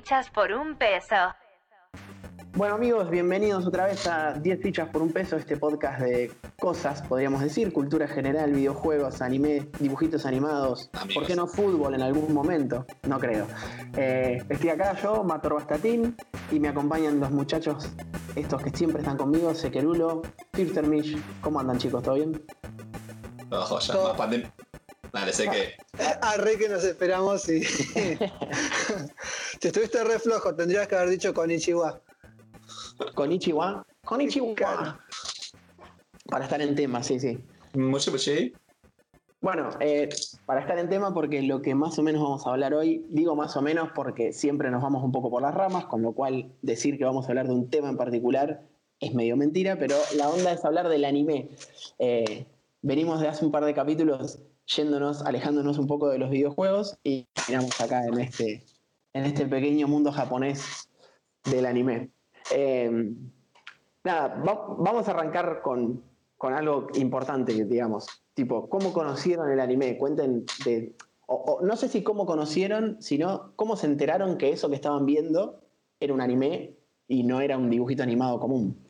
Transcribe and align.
fichas 0.00 0.30
por 0.30 0.50
un 0.50 0.76
peso. 0.76 1.14
Bueno 2.54 2.76
amigos, 2.76 3.10
bienvenidos 3.10 3.66
otra 3.66 3.84
vez 3.84 4.06
a 4.06 4.32
10 4.32 4.62
fichas 4.62 4.88
por 4.88 5.02
un 5.02 5.12
peso, 5.12 5.36
este 5.36 5.58
podcast 5.58 6.00
de 6.00 6.32
cosas, 6.58 7.02
podríamos 7.02 7.42
decir, 7.42 7.70
cultura 7.70 8.08
general, 8.08 8.50
videojuegos, 8.52 9.20
anime, 9.20 9.68
dibujitos 9.78 10.24
animados, 10.24 10.90
¿por 11.14 11.26
qué 11.26 11.36
no 11.36 11.46
fútbol 11.46 11.94
en 11.94 12.00
algún 12.00 12.32
momento? 12.32 12.86
No 13.02 13.18
creo. 13.18 13.46
Eh, 13.94 14.42
estoy 14.48 14.70
acá 14.70 14.96
yo, 15.02 15.22
Mator 15.22 15.54
Bastatín, 15.54 16.16
y 16.50 16.58
me 16.58 16.68
acompañan 16.68 17.20
los 17.20 17.30
muchachos, 17.30 17.90
estos 18.34 18.62
que 18.62 18.70
siempre 18.70 19.02
están 19.02 19.18
conmigo, 19.18 19.54
Sekerulo, 19.54 20.22
Firtermish. 20.54 21.22
¿Cómo 21.42 21.60
andan 21.60 21.76
chicos? 21.76 22.02
¿Todo 22.02 22.14
bien? 22.14 22.42
Todo 23.50 23.62
joya, 23.66 23.94
más 24.02 24.16
pandemia. 24.16 24.50
Dale, 25.12 25.32
sé 25.32 25.48
que. 25.48 25.74
Arre 26.22 26.58
que 26.58 26.68
nos 26.68 26.84
esperamos 26.84 27.48
y. 27.48 27.60
Te 29.60 29.68
estuviste 29.68 30.02
re 30.04 30.18
flojo, 30.18 30.54
tendrías 30.54 30.88
que 30.88 30.96
haber 30.96 31.10
dicho 31.10 31.34
con 31.34 31.50
Ichiwa. 31.50 32.00
Con 33.14 33.32
Ichiwa. 33.32 33.84
Con 34.04 34.20
Ichiwa. 34.20 35.00
Para 36.26 36.44
estar 36.44 36.62
en 36.62 36.74
tema, 36.74 37.02
sí, 37.02 37.18
sí. 37.18 37.38
Mucho 37.74 38.12
Bueno, 39.40 39.70
eh, 39.80 40.08
para 40.46 40.60
estar 40.60 40.78
en 40.78 40.88
tema, 40.88 41.12
porque 41.12 41.42
lo 41.42 41.62
que 41.62 41.74
más 41.74 41.98
o 41.98 42.02
menos 42.02 42.22
vamos 42.22 42.46
a 42.46 42.50
hablar 42.50 42.74
hoy, 42.74 43.04
digo 43.08 43.34
más 43.36 43.56
o 43.56 43.62
menos 43.62 43.90
porque 43.94 44.32
siempre 44.32 44.70
nos 44.70 44.82
vamos 44.82 45.02
un 45.02 45.12
poco 45.12 45.30
por 45.30 45.42
las 45.42 45.54
ramas, 45.54 45.86
con 45.86 46.02
lo 46.02 46.12
cual 46.12 46.52
decir 46.62 46.98
que 46.98 47.04
vamos 47.04 47.26
a 47.26 47.28
hablar 47.28 47.48
de 47.48 47.54
un 47.54 47.68
tema 47.68 47.88
en 47.88 47.96
particular 47.96 48.62
es 49.00 49.14
medio 49.14 49.36
mentira, 49.36 49.76
pero 49.78 49.96
la 50.16 50.28
onda 50.28 50.52
es 50.52 50.64
hablar 50.64 50.88
del 50.88 51.04
anime. 51.04 51.48
Eh, 51.98 52.46
venimos 52.82 53.20
de 53.20 53.28
hace 53.28 53.44
un 53.44 53.52
par 53.52 53.64
de 53.64 53.74
capítulos 53.74 54.38
yéndonos, 54.76 55.22
alejándonos 55.22 55.78
un 55.78 55.86
poco 55.86 56.08
de 56.08 56.18
los 56.18 56.30
videojuegos 56.30 56.98
y 57.02 57.26
miramos 57.48 57.80
acá 57.80 58.06
en 58.06 58.20
este, 58.20 58.64
en 59.12 59.24
este 59.24 59.46
pequeño 59.46 59.88
mundo 59.88 60.12
japonés 60.12 60.88
del 61.44 61.66
anime. 61.66 62.10
Em, 62.50 63.16
nada, 64.04 64.42
vamos 64.44 65.08
a 65.08 65.10
arrancar 65.10 65.62
con, 65.62 66.02
algo 66.40 66.86
importante, 66.94 67.52
digamos, 67.64 68.06
tipo, 68.34 68.68
¿cómo 68.68 68.92
conocieron 68.92 69.50
el 69.50 69.60
anime? 69.60 69.98
Cuenten 69.98 70.46
no 71.62 71.76
sé 71.76 71.88
si 71.88 72.02
cómo 72.02 72.26
conocieron, 72.26 73.00
sino 73.00 73.52
cómo 73.54 73.76
se 73.76 73.86
enteraron 73.86 74.36
que 74.36 74.50
eso 74.50 74.68
que 74.68 74.74
estaban 74.74 75.06
viendo 75.06 75.60
era 76.00 76.12
un 76.12 76.20
anime 76.20 76.74
y 77.06 77.22
no 77.22 77.40
era 77.40 77.56
un 77.56 77.70
dibujito 77.70 78.02
animado 78.02 78.40
común. 78.40 78.89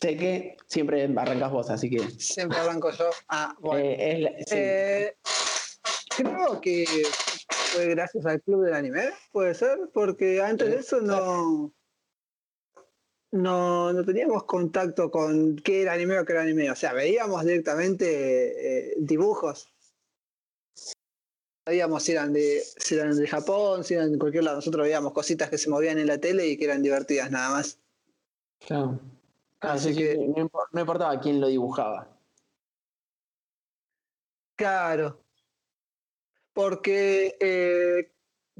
Sé 0.00 0.16
que 0.16 0.56
siempre 0.66 1.04
arrancas 1.04 1.50
vos, 1.50 1.68
así 1.68 1.90
que. 1.90 1.98
Siempre 2.18 2.58
arranco 2.58 2.90
yo. 2.90 3.10
Ah, 3.28 3.54
bueno. 3.60 3.84
Eh, 3.84 4.44
eh, 4.50 5.16
creo 6.16 6.58
que 6.60 6.86
fue 7.72 7.86
gracias 7.88 8.24
al 8.24 8.40
club 8.40 8.64
del 8.64 8.74
anime, 8.74 9.10
puede 9.30 9.54
ser, 9.54 9.78
porque 9.92 10.40
antes 10.40 10.70
de 10.70 10.76
eso 10.76 11.00
no. 11.02 11.72
No, 13.32 13.92
no 13.92 14.04
teníamos 14.04 14.44
contacto 14.44 15.10
con 15.10 15.54
qué 15.56 15.82
era 15.82 15.92
anime 15.92 16.18
o 16.18 16.24
qué 16.24 16.32
era 16.32 16.42
anime. 16.42 16.70
O 16.70 16.74
sea, 16.74 16.94
veíamos 16.94 17.44
directamente 17.44 18.88
eh, 18.88 18.94
dibujos. 18.98 19.72
Sabíamos 21.64 22.02
si 22.02 22.12
eran, 22.12 22.32
de, 22.32 22.60
si 22.78 22.96
eran 22.96 23.16
de 23.16 23.28
Japón, 23.28 23.84
si 23.84 23.94
eran 23.94 24.12
de 24.12 24.18
cualquier 24.18 24.44
lado. 24.44 24.56
Nosotros 24.56 24.82
veíamos 24.82 25.12
cositas 25.12 25.48
que 25.48 25.58
se 25.58 25.70
movían 25.70 25.98
en 25.98 26.08
la 26.08 26.18
tele 26.18 26.48
y 26.48 26.56
que 26.56 26.64
eran 26.64 26.82
divertidas 26.82 27.30
nada 27.30 27.50
más. 27.50 27.78
Claro. 28.66 28.98
Así 29.60 29.94
que 29.94 30.16
no 30.16 30.80
importaba 30.80 31.20
quién 31.20 31.40
lo 31.40 31.48
dibujaba. 31.48 32.08
Claro. 34.56 35.22
Porque 36.52 37.36
eh, 37.40 38.12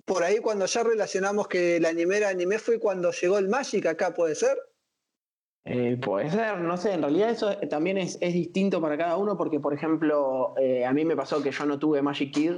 por 0.04 0.22
ahí 0.22 0.38
cuando 0.38 0.66
ya 0.66 0.82
relacionamos 0.82 1.48
que 1.48 1.76
el 1.76 1.84
anime 1.84 2.16
era 2.16 2.28
anime 2.28 2.58
fue 2.58 2.78
cuando 2.78 3.10
llegó 3.10 3.38
el 3.38 3.48
Magic 3.48 3.86
acá, 3.86 4.14
¿puede 4.14 4.34
ser? 4.34 4.56
Eh, 5.64 5.98
puede 6.02 6.30
ser, 6.30 6.58
no 6.58 6.76
sé, 6.78 6.94
en 6.94 7.02
realidad 7.02 7.30
eso 7.30 7.54
también 7.68 7.98
es, 7.98 8.18
distinto 8.18 8.80
para 8.80 8.96
cada 8.96 9.18
uno 9.18 9.36
porque, 9.36 9.60
por 9.60 9.74
ejemplo, 9.74 10.54
eh, 10.58 10.86
a 10.86 10.92
mí 10.92 11.04
me 11.04 11.16
pasó 11.16 11.42
que 11.42 11.50
yo 11.50 11.66
no 11.66 11.78
tuve 11.78 12.00
Magic 12.00 12.32
Kid 12.32 12.52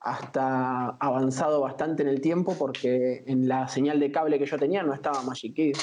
hasta 0.00 0.88
avanzado 0.98 1.60
bastante 1.60 2.02
en 2.02 2.08
el 2.08 2.20
tiempo 2.20 2.56
porque 2.58 3.22
en 3.26 3.46
la 3.46 3.68
señal 3.68 4.00
de 4.00 4.10
cable 4.10 4.38
que 4.38 4.46
yo 4.46 4.58
tenía 4.58 4.82
no 4.82 4.92
estaba 4.92 5.22
Magic 5.22 5.54
Kid. 5.54 5.76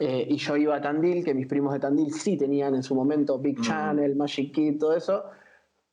Eh, 0.00 0.26
y 0.28 0.36
yo 0.36 0.56
iba 0.56 0.76
a 0.76 0.80
Tandil, 0.80 1.24
que 1.24 1.34
mis 1.34 1.46
primos 1.46 1.72
de 1.72 1.80
Tandil 1.80 2.12
sí 2.12 2.36
tenían 2.36 2.74
en 2.74 2.82
su 2.82 2.94
momento 2.94 3.38
Big 3.38 3.58
mm. 3.58 3.62
Channel, 3.62 4.16
Magic 4.16 4.54
Kid, 4.54 4.78
todo 4.78 4.96
eso. 4.96 5.24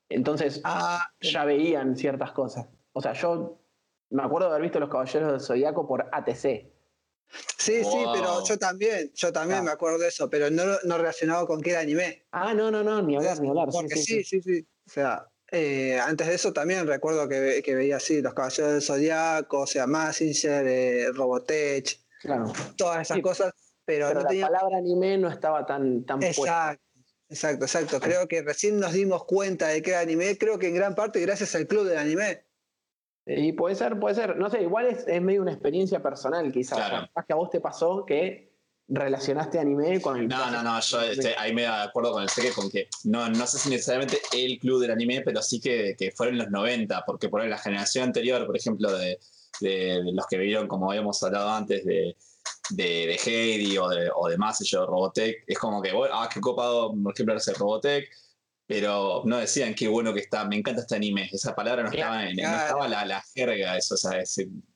Entonces 0.10 0.62
ah, 0.64 1.06
ya 1.20 1.46
veían 1.46 1.96
ciertas 1.96 2.32
cosas. 2.32 2.68
O 2.94 3.02
sea, 3.02 3.14
yo 3.14 3.60
me 4.12 4.24
acuerdo 4.24 4.48
de 4.48 4.56
haber 4.56 4.64
visto 4.64 4.80
Los 4.80 4.90
Caballeros 4.90 5.32
del 5.32 5.42
Zodíaco 5.42 5.88
por 5.88 6.08
ATC. 6.12 6.72
Sí, 7.58 7.84
sí, 7.84 8.06
pero 8.14 8.46
yo 8.46 8.58
también, 8.58 9.12
yo 9.16 9.34
también 9.34 9.64
me 9.64 9.72
acuerdo 9.72 9.98
de 9.98 10.10
eso, 10.10 10.30
pero 10.30 10.52
no, 10.52 10.64
no 10.84 10.98
relacionado 10.98 11.48
con 11.48 11.60
que 11.60 11.72
era 11.72 11.80
anime. 11.80 12.24
Ah, 12.32 12.54
no, 12.54 12.70
no, 12.70 12.84
no, 12.84 13.02
ni 13.02 13.16
hablar, 13.16 13.40
ni 13.40 13.50
hablar. 13.50 13.70
Porque 13.72 13.96
sí, 13.96 14.24
sí, 14.24 14.42
sí. 14.42 14.66
O 14.86 14.90
sea, 14.90 15.28
eh, 15.52 16.00
antes 16.00 16.28
de 16.28 16.36
eso 16.36 16.54
también 16.54 16.86
recuerdo 16.86 17.28
que, 17.28 17.62
que, 17.66 17.74
veía 17.74 17.98
así 17.98 18.22
Los 18.22 18.36
Caballeros 18.36 18.74
del 18.74 18.82
Zodíaco, 18.84 19.62
o 19.62 19.68
sea, 19.68 19.88
Massinger, 19.88 20.68
eh, 20.68 21.12
Robotech, 21.14 22.00
claro. 22.22 22.54
todas 22.78 23.02
esas 23.02 23.20
cosas 23.22 23.54
pero, 23.86 24.14
la 24.14 24.24
palabra 24.24 24.78
anime 24.78 25.18
no 25.18 25.30
estaba 25.30 25.66
tan, 25.66 26.06
tan 26.06 26.22
exacto, 26.24 26.82
Exacto, 27.30 27.66
exacto. 27.66 28.00
Creo 28.00 28.28
que 28.28 28.44
recién 28.44 28.80
nos 28.80 28.94
dimos 28.94 29.26
cuenta 29.26 29.68
de 29.70 29.82
que 29.82 29.92
era 29.92 30.02
anime, 30.02 30.38
creo 30.38 30.60
que 30.60 30.68
en 30.68 30.76
gran 30.76 30.96
parte 30.96 31.20
gracias 31.22 31.56
al 31.56 31.68
club 31.68 31.86
del 31.86 31.98
anime. 31.98 32.46
Y 33.26 33.54
puede 33.54 33.74
ser, 33.74 34.00
puede 34.00 34.14
ser, 34.14 34.38
no 34.38 34.50
sé, 34.52 34.62
igual 34.62 34.86
es, 34.86 35.22
medio 35.22 35.42
una 35.42 35.52
experiencia 35.52 36.02
personal 36.04 36.52
quizás. 36.52 36.78
Claro. 36.78 37.08
Más 37.16 37.26
que 37.26 37.34
a 37.34 37.36
vos 37.36 37.50
te 37.50 37.60
pasó 37.60 38.06
que 38.06 38.54
relacionaste 38.88 39.58
anime 39.58 40.00
con 40.00 40.18
el... 40.18 40.28
No, 40.28 40.52
no, 40.52 40.62
no, 40.62 40.80
yo 40.80 41.02
este, 41.02 41.34
ahí 41.36 41.52
me 41.52 41.64
de 41.64 41.68
acuerdo 41.68 42.12
con 42.12 42.22
el 42.22 42.30
Seque 42.30 42.52
con 42.52 42.70
que 42.70 42.88
no, 43.06 43.28
no 43.30 43.48
sé 43.48 43.58
si 43.58 43.70
necesariamente 43.70 44.20
el 44.32 44.60
club 44.60 44.80
del 44.80 44.92
anime, 44.92 45.22
pero 45.22 45.42
sí 45.42 45.60
que, 45.60 45.96
que 45.98 46.12
fueron 46.12 46.38
los 46.38 46.52
90, 46.52 47.04
porque 47.08 47.30
por 47.30 47.44
la 47.44 47.58
generación 47.58 48.04
anterior, 48.04 48.46
por 48.46 48.56
ejemplo, 48.56 48.96
de, 48.96 49.20
de 49.60 50.02
los 50.14 50.28
que 50.28 50.38
vivieron, 50.38 50.68
como 50.68 50.92
habíamos 50.92 51.24
hablado 51.24 51.50
antes, 51.50 51.84
de 51.84 52.16
de, 52.70 53.08
de 53.08 53.20
Heidi 53.24 53.78
o 53.78 53.88
de, 53.90 54.10
o 54.14 54.28
de 54.30 54.38
Robotech, 54.38 55.44
es 55.48 55.58
como 55.58 55.82
que, 55.82 55.94
bueno, 55.94 56.16
ah, 56.20 56.30
qué 56.32 56.40
copado, 56.40 56.94
por 57.02 57.14
ejemplo, 57.14 57.36
hacer 57.36 57.56
Robotech, 57.56 58.10
pero 58.68 59.22
no 59.26 59.38
decían 59.38 59.76
qué 59.76 59.88
bueno 59.88 60.14
que 60.14 60.22
está, 60.22 60.46
me 60.46 60.58
encanta 60.58 60.82
este 60.82 60.96
anime, 60.96 61.30
esa 61.32 61.56
palabra 61.56 61.84
no 61.84 61.92
estaba, 61.92 62.28
en, 62.28 62.36
no 62.38 62.44
estaba 62.44 62.88
la, 62.88 63.06
la, 63.06 63.24
jerga, 63.34 63.78
eso, 63.78 63.96
o 63.96 63.98
sea, 63.98 64.24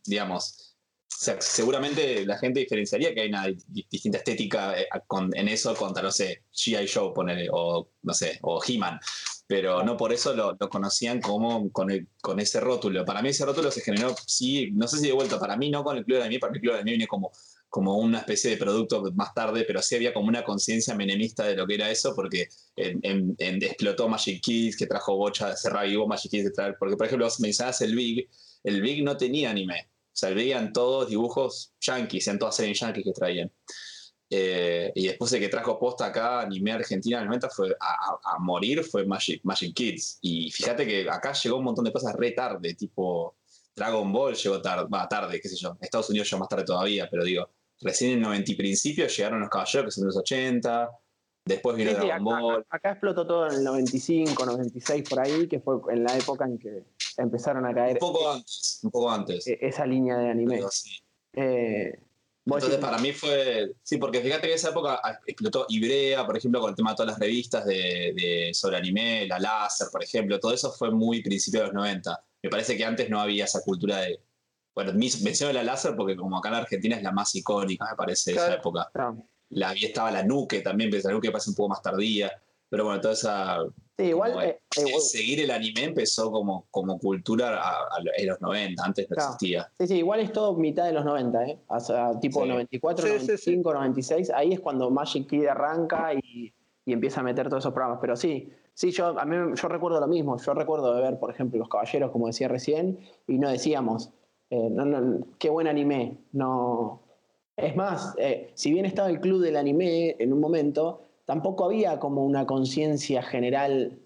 digamos, 0.06 0.70
seguramente 1.10 2.26
la 2.26 2.38
gente 2.38 2.62
diferenciaría 2.62 3.14
que 3.14 3.22
hay 3.22 3.30
una 3.30 3.48
distinta 3.68 4.20
estética 4.20 4.80
eh, 4.80 4.88
en 5.34 5.48
eso 5.48 5.76
contra, 5.76 6.02
no 6.04 6.12
sé, 6.12 6.44
G.I. 6.54 6.86
Show, 6.88 7.14
ponele, 7.14 7.48
o 7.52 7.90
no 8.04 8.14
sé, 8.14 8.40
o 8.44 8.62
He-Man, 8.66 9.00
pero 9.48 9.84
no 9.84 9.98
por 9.98 10.14
eso 10.14 10.34
lo, 10.34 10.58
conocían 10.70 11.20
como 11.20 11.72
con, 11.72 11.90
con 12.22 12.40
ese 12.40 12.60
rótulo. 12.60 13.04
Para 13.04 13.22
mí 13.22 13.30
ese 13.30 13.46
rótulo 13.46 13.72
se 13.72 13.82
generó, 13.82 14.16
sí, 14.26 14.70
no 14.74 14.88
sé 14.88 15.00
si 15.00 15.08
de 15.08 15.14
vuelta, 15.14 15.40
para 15.40 15.58
mí 15.58 15.70
no 15.70 15.84
con 15.84 15.98
el 15.98 16.06
Club 16.06 16.20
de 16.20 16.24
Anime, 16.24 16.40
para 16.40 16.52
mí 16.52 16.58
el 16.58 16.62
Club 16.62 16.74
de 16.74 16.80
Anime 16.82 16.92
viene 16.92 17.08
como 17.08 17.32
como 17.70 17.98
una 17.98 18.20
especie 18.20 18.52
de 18.52 18.58
producto 18.58 19.04
más 19.14 19.34
tarde, 19.34 19.64
pero 19.66 19.82
sí 19.82 19.96
había 19.96 20.14
como 20.14 20.28
una 20.28 20.44
conciencia 20.44 20.96
menemista 20.96 21.46
de 21.46 21.56
lo 21.56 21.68
que 21.68 21.76
era 21.76 21.90
eso, 21.90 22.16
porque 22.16 22.50
en, 22.76 23.36
explotó 23.40 24.10
Magic 24.10 24.42
Kids, 24.42 24.76
que 24.76 24.88
trajo 24.88 25.16
bocha, 25.16 25.56
se 25.56 25.70
revivó 25.70 26.08
Magic 26.08 26.32
Kids, 26.32 26.52
porque 26.80 26.98
por 26.98 27.06
ejemplo, 27.06 27.26
vos 27.26 27.40
mencionabas 27.40 27.82
el 27.82 27.96
Big, 27.96 28.28
el 28.64 28.82
Big 28.82 29.04
no 29.04 29.16
tenía 29.16 29.52
anime, 29.52 29.88
o 29.88 30.16
sea, 30.20 30.32
veían 30.32 30.74
todos 30.74 31.10
dibujos 31.10 31.74
yankees, 31.80 32.28
en 32.28 32.40
todas 32.40 32.56
series 32.56 32.80
yankees 32.80 33.06
que 33.06 33.14
traían. 33.14 33.52
Eh, 34.32 34.92
y 34.94 35.08
después 35.08 35.32
de 35.32 35.40
que 35.40 35.50
trajo 35.50 35.80
posta 35.80 36.06
acá, 36.08 36.42
anime 36.42 36.72
Argentina 36.72 37.18
en 37.18 37.24
el 37.24 37.28
90 37.30 37.50
fue 37.50 37.76
a, 37.80 38.38
morir, 38.40 38.84
fue 38.84 39.06
Magic, 39.06 39.42
Magic 39.44 39.74
Kids. 39.74 40.20
Y 40.22 40.52
fíjate 40.52 40.86
que 40.86 41.10
acá 41.10 41.34
llegó 41.34 41.58
un 41.58 41.64
montón 41.64 41.86
de 41.86 41.92
cosas 41.92 42.14
re 42.16 42.32
tarde, 42.32 42.76
tipo 42.76 43.38
Dragon 43.76 44.12
Ball 44.12 44.36
llegó 44.36 44.62
tarde, 44.62 44.88
va 44.94 45.08
tarde, 45.08 45.40
qué 45.42 45.50
sé 45.50 45.56
yo. 45.56 45.78
Estados 45.82 46.10
Unidos 46.10 46.30
llegó 46.30 46.40
más 46.40 46.50
tarde 46.50 46.66
todavía, 46.66 47.08
pero 47.10 47.24
digo, 47.24 47.50
recién 47.82 48.12
en 48.12 48.18
el 48.18 48.24
90 48.24 48.52
y 48.52 48.56
principio 48.56 49.08
llegaron 49.08 49.40
los 49.40 49.50
caballeros, 49.50 49.86
que 49.86 49.92
son 49.92 50.04
de 50.04 50.08
los 50.08 50.18
80. 50.18 50.90
Después 51.46 51.76
vino 51.76 51.92
Dragon 51.94 52.24
Ball. 52.24 52.66
Acá, 52.70 52.92
explotó 52.92 53.26
todo 53.26 53.48
en 53.48 53.56
el 53.56 53.64
95, 53.64 54.46
96, 54.46 55.10
por 55.10 55.20
ahí, 55.20 55.48
que 55.48 55.60
fue 55.60 55.78
en 55.90 56.04
la 56.04 56.16
época 56.16 56.46
en 56.46 56.60
que 56.60 56.84
empezaron 57.18 57.66
a 57.66 57.74
caer. 57.74 57.94
Un 57.94 58.00
poco 58.00 58.32
antes, 58.32 58.80
un 58.84 58.92
poco 58.92 59.10
antes. 59.10 59.48
E, 59.48 59.58
esa 59.62 59.86
línea 59.86 60.18
de 60.18 60.30
anime. 60.30 60.62
Eh, 61.34 62.00
Entonces, 62.46 62.78
para 62.78 63.00
mí 63.00 63.14
fue. 63.14 63.74
Sí, 63.82 63.98
porque 63.98 64.22
fíjate 64.22 64.48
que 64.48 64.54
esa 64.54 64.70
época 64.70 65.02
explotó 65.26 65.66
Ibrea, 65.70 66.26
por 66.26 66.38
ejemplo, 66.38 66.62
con 66.62 66.70
el 66.70 66.76
tema 66.76 66.92
de 66.92 66.98
todas 66.98 67.14
las 67.14 67.20
revistas 67.20 67.66
de, 67.66 68.14
de 68.16 68.52
sobre 68.54 68.78
anime, 68.78 69.26
la 69.28 69.40
láser, 69.40 69.88
por 69.92 70.04
ejemplo. 70.04 70.40
Todo 70.40 70.54
eso 70.54 70.72
fue 70.72 70.92
muy 70.92 71.24
principio 71.24 71.62
de 71.62 71.66
los 71.68 71.76
90. 71.76 72.24
Me 72.44 72.50
parece 72.50 72.78
que 72.78 72.86
antes 72.86 73.10
no 73.10 73.20
había 73.20 73.46
esa 73.46 73.62
cultura 73.62 74.02
de 74.02 74.20
bueno, 74.84 74.94
menciono 74.94 75.54
la 75.54 75.64
láser 75.64 75.96
porque 75.96 76.16
como 76.16 76.38
acá 76.38 76.50
en 76.50 76.56
Argentina 76.56 76.96
es 76.96 77.04
la 77.04 77.12
más 77.12 77.34
icónica, 77.36 77.86
me 77.90 77.96
parece, 77.96 78.32
de 78.32 78.38
esa 78.38 78.54
época. 78.56 78.90
La, 79.50 79.76
y 79.76 79.86
estaba 79.86 80.12
la 80.12 80.24
Nuke 80.24 80.62
también, 80.62 80.90
pero 80.90 81.04
la 81.06 81.14
Nuke 81.14 81.32
parece 81.32 81.50
un 81.50 81.56
poco 81.56 81.70
más 81.70 81.82
tardía. 81.82 82.32
Pero 82.70 82.86
bueno, 82.86 83.02
toda 83.02 83.16
esa, 83.16 83.64
Sí, 84.00 84.06
igual. 84.06 84.32
Eh, 84.42 84.62
eh, 84.78 85.02
seguir 85.02 85.42
el 85.42 85.52
anime 85.52 85.84
empezó 85.84 86.32
como, 86.32 86.68
como 86.72 86.98
cultura 86.98 87.60
en 88.18 88.28
los 88.28 88.40
90, 88.40 88.82
antes 88.82 89.10
no 89.10 89.16
existía. 89.18 89.70
Sí, 89.78 89.88
sí, 89.88 89.96
igual 89.98 90.22
es 90.22 90.32
todo 90.32 90.56
mitad 90.56 90.86
de 90.86 90.94
los 90.94 91.04
90, 91.04 91.46
¿eh? 91.46 91.60
O 91.68 91.80
sea, 91.82 92.18
tipo 92.18 92.46
94, 92.46 93.06
95, 93.06 93.74
96. 93.74 94.30
Ahí 94.30 94.54
es 94.54 94.62
cuando 94.62 94.90
Magic 94.90 95.28
Kid 95.28 95.48
arranca 95.48 96.14
y, 96.14 96.54
y, 96.86 96.94
empieza 96.94 97.20
a 97.20 97.24
meter 97.24 97.50
todos 97.50 97.62
esos 97.62 97.74
programas. 97.74 97.98
Pero 98.00 98.16
sí, 98.16 98.54
sí, 98.74 98.92
yo, 98.92 99.20
a 99.20 99.26
mí, 99.26 99.36
yo 99.54 99.68
recuerdo 99.68 100.00
lo 100.00 100.08
mismo. 100.08 100.38
Yo 100.38 100.54
recuerdo 100.54 100.96
de 100.96 101.02
ver, 101.02 101.20
por 101.20 101.32
ejemplo, 101.32 101.60
Los 101.60 101.68
Caballeros, 101.68 102.10
como 102.12 102.28
decía 102.28 102.48
recién, 102.48 103.00
y 103.28 103.38
no 103.38 103.50
decíamos, 103.50 104.12
eh, 104.50 104.70
no, 104.70 104.86
no, 104.86 105.26
qué 105.38 105.50
buen 105.50 105.68
anime. 105.68 106.18
No. 106.32 107.02
Es 107.56 107.76
más, 107.76 108.16
si 108.54 108.72
bien 108.72 108.86
estaba 108.86 109.10
el 109.10 109.20
club 109.20 109.42
del 109.42 109.58
anime 109.58 110.16
en 110.18 110.32
un 110.32 110.40
momento 110.40 111.02
tampoco 111.30 111.66
había 111.66 112.00
como 112.00 112.26
una 112.26 112.48
conciencia 112.48 113.22
general. 113.22 114.00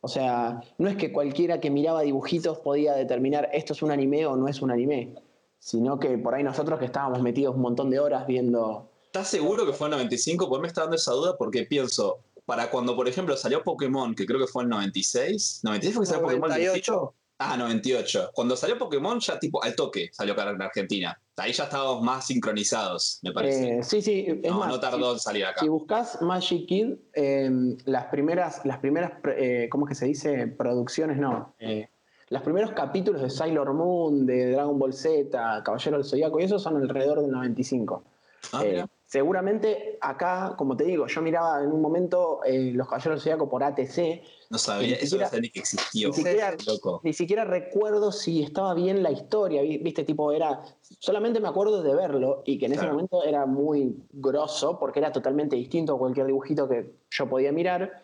O 0.00 0.06
sea, 0.06 0.60
no 0.78 0.88
es 0.88 0.96
que 0.96 1.12
cualquiera 1.12 1.58
que 1.58 1.70
miraba 1.70 2.02
dibujitos 2.02 2.60
podía 2.60 2.94
determinar 2.94 3.50
esto 3.52 3.72
es 3.72 3.82
un 3.82 3.90
anime 3.90 4.26
o 4.26 4.36
no 4.36 4.46
es 4.46 4.62
un 4.62 4.70
anime, 4.70 5.12
sino 5.58 5.98
que 5.98 6.16
por 6.18 6.36
ahí 6.36 6.44
nosotros 6.44 6.78
que 6.78 6.84
estábamos 6.84 7.20
metidos 7.20 7.56
un 7.56 7.62
montón 7.62 7.90
de 7.90 7.98
horas 7.98 8.28
viendo... 8.28 8.88
¿Estás 9.06 9.26
seguro 9.26 9.66
que 9.66 9.72
fue 9.72 9.88
en 9.88 9.94
95? 9.94 10.48
Pues 10.48 10.62
me 10.62 10.68
está 10.68 10.82
dando 10.82 10.94
esa 10.94 11.10
duda 11.10 11.36
porque 11.36 11.64
pienso, 11.64 12.20
para 12.46 12.70
cuando, 12.70 12.94
por 12.94 13.08
ejemplo, 13.08 13.36
salió 13.36 13.64
Pokémon, 13.64 14.14
que 14.14 14.24
creo 14.24 14.38
que 14.38 14.46
fue 14.46 14.62
en 14.62 14.68
96, 14.68 15.62
¿96 15.64 15.92
fue 15.92 16.02
que 16.02 16.06
salió 16.06 16.22
Pokémon? 16.22 16.48
98. 16.48 17.14
Ah, 17.38 17.56
98. 17.56 18.30
Cuando 18.34 18.56
salió 18.56 18.78
Pokémon, 18.78 19.18
ya 19.18 19.38
tipo 19.38 19.62
al 19.62 19.74
toque 19.74 20.10
salió 20.12 20.34
acá 20.34 20.50
en 20.50 20.62
Argentina. 20.62 21.18
Ahí 21.36 21.52
ya 21.52 21.64
estábamos 21.64 22.02
más 22.02 22.26
sincronizados, 22.26 23.18
me 23.22 23.32
parece. 23.32 23.78
Eh, 23.78 23.82
sí, 23.82 24.02
sí. 24.02 24.40
no, 24.44 24.78
tardó 24.78 25.14
en 25.14 25.18
salir 25.18 25.44
acá. 25.46 25.60
Si 25.60 25.68
buscas 25.68 26.20
Magic 26.22 26.66
Kid, 26.66 26.94
em, 27.14 27.76
las 27.84 28.04
primeras, 28.06 28.64
las 28.64 28.78
primeras 28.78 29.12
eh, 29.36 29.68
¿cómo 29.70 29.86
es 29.86 29.90
que 29.90 29.94
se 29.94 30.06
dice? 30.06 30.46
Producciones, 30.46 31.18
no. 31.18 31.54
Eh, 31.58 31.88
los 32.28 32.42
primeros 32.42 32.72
capítulos 32.72 33.22
de 33.22 33.30
Sailor 33.30 33.74
Moon, 33.74 34.24
de 34.24 34.52
Dragon 34.52 34.78
Ball 34.78 34.92
Z, 34.92 35.62
Caballero 35.64 35.96
del 35.98 36.06
Zodíaco, 36.06 36.38
y 36.40 36.44
eso 36.44 36.58
son 36.58 36.76
alrededor 36.76 37.20
del 37.22 37.30
95. 37.30 38.04
Ah, 38.52 38.62
mira. 38.64 38.88
Seguramente 39.12 39.98
acá, 40.00 40.54
como 40.56 40.74
te 40.74 40.84
digo, 40.84 41.06
yo 41.06 41.20
miraba 41.20 41.62
en 41.62 41.70
un 41.70 41.82
momento 41.82 42.40
eh, 42.46 42.72
Los 42.72 42.88
Caballeros 42.88 43.16
del 43.16 43.22
Zodíaco 43.22 43.50
por 43.50 43.62
ATC. 43.62 44.22
No 44.48 44.56
sabía, 44.56 44.96
eso 44.96 45.18
no 45.18 45.26
sabía 45.26 45.42
ni 45.42 45.50
que 45.50 45.60
existió. 45.60 46.08
Ni 46.08 46.14
siquiera, 46.14 46.56
ni 47.02 47.12
siquiera, 47.12 47.44
recuerdo 47.44 48.10
si 48.10 48.42
estaba 48.42 48.72
bien 48.72 49.02
la 49.02 49.10
historia, 49.10 49.60
viste, 49.60 50.04
tipo, 50.04 50.32
era. 50.32 50.62
Solamente 50.98 51.40
me 51.40 51.48
acuerdo 51.48 51.82
de 51.82 51.94
verlo 51.94 52.42
y 52.46 52.56
que 52.56 52.64
en 52.64 52.72
ese 52.72 52.86
momento 52.86 53.22
era 53.22 53.44
muy 53.44 54.02
grosso 54.12 54.78
porque 54.78 55.00
era 55.00 55.12
totalmente 55.12 55.56
distinto 55.56 55.94
a 55.94 55.98
cualquier 55.98 56.24
dibujito 56.24 56.66
que 56.66 56.94
yo 57.10 57.28
podía 57.28 57.52
mirar. 57.52 58.02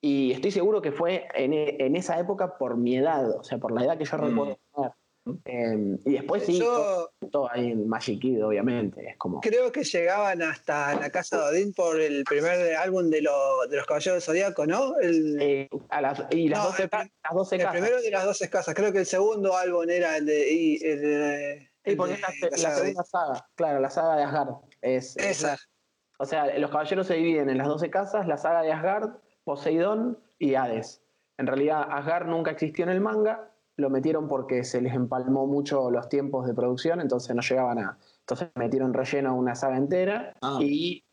Y 0.00 0.32
estoy 0.32 0.50
seguro 0.50 0.82
que 0.82 0.90
fue 0.90 1.28
en, 1.36 1.52
en 1.52 1.94
esa 1.94 2.18
época 2.18 2.58
por 2.58 2.76
mi 2.76 2.96
edad, 2.96 3.30
o 3.30 3.44
sea, 3.44 3.58
por 3.58 3.70
la 3.70 3.84
edad 3.84 3.96
que 3.96 4.06
yo 4.06 4.16
mm. 4.16 4.20
recuerdo 4.20 4.58
Em, 5.44 5.98
y 6.04 6.12
después 6.12 6.44
sí, 6.44 6.58
todo, 7.30 7.50
ahí 7.50 7.72
en 7.72 7.88
Magic 7.88 8.20
Kid, 8.20 8.44
obviamente. 8.44 9.10
Es 9.10 9.16
como... 9.16 9.40
Creo 9.40 9.70
que 9.72 9.84
llegaban 9.84 10.42
hasta 10.42 10.94
la 10.94 11.10
casa 11.10 11.38
de 11.38 11.58
Odín 11.58 11.72
por 11.72 12.00
el 12.00 12.24
primer 12.24 12.76
álbum 12.76 13.10
de, 13.10 13.18
de 13.18 13.76
los 13.76 13.86
Caballeros 13.86 14.24
Zodíaco, 14.24 14.66
¿no? 14.66 14.94
Eh, 15.00 15.68
las, 16.00 16.26
y 16.30 16.48
las, 16.48 16.64
12, 16.64 16.88
las 16.92 17.10
12 17.32 17.58
casas. 17.58 17.74
El 17.74 17.80
primero 17.80 18.02
de 18.02 18.10
las 18.10 18.24
12 18.24 18.50
casas. 18.50 18.74
Creo 18.74 18.92
que 18.92 19.00
el 19.00 19.06
segundo 19.06 19.56
álbum 19.56 19.88
era 19.88 20.16
el 20.16 20.26
de. 20.26 20.52
Y, 20.52 20.84
el 20.84 21.00
de 21.00 21.70
la, 21.84 22.74
segunda 22.74 23.04
saga, 23.04 23.48
claro, 23.54 23.80
la 23.80 23.90
saga 23.90 24.16
de 24.16 24.22
Asgard. 24.22 24.54
Es, 24.82 25.16
Esa. 25.16 25.56
o 26.18 26.26
sea, 26.26 26.58
los 26.58 26.70
caballeros 26.70 27.06
se 27.06 27.14
dividen 27.14 27.48
en 27.48 27.58
las 27.58 27.66
12 27.66 27.90
casas, 27.90 28.26
la 28.26 28.36
saga 28.36 28.62
de 28.62 28.72
Asgard, 28.72 29.10
Poseidón 29.44 30.18
y 30.38 30.54
Hades. 30.54 31.02
En 31.38 31.46
realidad, 31.46 31.86
Asgard 31.90 32.26
nunca 32.26 32.50
existió 32.50 32.84
en 32.84 32.90
el 32.90 33.00
manga, 33.00 33.50
lo 33.78 33.90
metieron 33.90 34.28
porque 34.28 34.64
se 34.64 34.82
les 34.82 34.92
empalmó 34.92 35.46
mucho 35.46 35.90
los 35.90 36.08
tiempos 36.08 36.46
de 36.46 36.52
producción, 36.52 37.00
entonces 37.00 37.34
no 37.34 37.42
llegaban 37.42 37.78
a. 37.78 37.98
Entonces 38.20 38.50
metieron 38.56 38.92
relleno 38.92 39.36
una 39.36 39.54
saga 39.54 39.78
entera 39.78 40.34
ah. 40.42 40.58
y, 40.60 41.04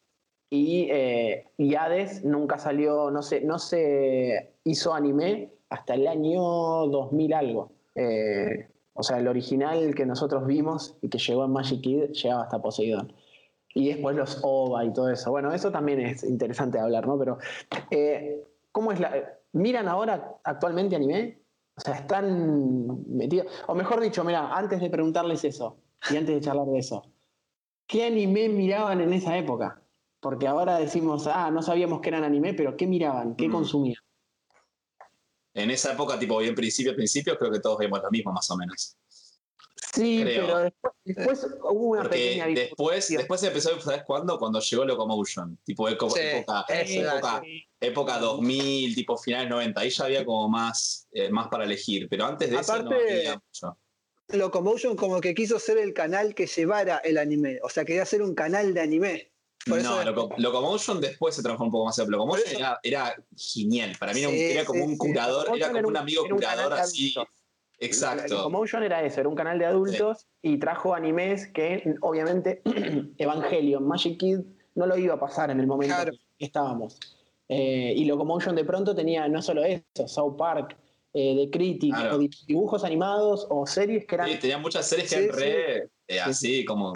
y, 0.50 0.88
eh, 0.92 1.46
Hades 1.78 2.26
nunca 2.26 2.58
salió, 2.58 3.12
no 3.12 3.22
se, 3.22 3.42
no 3.42 3.60
se 3.60 4.56
hizo 4.64 4.94
anime 4.96 5.54
hasta 5.70 5.94
el 5.94 6.08
año 6.08 6.42
2000 6.42 7.34
algo. 7.34 7.72
Eh, 7.94 8.68
o 8.94 9.04
sea, 9.04 9.20
el 9.20 9.28
original 9.28 9.94
que 9.94 10.08
nosotros 10.08 10.48
vimos 10.48 10.98
y 11.02 11.10
que 11.10 11.20
llegó 11.20 11.46
en 11.46 11.52
Magic 11.52 11.82
Kid 11.82 12.04
llegaba 12.12 12.44
hasta 12.44 12.62
Poseidón. 12.62 13.14
Y 13.76 13.90
después 13.90 14.16
los 14.16 14.40
OVA 14.42 14.86
y 14.86 14.94
todo 14.94 15.12
eso. 15.12 15.30
Bueno, 15.30 15.54
eso 15.54 15.70
también 15.72 16.00
es 16.00 16.24
interesante 16.24 16.80
de 16.80 16.84
hablar, 16.84 17.06
¿no? 17.06 17.20
Pero, 17.20 17.38
eh, 17.92 18.44
¿cómo 18.72 18.92
es 18.92 19.00
la. 19.00 19.12
¿Miran 19.52 19.88
ahora 19.88 20.38
actualmente 20.44 20.96
anime? 20.96 21.45
O 21.78 21.82
sea, 21.82 21.96
están 21.96 23.06
metidos. 23.08 23.48
O 23.68 23.76
mejor 23.76 24.00
dicho, 24.02 24.24
mira, 24.24 24.56
antes 24.56 24.80
de 24.80 24.90
preguntarles 24.90 25.44
eso 25.44 25.78
y 26.10 26.16
antes 26.16 26.36
de 26.36 26.42
charlar 26.42 26.68
de 26.68 26.80
eso, 26.80 27.04
¿qué 27.86 28.06
anime 28.06 28.50
miraban 28.50 29.02
en 29.02 29.14
esa 29.14 29.38
época? 29.38 29.82
Porque 30.20 30.48
ahora 30.48 30.78
decimos, 30.78 31.28
ah, 31.28 31.52
no 31.52 31.62
sabíamos 31.62 32.02
que 32.02 32.10
eran 32.10 32.24
anime, 32.24 32.54
pero 32.54 32.78
¿qué 32.78 32.88
miraban? 32.88 33.36
¿Qué 33.36 33.50
mm. 33.50 33.52
consumían? 33.52 34.02
En 35.54 35.70
esa 35.70 35.94
época, 35.94 36.18
tipo 36.18 36.38
bien 36.40 36.56
principio, 36.56 36.96
principio, 36.96 37.38
creo 37.38 37.52
que 37.52 37.60
todos 37.60 37.80
vimos 37.80 38.02
lo 38.02 38.12
mismo, 38.12 38.32
más 38.32 38.50
o 38.52 38.58
menos. 38.58 38.98
Sí, 39.96 40.22
pero 40.26 40.72
después, 41.06 41.48
hubo 41.62 41.92
una 41.92 42.10
pequeña 42.10 42.48
después, 42.48 43.08
después 43.08 43.40
se 43.40 43.48
empezó, 43.48 43.80
¿sabes 43.80 44.04
cuándo? 44.06 44.38
Cuando 44.38 44.60
llegó 44.60 44.84
Locomotion, 44.84 45.58
tipo 45.64 45.88
época, 45.88 46.66
época, 46.68 47.42
época, 47.80 48.20
2000, 48.20 48.94
tipo 48.94 49.18
finales 49.18 49.50
90, 49.50 49.80
ahí 49.80 49.90
ya 49.90 50.06
había 50.06 50.26
como 50.26 50.50
más, 50.50 51.08
eh, 51.12 51.30
más 51.30 51.48
para 51.48 51.64
elegir, 51.64 52.08
pero 52.10 52.26
antes 52.26 52.50
de 52.50 52.58
eso 52.58 52.84
no 52.84 52.92
había 52.92 53.36
mucho. 53.36 53.78
Locomotion 54.30 54.96
como 54.96 55.22
que 55.22 55.34
quiso 55.34 55.60
ser 55.60 55.78
el 55.78 55.94
canal 55.94 56.36
que 56.36 56.48
llevara 56.48 56.98
el 56.98 57.18
anime, 57.18 57.60
o 57.64 57.70
sea, 57.70 57.86
quería 57.86 58.06
ser 58.06 58.22
un 58.22 58.36
canal 58.36 58.74
de 58.74 58.82
anime. 58.82 59.32
no, 59.68 60.04
Locomotion 60.38 61.00
después 61.00 61.36
se 61.36 61.42
transformó 61.42 61.68
un 61.68 61.72
poco 61.72 61.86
más 61.86 62.00
en 62.00 62.12
Locomotion 62.12 62.56
era, 62.58 62.80
era, 62.84 63.16
genial. 63.38 63.96
Para 63.98 64.14
mí 64.14 64.24
era, 64.24 64.66
como 64.66 64.84
un 64.84 64.98
curador, 64.98 65.56
era 65.56 65.72
como 65.72 65.88
un 65.88 65.98
amigo 65.98 66.28
curador 66.28 66.74
así. 66.74 67.14
Exacto. 67.80 68.34
Locomotion 68.34 68.84
era 68.84 69.04
eso, 69.04 69.20
era 69.20 69.30
un 69.30 69.36
canal 69.36 69.60
de 69.60 69.66
adultos 69.66 70.28
y 70.42 70.58
trajo 70.58 70.94
animes 70.94 71.48
que 71.48 71.96
obviamente 72.02 72.62
Evangelion, 73.18 73.86
Magic 73.86 74.18
Kid 74.18 74.40
no 74.76 74.86
lo 74.86 74.98
iba 74.98 75.16
a 75.16 75.20
pasar 75.20 75.52
en 75.52 75.60
el 75.60 75.68
momento 75.68 75.96
que 76.38 76.46
estábamos. 76.46 77.00
Eh, 77.48 77.94
y 77.96 78.06
Locomotion 78.06 78.56
de 78.56 78.66
pronto 78.66 78.96
tenía 78.96 79.28
no 79.28 79.42
solo 79.42 79.64
eso, 79.64 80.08
South 80.08 80.36
Park, 80.38 80.78
eh, 81.14 81.36
The 81.38 81.50
Critic, 81.50 81.94
o 82.12 82.18
dibujos 82.48 82.84
animados 82.84 83.46
o 83.50 83.66
series 83.66 84.06
que 84.06 84.16
eran... 84.16 84.30
Sí, 84.30 84.40
tenía 84.40 84.58
muchas 84.58 84.88
series 84.88 85.10
que 85.10 85.26
eran 85.26 85.38
re 85.38 85.90
eh, 86.08 86.20
así 86.20 86.66
como 86.66 86.94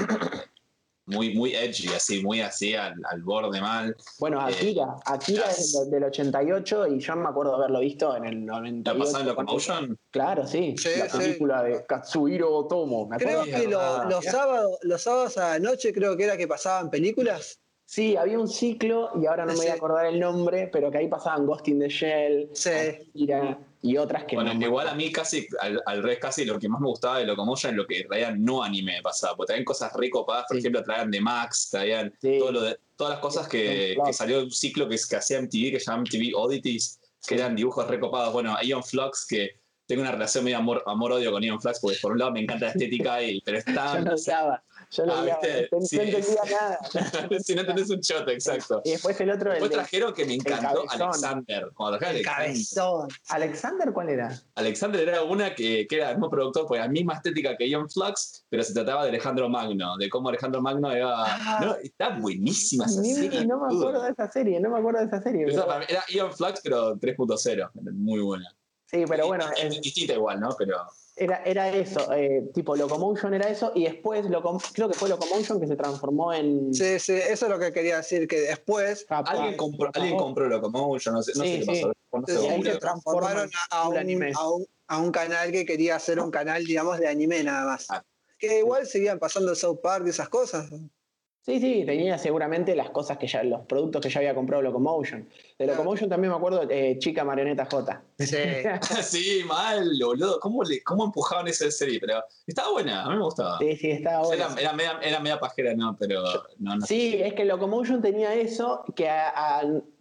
muy, 1.09 1.35
muy 1.35 1.55
edgy, 1.55 1.87
así, 1.95 2.23
muy 2.23 2.41
así 2.41 2.75
al, 2.75 2.95
borde 3.23 3.59
mal. 3.59 3.95
Bueno, 4.19 4.39
eh, 4.47 4.53
Akira, 4.53 4.95
Akira 5.05 5.49
es 5.49 5.89
del, 5.89 6.03
88 6.03 6.87
y 6.87 6.99
yo 6.99 7.15
me 7.15 7.27
acuerdo 7.27 7.55
haberlo 7.55 7.79
visto 7.79 8.15
en 8.15 8.25
el 8.25 8.45
98. 8.45 8.93
¿La 8.93 9.03
pasaba 9.03 9.19
en 9.21 9.27
Locomotion? 9.27 9.97
Claro, 10.11 10.47
sí, 10.47 10.75
la 10.97 11.07
película 11.07 11.63
de 11.63 11.85
Katsuhiro 11.85 12.55
Otomo. 12.55 13.09
creo 13.09 13.43
que 13.43 13.67
los, 13.67 14.25
sábados, 14.25 14.77
los 14.83 15.01
sábados 15.01 15.37
a 15.37 15.49
la 15.51 15.59
noche 15.59 15.93
creo 15.93 16.15
que 16.15 16.23
era 16.25 16.37
que 16.37 16.47
pasaban 16.47 16.89
películas. 16.89 17.59
Sí, 17.85 18.15
había 18.15 18.37
un 18.37 18.47
ciclo, 18.47 19.09
y 19.19 19.25
ahora 19.25 19.45
no 19.45 19.53
me 19.53 19.57
voy 19.57 19.67
a 19.67 19.73
acordar 19.73 20.05
el 20.05 20.19
nombre, 20.19 20.69
pero 20.71 20.91
que 20.91 20.99
ahí 20.99 21.07
pasaban 21.07 21.47
Ghost 21.47 21.67
in 21.69 21.79
the 21.79 21.89
Shell, 21.89 22.51
Akira, 22.51 23.57
y 23.81 23.97
otras 23.97 24.25
que 24.25 24.35
bueno, 24.35 24.53
igual 24.53 24.89
a 24.89 24.93
mí 24.93 25.11
casi, 25.11 25.47
al, 25.61 25.81
al, 25.85 26.03
revés, 26.03 26.19
casi 26.19 26.43
lo 26.43 26.59
que 26.59 26.67
más 26.67 26.81
me 26.81 26.87
gustaba 26.87 27.19
de 27.19 27.25
Locomotion 27.25 27.71
es 27.71 27.77
lo 27.77 27.87
que 27.87 28.03
traían 28.03 28.43
no 28.43 28.61
anime 28.61 29.01
pasaba, 29.01 29.35
porque 29.37 29.47
traían 29.47 29.65
cosas 29.65 29.93
recopadas, 29.93 30.45
por 30.47 30.57
ejemplo, 30.57 30.83
traían 30.83 31.09
de 31.09 31.21
Max, 31.21 31.69
traían 31.71 32.13
todo 32.21 32.51
lo 32.51 32.61
de, 32.61 32.77
todas 32.97 33.13
las 33.13 33.21
cosas 33.21 33.47
que, 33.47 33.97
que 34.05 34.13
salió 34.13 34.41
un 34.41 34.51
ciclo 34.51 34.89
que, 34.89 34.97
que 35.09 35.15
hacía 35.15 35.41
MTV, 35.41 35.71
que 35.71 35.79
se 35.79 35.91
llama 35.91 36.03
MTV 36.03 36.35
Oddities, 36.35 36.99
que 37.25 37.35
eran 37.35 37.55
dibujos 37.55 37.87
recopados. 37.87 38.33
Bueno, 38.33 38.57
Ion 38.61 38.83
Flux, 38.83 39.25
que 39.25 39.61
tengo 39.85 40.01
una 40.01 40.11
relación 40.11 40.43
medio 40.43 40.57
amor-odio 40.57 41.31
con 41.31 41.41
Ion 41.41 41.61
Flux, 41.61 41.79
porque 41.79 41.97
por 42.01 42.11
un 42.11 42.19
lado 42.19 42.31
me 42.31 42.41
encanta 42.41 42.65
la 42.65 42.71
estética, 42.73 43.23
y, 43.23 43.39
pero 43.41 43.59
está... 43.59 43.97
Yo 43.97 44.03
no, 44.03 44.17
ah, 44.97 45.03
no 45.05 46.01
entendía 46.01 46.41
nada. 46.49 46.79
si 47.43 47.55
no 47.55 47.65
tenés 47.65 47.89
un 47.89 47.99
shot, 47.99 48.27
exacto. 48.29 48.81
Y 48.83 48.91
después 48.91 49.19
el 49.21 49.31
otro. 49.31 49.51
Después 49.51 49.71
trajeron 49.71 50.13
que 50.13 50.25
me 50.25 50.35
encantó 50.35 50.83
Alexander. 50.89 51.69
Cuando 51.75 51.99
el 51.99 52.23
cabezón. 52.23 53.07
¿Alexander 53.29 53.91
cuál 53.93 54.09
era? 54.09 54.41
Alexander 54.55 55.07
era 55.07 55.23
una 55.23 55.53
que, 55.53 55.85
que 55.87 55.95
era 55.97 56.09
el 56.09 56.15
mismo 56.15 56.29
productor, 56.29 56.67
pues 56.67 56.81
la 56.81 56.87
misma 56.87 57.15
estética 57.15 57.55
que 57.55 57.69
Ion 57.69 57.89
Flux, 57.89 58.45
pero 58.49 58.63
se 58.63 58.73
trataba 58.73 59.03
de 59.03 59.09
Alejandro 59.09 59.49
Magno, 59.49 59.97
de 59.97 60.09
cómo 60.09 60.29
Alejandro 60.29 60.61
Magno 60.61 60.91
era. 60.91 61.09
Ah. 61.11 61.59
no, 61.61 61.75
está 61.75 62.17
buenísima 62.17 62.85
esa 62.85 63.03
serie. 63.03 63.45
No 63.45 63.59
me 63.59 63.75
acuerdo 63.75 64.01
de 64.01 64.11
esa 64.11 64.31
serie, 64.31 64.59
no 64.59 64.69
me 64.69 64.79
acuerdo 64.79 64.99
de 64.99 65.05
esa 65.05 65.21
serie. 65.21 65.45
Era 65.87 66.03
Ion 66.09 66.33
Flux, 66.33 66.61
pero 66.63 66.95
3.0. 66.95 67.69
Muy 67.93 68.21
buena. 68.21 68.49
Sí, 68.85 69.03
pero 69.07 69.27
bueno. 69.27 69.45
Es, 69.55 69.81
distinta 69.81 70.13
igual, 70.13 70.39
¿no? 70.39 70.49
Pero. 70.57 70.77
Era, 71.19 71.41
era 71.43 71.69
eso, 71.69 72.13
eh, 72.13 72.49
tipo 72.53 72.77
Locomotion 72.77 73.33
era 73.33 73.49
eso, 73.49 73.73
y 73.75 73.83
después 73.83 74.25
creo 74.73 74.87
que 74.87 74.97
fue 74.97 75.09
Locomotion 75.09 75.59
que 75.59 75.67
se 75.67 75.75
transformó 75.75 76.33
en. 76.33 76.73
Sí, 76.73 76.97
sí, 76.97 77.13
eso 77.13 77.45
es 77.45 77.51
lo 77.51 77.59
que 77.59 77.73
quería 77.73 77.97
decir, 77.97 78.25
que 78.25 78.39
después. 78.39 79.05
alguien 79.09 79.57
compró, 79.57 79.91
alguien 79.93 80.17
compró 80.17 80.47
Locomotion, 80.47 81.15
no 81.15 81.21
sé, 81.21 81.33
no 81.35 81.43
sé 81.43 81.59
qué 81.59 81.91
pasó. 82.09 82.61
se 82.63 82.77
transformaron 82.77 83.49
a, 83.69 83.89
un, 83.89 83.97
anime. 83.97 84.31
A, 84.87 84.97
un, 84.97 85.11
canal 85.11 85.51
que 85.51 85.65
quería 85.65 85.97
hacer 85.97 86.21
un 86.21 86.31
canal, 86.31 86.63
digamos, 86.63 86.97
de 86.99 87.07
anime 87.09 87.43
nada 87.43 87.65
más. 87.65 87.87
Ah. 87.89 88.01
Que 88.37 88.59
igual 88.59 88.87
seguían 88.87 89.19
pasando 89.19 89.51
el 89.51 89.57
South 89.57 89.79
Park 89.83 90.05
y 90.07 90.11
esas 90.11 90.29
cosas. 90.29 90.69
Sí, 91.41 91.59
sí, 91.59 91.83
tenía 91.85 92.17
seguramente 92.17 92.75
las 92.75 92.89
cosas 92.89 93.17
que 93.17 93.25
ya, 93.25 93.43
los 93.43 93.61
productos 93.65 94.01
que 94.01 94.09
ya 94.09 94.19
había 94.19 94.35
comprado 94.35 94.61
Locomotion. 94.61 95.27
De 95.57 95.65
Locomotion 95.65 96.09
también 96.09 96.31
me 96.31 96.37
acuerdo, 96.37 96.69
eh, 96.69 96.97
Chica 96.99 97.23
Marioneta 97.23 97.65
J. 97.65 98.03
Sí, 98.19 98.35
sí 99.01 99.41
mal, 99.47 99.89
boludo. 99.99 100.39
¿Cómo, 100.39 100.63
le, 100.63 100.83
¿Cómo 100.83 101.05
empujaban 101.05 101.47
esa 101.47 101.71
serie? 101.71 101.99
Pero 101.99 102.23
estaba 102.45 102.71
buena, 102.71 103.03
a 103.03 103.09
mí 103.09 103.15
me 103.15 103.23
gustaba. 103.23 103.57
Sí, 103.57 103.75
sí, 103.77 103.91
estaba 103.91 104.25
buena. 104.25 104.45
Era, 104.45 104.61
era, 104.61 104.73
media, 104.73 104.99
era 105.01 105.19
media 105.19 105.39
pajera, 105.39 105.73
no, 105.73 105.95
pero 105.97 106.21
no, 106.59 106.79
Sí, 106.81 107.15
es 107.21 107.33
que 107.33 107.45
Locomotion 107.45 108.01
tenía 108.01 108.35
eso 108.35 108.83
que 108.95 109.09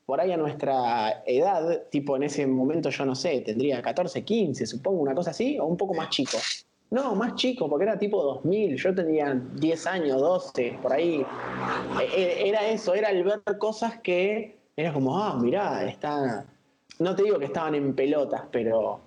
por 0.04 0.20
ahí 0.20 0.32
a 0.32 0.38
nuestra 0.38 1.22
edad, 1.26 1.82
tipo 1.90 2.16
en 2.16 2.22
ese 2.22 2.46
momento 2.46 2.88
yo 2.88 3.04
no 3.04 3.14
sé, 3.14 3.42
tendría 3.42 3.82
14, 3.82 4.24
15, 4.24 4.66
supongo, 4.66 5.02
una 5.02 5.14
cosa 5.14 5.32
así, 5.32 5.58
o 5.58 5.66
un 5.66 5.76
poco 5.76 5.92
más 5.92 6.08
chico. 6.08 6.38
No, 6.90 7.14
más 7.14 7.34
chico, 7.34 7.68
porque 7.68 7.84
era 7.84 7.98
tipo 7.98 8.22
2000, 8.22 8.76
yo 8.76 8.94
tenía 8.94 9.34
10 9.34 9.86
años, 9.86 10.20
12, 10.20 10.78
por 10.80 10.92
ahí. 10.92 11.24
E, 12.00 12.22
e, 12.22 12.48
era 12.48 12.66
eso, 12.66 12.94
era 12.94 13.10
el 13.10 13.24
ver 13.24 13.42
cosas 13.58 13.98
que 14.00 14.56
era 14.74 14.92
como, 14.92 15.18
ah, 15.18 15.36
mirá, 15.38 15.84
está... 15.84 16.46
No 17.00 17.14
te 17.14 17.24
digo 17.24 17.38
que 17.38 17.46
estaban 17.46 17.74
en 17.74 17.94
pelotas, 17.94 18.42
pero... 18.50 19.00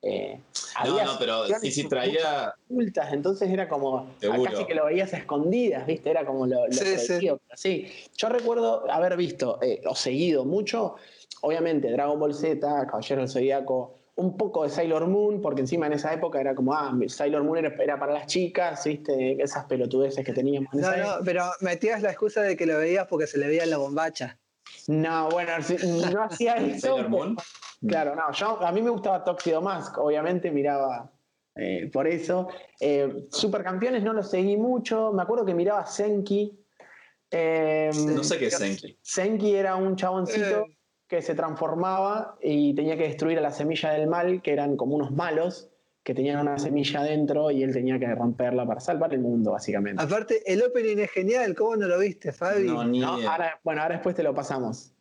Eh, 0.00 0.40
no, 0.84 1.04
no, 1.04 1.18
pero 1.18 1.46
sí, 1.60 1.70
sí 1.70 1.88
traía... 1.88 2.54
Ocultas, 2.70 3.12
entonces 3.12 3.50
era 3.50 3.68
como... 3.68 4.10
Casi 4.20 4.64
que 4.64 4.74
lo 4.74 4.86
veías 4.86 5.12
a 5.14 5.18
escondidas, 5.18 5.86
¿viste? 5.86 6.10
Era 6.10 6.24
como 6.24 6.46
lo, 6.46 6.66
lo 6.66 6.72
sí, 6.72 7.28
sí. 7.54 7.86
Yo 8.16 8.28
recuerdo 8.28 8.90
haber 8.90 9.16
visto 9.16 9.58
eh, 9.62 9.82
o 9.86 9.94
seguido 9.94 10.44
mucho, 10.44 10.96
obviamente, 11.42 11.90
Dragon 11.92 12.18
Ball 12.18 12.34
Z, 12.34 12.86
Caballero 12.86 13.20
del 13.20 13.30
Zodíaco, 13.30 13.97
un 14.18 14.36
poco 14.36 14.64
de 14.64 14.70
Sailor 14.70 15.06
Moon, 15.06 15.40
porque 15.40 15.60
encima 15.60 15.86
en 15.86 15.92
esa 15.92 16.12
época 16.12 16.40
era 16.40 16.52
como, 16.52 16.74
ah, 16.74 16.92
Sailor 17.06 17.44
Moon 17.44 17.58
era, 17.58 17.98
para 18.00 18.12
las 18.12 18.26
chicas, 18.26 18.82
¿viste? 18.84 19.40
Esas 19.40 19.66
pelotudeces 19.66 20.24
que 20.24 20.32
teníamos. 20.32 20.74
no, 20.74 20.96
no, 20.96 21.24
pero 21.24 21.44
metías 21.60 22.02
la 22.02 22.10
excusa 22.10 22.42
de 22.42 22.56
que 22.56 22.66
lo 22.66 22.78
veías 22.78 23.06
porque 23.06 23.28
se 23.28 23.38
le 23.38 23.46
veía 23.46 23.64
la 23.66 23.76
bombacha. 23.76 24.36
No, 24.88 25.28
bueno, 25.30 25.52
no 26.12 26.22
hacía 26.24 26.54
eso. 26.56 26.80
¿Sailor 26.80 27.08
Moon? 27.08 27.36
Claro, 27.86 28.16
no, 28.16 28.32
yo, 28.32 28.60
a 28.60 28.72
mí 28.72 28.82
me 28.82 28.90
gustaba 28.90 29.22
Toxido 29.22 29.62
Mask, 29.62 29.96
obviamente 29.98 30.50
miraba 30.50 31.12
eh, 31.54 31.88
por 31.92 32.08
eso. 32.08 32.48
Eh, 32.80 33.28
Supercampeones 33.30 34.02
no 34.02 34.12
lo 34.12 34.24
seguí 34.24 34.56
mucho, 34.56 35.12
me 35.12 35.22
acuerdo 35.22 35.44
que 35.44 35.54
miraba 35.54 35.86
Senki. 35.86 36.58
Eh, 37.30 37.90
no 37.94 38.24
sé 38.24 38.36
qué 38.36 38.46
es 38.46 38.58
Senki. 38.58 38.98
Senki 39.00 39.54
era 39.54 39.76
un 39.76 39.94
chaboncito 39.94 40.66
que 41.08 41.22
se 41.22 41.34
transformaba 41.34 42.36
y 42.42 42.74
tenía 42.74 42.96
que 42.96 43.04
destruir 43.04 43.38
a 43.38 43.40
la 43.40 43.50
semilla 43.50 43.90
del 43.90 44.08
mal, 44.08 44.42
que 44.42 44.52
eran 44.52 44.76
como 44.76 44.94
unos 44.94 45.10
malos, 45.10 45.70
que 46.04 46.14
tenían 46.14 46.38
una 46.40 46.58
semilla 46.58 47.00
adentro 47.00 47.50
y 47.50 47.62
él 47.62 47.72
tenía 47.72 47.98
que 47.98 48.14
romperla 48.14 48.66
para 48.66 48.80
salvar 48.80 49.14
el 49.14 49.20
mundo, 49.20 49.52
básicamente. 49.52 50.02
Aparte, 50.02 50.42
el 50.46 50.62
opening 50.62 50.98
es 50.98 51.10
genial, 51.10 51.54
¿cómo 51.54 51.76
no 51.76 51.88
lo 51.88 51.98
viste, 51.98 52.32
Fabi? 52.32 52.66
No, 52.66 52.84
bueno, 53.64 53.82
ahora 53.82 53.94
después 53.94 54.14
te 54.14 54.22
lo 54.22 54.34
pasamos. 54.34 54.92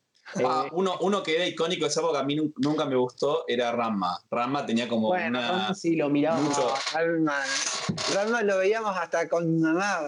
Ah, 0.44 0.66
eh, 0.66 0.70
uno, 0.74 0.98
uno, 1.02 1.24
que 1.24 1.36
era 1.36 1.48
icónico 1.48 1.86
de 1.86 1.90
esa 1.90 2.02
época, 2.02 2.20
a 2.20 2.24
mí 2.24 2.36
nunca 2.58 2.86
me 2.86 2.96
gustó, 2.96 3.46
era 3.48 3.72
Ramma. 3.72 4.20
Ramma 4.30 4.66
tenía 4.66 4.88
como 4.88 5.08
bueno, 5.08 5.40
una... 5.40 5.74
sí, 5.74 5.96
lo 5.96 6.10
miraba 6.10 6.40
mucho. 6.40 6.74
Ramma. 6.94 8.42
lo 8.44 8.58
veíamos 8.58 8.96
hasta 8.98 9.30
con 9.30 9.60
mamá. 9.60 10.00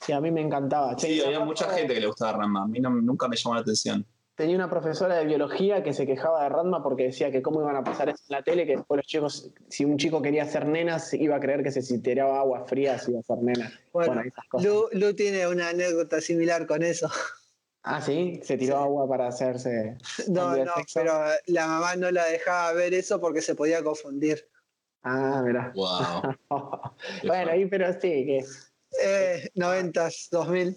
Sí, 0.00 0.12
a 0.12 0.20
mí 0.20 0.30
me 0.30 0.42
encantaba. 0.42 0.98
Sí, 0.98 1.20
había 1.20 1.40
mucha 1.40 1.70
gente 1.70 1.94
que 1.94 2.00
le 2.00 2.06
gustaba 2.06 2.32
Ramma. 2.32 2.64
A 2.64 2.66
mí 2.66 2.80
nunca 2.80 3.28
me 3.28 3.36
llamó 3.36 3.54
la 3.54 3.60
atención 3.60 4.06
tenía 4.34 4.56
una 4.56 4.68
profesora 4.68 5.16
de 5.16 5.24
biología 5.24 5.82
que 5.82 5.92
se 5.92 6.06
quejaba 6.06 6.42
de 6.42 6.48
Radma 6.48 6.82
porque 6.82 7.04
decía 7.04 7.30
que 7.30 7.42
cómo 7.42 7.60
iban 7.60 7.76
a 7.76 7.84
pasar 7.84 8.08
eso 8.08 8.22
en 8.28 8.36
la 8.36 8.42
tele, 8.42 8.66
que 8.66 8.76
después 8.76 8.98
los 8.98 9.06
chicos, 9.06 9.52
si 9.68 9.84
un 9.84 9.96
chico 9.96 10.20
quería 10.20 10.42
hacer 10.42 10.66
nenas, 10.66 11.14
iba 11.14 11.36
a 11.36 11.40
creer 11.40 11.62
que 11.62 11.70
se 11.70 11.82
si 11.82 12.00
tiraba 12.00 12.40
agua 12.40 12.64
fría 12.66 12.98
si 12.98 13.12
iba 13.12 13.20
a 13.20 13.22
ser 13.22 13.38
nena. 13.38 13.72
Bueno, 13.92 14.22
Lu, 14.92 15.14
tiene 15.14 15.46
una 15.46 15.68
anécdota 15.68 16.20
similar 16.20 16.66
con 16.66 16.82
eso. 16.82 17.08
Ah, 17.82 18.00
sí, 18.00 18.40
se 18.42 18.56
tiró 18.56 18.78
agua 18.78 19.06
para 19.06 19.28
hacerse. 19.28 19.98
No, 20.28 20.56
no, 20.56 20.72
pero 20.94 21.12
la 21.46 21.66
mamá 21.66 21.96
no 21.96 22.10
la 22.10 22.24
dejaba 22.24 22.72
ver 22.72 22.94
eso 22.94 23.20
porque 23.20 23.42
se 23.42 23.54
podía 23.54 23.84
confundir. 23.84 24.48
Ah, 25.02 25.42
mira. 25.44 25.70
Wow. 25.74 26.34
bueno, 27.26 27.50
ahí, 27.50 27.66
pero 27.66 27.92
sí, 27.92 28.24
que. 28.24 28.44
Eh, 29.02 29.50
90 29.54 30.08
2000. 30.30 30.76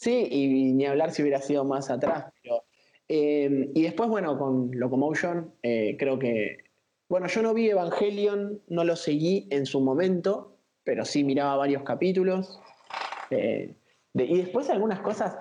Sí, 0.00 0.26
y 0.30 0.72
ni 0.72 0.86
hablar 0.86 1.12
si 1.12 1.20
hubiera 1.20 1.42
sido 1.42 1.62
más 1.64 1.90
atrás. 1.90 2.32
Pero, 2.42 2.64
em, 3.06 3.70
y 3.74 3.82
después, 3.82 4.08
bueno, 4.08 4.38
con 4.38 4.70
Locomotion, 4.72 5.52
eh, 5.62 5.96
creo 5.98 6.18
que. 6.18 6.64
Bueno, 7.06 7.26
yo 7.26 7.42
no 7.42 7.52
vi 7.52 7.68
Evangelion, 7.68 8.62
no 8.68 8.84
lo 8.84 8.96
seguí 8.96 9.46
en 9.50 9.66
su 9.66 9.80
momento, 9.80 10.56
pero 10.84 11.04
sí 11.04 11.22
miraba 11.22 11.56
varios 11.56 11.82
capítulos. 11.82 12.60
Eh, 13.30 13.74
y 14.14 14.38
después 14.38 14.70
algunas 14.70 15.00
cosas. 15.00 15.36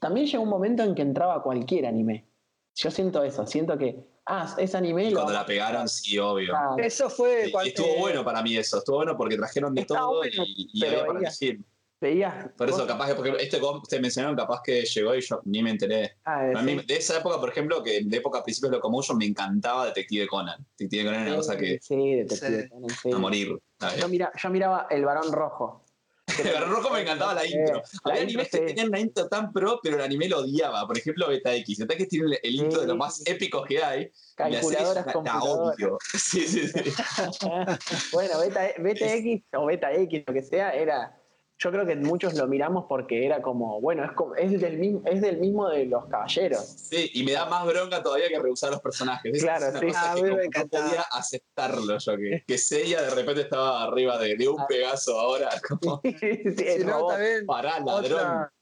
También 0.00 0.26
llegó 0.26 0.42
un 0.42 0.48
momento 0.48 0.82
en 0.82 0.96
que 0.96 1.02
entraba 1.02 1.42
cualquier 1.42 1.86
anime. 1.86 2.26
Yo 2.74 2.90
siento 2.90 3.22
eso, 3.22 3.46
siento 3.46 3.78
que. 3.78 4.08
Ah, 4.26 4.52
es 4.58 4.74
anime. 4.74 5.10
Y 5.10 5.12
cuando 5.12 5.32
la 5.32 5.46
pegaron, 5.46 5.88
sí, 5.88 6.18
obvio. 6.18 6.52
eso 6.78 7.10
fue. 7.10 7.52
estuvo 7.64 7.96
bueno 7.98 8.24
para 8.24 8.42
mí 8.42 8.56
eso, 8.56 8.78
estuvo 8.78 8.96
bueno 8.96 9.16
porque 9.16 9.36
trajeron 9.36 9.72
de 9.72 9.84
todo 9.84 10.24
y, 10.24 10.68
y 10.72 10.84
había 10.84 11.06
para 11.06 11.20
decir 11.20 11.60
veías. 12.00 12.48
Por 12.56 12.68
eso, 12.68 12.86
capaz 12.86 13.08
que, 13.08 13.14
porque 13.14 13.36
este 13.38 13.60
ustedes 13.60 14.00
mencionaron, 14.00 14.36
capaz 14.36 14.62
que 14.64 14.82
llegó 14.82 15.14
y 15.14 15.20
yo 15.20 15.40
ni 15.44 15.62
me 15.62 15.70
enteré. 15.70 16.16
Ah, 16.24 16.44
de 16.44 16.84
esa 16.96 17.18
época, 17.18 17.38
por 17.38 17.50
ejemplo, 17.50 17.82
que 17.82 18.00
de 18.02 18.16
época 18.16 18.42
principios 18.42 18.70
de 18.70 18.76
Locomotion 18.78 19.18
me 19.18 19.26
encantaba 19.26 19.86
Detective 19.86 20.26
Conan. 20.26 20.66
Detective 20.78 21.04
Conan 21.04 21.20
era 21.22 21.30
una 21.30 21.36
cosa 21.36 21.56
que. 21.56 21.78
Sí, 21.80 22.16
Detective 22.16 22.68
Conan, 22.68 22.90
sí. 22.90 23.12
A 23.12 23.18
morir. 23.18 23.58
Yo, 23.98 24.08
mira, 24.08 24.32
yo 24.36 24.50
miraba 24.50 24.86
El 24.90 25.04
Varón 25.04 25.32
Rojo. 25.32 25.84
el 26.44 26.52
Varón 26.52 26.70
Rojo 26.70 26.90
me 26.90 27.00
encantaba 27.00 27.34
la 27.34 27.46
intro. 27.46 27.82
Había 28.04 28.22
animes 28.22 28.50
que 28.50 28.60
tenían 28.60 28.88
una 28.88 29.00
intro 29.00 29.28
tan 29.28 29.52
pro, 29.52 29.80
pero 29.82 29.96
el 29.96 30.02
anime 30.02 30.28
lo 30.28 30.38
odiaba. 30.38 30.86
Por 30.86 30.96
ejemplo, 30.96 31.28
Beta 31.28 31.54
X. 31.54 31.78
Beta 31.78 31.94
X 31.94 32.08
tiene 32.08 32.38
el 32.42 32.54
intro 32.54 32.80
de 32.80 32.86
los 32.86 32.96
más 32.96 33.22
épicos 33.26 33.66
que 33.66 33.82
hay. 33.82 34.10
Calculadoras 34.34 35.12
computadoras. 35.12 35.76
Sí, 36.14 36.46
sí, 36.46 36.68
sí. 36.68 36.80
bueno, 38.12 38.38
Beta, 38.40 38.68
Beta 38.78 39.14
X 39.14 39.42
o 39.54 39.66
Beta 39.66 39.92
X, 39.92 40.22
lo 40.26 40.32
que 40.32 40.42
sea, 40.42 40.70
era 40.70 41.19
yo 41.62 41.70
creo 41.70 41.84
que 41.84 41.94
muchos 41.94 42.34
lo 42.34 42.48
miramos 42.48 42.86
porque 42.88 43.26
era 43.26 43.42
como, 43.42 43.82
bueno, 43.82 44.02
es, 44.02 44.12
como, 44.12 44.34
es, 44.34 44.58
del, 44.58 44.78
mismo, 44.78 45.02
es 45.04 45.20
del 45.20 45.36
mismo 45.36 45.68
de 45.68 45.84
los 45.84 46.06
caballeros. 46.06 46.64
Sí, 46.64 47.10
y 47.12 47.22
me 47.22 47.32
da 47.32 47.44
más 47.44 47.66
bronca 47.66 48.02
todavía 48.02 48.28
que 48.28 48.38
rehusar 48.38 48.70
los 48.70 48.80
personajes. 48.80 49.42
claro, 49.42 49.78
sí. 49.78 49.86
a 49.94 50.14
mí 50.14 50.22
me 50.22 50.48
no 50.48 50.66
podía 50.68 51.02
aceptarlo 51.12 51.98
yo, 51.98 52.16
que, 52.16 52.42
que 52.46 52.58
Seiya 52.58 53.02
de 53.02 53.10
repente 53.10 53.42
estaba 53.42 53.82
arriba 53.82 54.16
de, 54.16 54.36
de 54.36 54.48
un 54.48 54.58
ah. 54.58 54.66
Pegaso 54.66 55.20
ahora. 55.20 55.50
Como, 55.68 56.00
sí, 56.02 56.16
sí, 56.18 56.84
no, 56.84 57.08
también 57.08 57.44
pará, 57.44 57.78
ladrón. 57.80 58.20
Otra, 58.20 58.52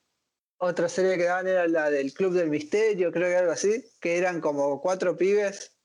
otra 0.58 0.88
serie 0.88 1.16
que 1.16 1.24
daban 1.24 1.46
era 1.46 1.68
la 1.68 1.90
del 1.90 2.12
Club 2.12 2.32
del 2.32 2.50
Misterio, 2.50 3.12
creo 3.12 3.28
que 3.28 3.36
algo 3.36 3.52
así, 3.52 3.84
que 4.00 4.18
eran 4.18 4.40
como 4.40 4.80
cuatro 4.80 5.16
pibes 5.16 5.76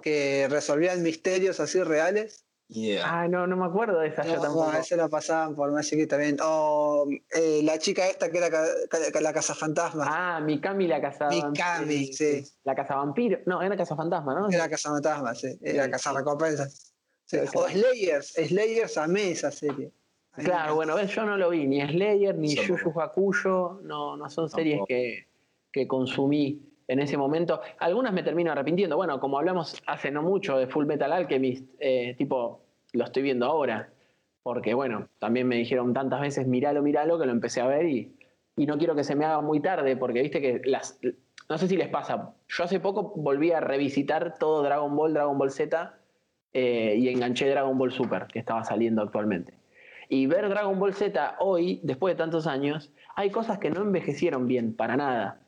que 0.00 0.46
resolvían 0.48 1.02
misterios 1.02 1.60
así 1.60 1.82
reales 1.82 2.45
Ah, 3.04 3.28
no, 3.28 3.46
no 3.46 3.56
me 3.56 3.64
acuerdo 3.64 4.00
de 4.00 4.08
esa 4.08 4.24
yo 4.24 4.40
tampoco. 4.40 4.72
No, 4.72 4.78
eso 4.78 4.96
lo 4.96 5.08
pasaban 5.08 5.54
por 5.54 5.70
más 5.70 5.88
que 5.88 6.06
también. 6.06 6.36
O 6.42 7.06
eh, 7.30 7.60
la 7.62 7.78
chica 7.78 8.08
esta 8.08 8.30
que 8.30 8.38
era 8.38 8.50
la 9.20 9.32
casa 9.32 9.54
fantasma. 9.54 10.04
Ah, 10.08 10.40
Mikami 10.40 10.88
la 10.88 11.00
casa 11.00 11.28
Mikami, 11.28 12.12
sí. 12.12 12.44
La 12.64 12.74
casa 12.74 12.96
vampiro. 12.96 13.38
No, 13.46 13.62
era 13.62 13.76
casa 13.76 13.94
fantasma, 13.94 14.34
¿no? 14.34 14.50
Era 14.50 14.68
casa 14.68 14.90
fantasma, 14.90 15.34
sí. 15.34 15.56
Era 15.62 15.88
casa 15.90 16.12
recompensa. 16.12 16.66
O 17.54 17.68
Slayers. 17.68 18.34
Slayers 18.34 18.98
amé 18.98 19.30
esa 19.30 19.50
serie. 19.50 19.92
Claro, 20.32 20.74
bueno, 20.74 20.96
ves, 20.96 21.10
yo 21.14 21.24
no 21.24 21.36
lo 21.36 21.50
vi. 21.50 21.66
Ni 21.66 21.80
Slayer, 21.80 22.36
ni 22.36 22.54
Yu 22.54 22.76
Yu 22.76 23.00
Hakuyo. 23.00 23.80
No, 23.82 24.16
no 24.16 24.28
son 24.28 24.50
series 24.50 24.80
que, 24.86 25.28
que 25.72 25.86
consumí 25.86 26.60
en 26.88 27.00
ese 27.00 27.16
momento. 27.16 27.60
Algunas 27.78 28.12
me 28.12 28.22
termino 28.22 28.52
arrepintiendo. 28.52 28.96
Bueno, 28.96 29.20
como 29.20 29.38
hablamos 29.38 29.82
hace 29.86 30.10
no 30.10 30.22
mucho 30.22 30.58
de 30.58 30.66
Full 30.66 30.86
Metal 30.86 31.12
Alchemist, 31.12 31.68
eh, 31.78 32.14
tipo, 32.16 32.60
lo 32.92 33.04
estoy 33.04 33.22
viendo 33.22 33.46
ahora. 33.46 33.90
Porque, 34.42 34.74
bueno, 34.74 35.08
también 35.18 35.48
me 35.48 35.56
dijeron 35.56 35.92
tantas 35.92 36.20
veces, 36.20 36.46
míralo, 36.46 36.82
míralo, 36.82 37.18
que 37.18 37.26
lo 37.26 37.32
empecé 37.32 37.60
a 37.60 37.66
ver 37.66 37.86
y, 37.86 38.16
y 38.56 38.66
no 38.66 38.78
quiero 38.78 38.94
que 38.94 39.04
se 39.04 39.16
me 39.16 39.24
haga 39.24 39.40
muy 39.40 39.60
tarde, 39.60 39.96
porque 39.96 40.22
viste 40.22 40.40
que 40.40 40.60
las. 40.64 40.98
No 41.48 41.58
sé 41.58 41.68
si 41.68 41.76
les 41.76 41.88
pasa. 41.88 42.34
Yo 42.48 42.64
hace 42.64 42.80
poco 42.80 43.12
volví 43.16 43.52
a 43.52 43.60
revisitar 43.60 44.38
todo 44.38 44.62
Dragon 44.62 44.94
Ball, 44.96 45.14
Dragon 45.14 45.38
Ball 45.38 45.50
Z 45.50 45.94
eh, 46.52 46.96
y 46.98 47.08
enganché 47.08 47.48
Dragon 47.48 47.76
Ball 47.76 47.92
Super, 47.92 48.26
que 48.26 48.38
estaba 48.38 48.64
saliendo 48.64 49.02
actualmente. 49.02 49.54
Y 50.08 50.26
ver 50.26 50.48
Dragon 50.48 50.78
Ball 50.78 50.94
Z 50.94 51.36
hoy, 51.40 51.80
después 51.82 52.14
de 52.14 52.18
tantos 52.18 52.46
años, 52.46 52.92
hay 53.14 53.30
cosas 53.30 53.58
que 53.58 53.70
no 53.70 53.82
envejecieron 53.82 54.46
bien, 54.46 54.74
para 54.74 54.96
nada. 54.96 55.40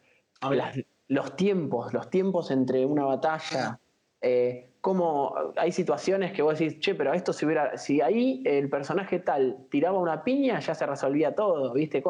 Las, 0.50 0.78
los 1.08 1.36
tiempos, 1.36 1.92
los 1.92 2.10
tiempos 2.10 2.50
entre 2.50 2.84
una 2.86 3.04
batalla, 3.04 3.80
eh, 4.20 4.70
como 4.80 5.34
hay 5.56 5.72
situaciones 5.72 6.32
que 6.32 6.42
vos 6.42 6.58
decís, 6.58 6.78
che, 6.80 6.94
pero 6.94 7.12
esto 7.12 7.32
si 7.32 7.44
hubiera, 7.44 7.76
si 7.76 8.00
ahí 8.00 8.42
el 8.44 8.70
personaje 8.70 9.18
tal 9.18 9.66
tiraba 9.70 9.98
una 9.98 10.22
piña, 10.22 10.60
ya 10.60 10.74
se 10.74 10.86
resolvía 10.86 11.34
todo, 11.34 11.72
¿viste? 11.72 12.02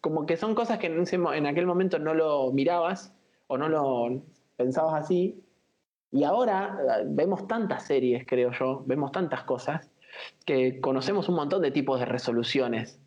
Como 0.00 0.26
que 0.26 0.36
son 0.36 0.54
cosas 0.54 0.78
que 0.78 0.86
en, 0.86 1.46
aquel 1.46 1.66
momento 1.66 1.98
no 1.98 2.14
lo 2.14 2.52
mirabas 2.52 3.14
o 3.46 3.58
no 3.58 3.68
lo, 3.68 4.22
pensabas 4.56 5.04
así. 5.04 5.42
Y 6.10 6.24
ahora 6.24 6.78
eh, 6.80 7.04
vemos 7.06 7.46
tantas 7.48 7.84
series, 7.84 8.24
creo 8.26 8.52
yo, 8.52 8.82
vemos 8.86 9.12
tantas 9.12 9.42
cosas, 9.44 9.90
que 10.44 10.80
conocemos 10.80 11.28
un 11.28 11.34
montón 11.34 11.62
de 11.62 11.70
tipos 11.70 11.98
de 11.98 12.06
resoluciones. 12.06 13.00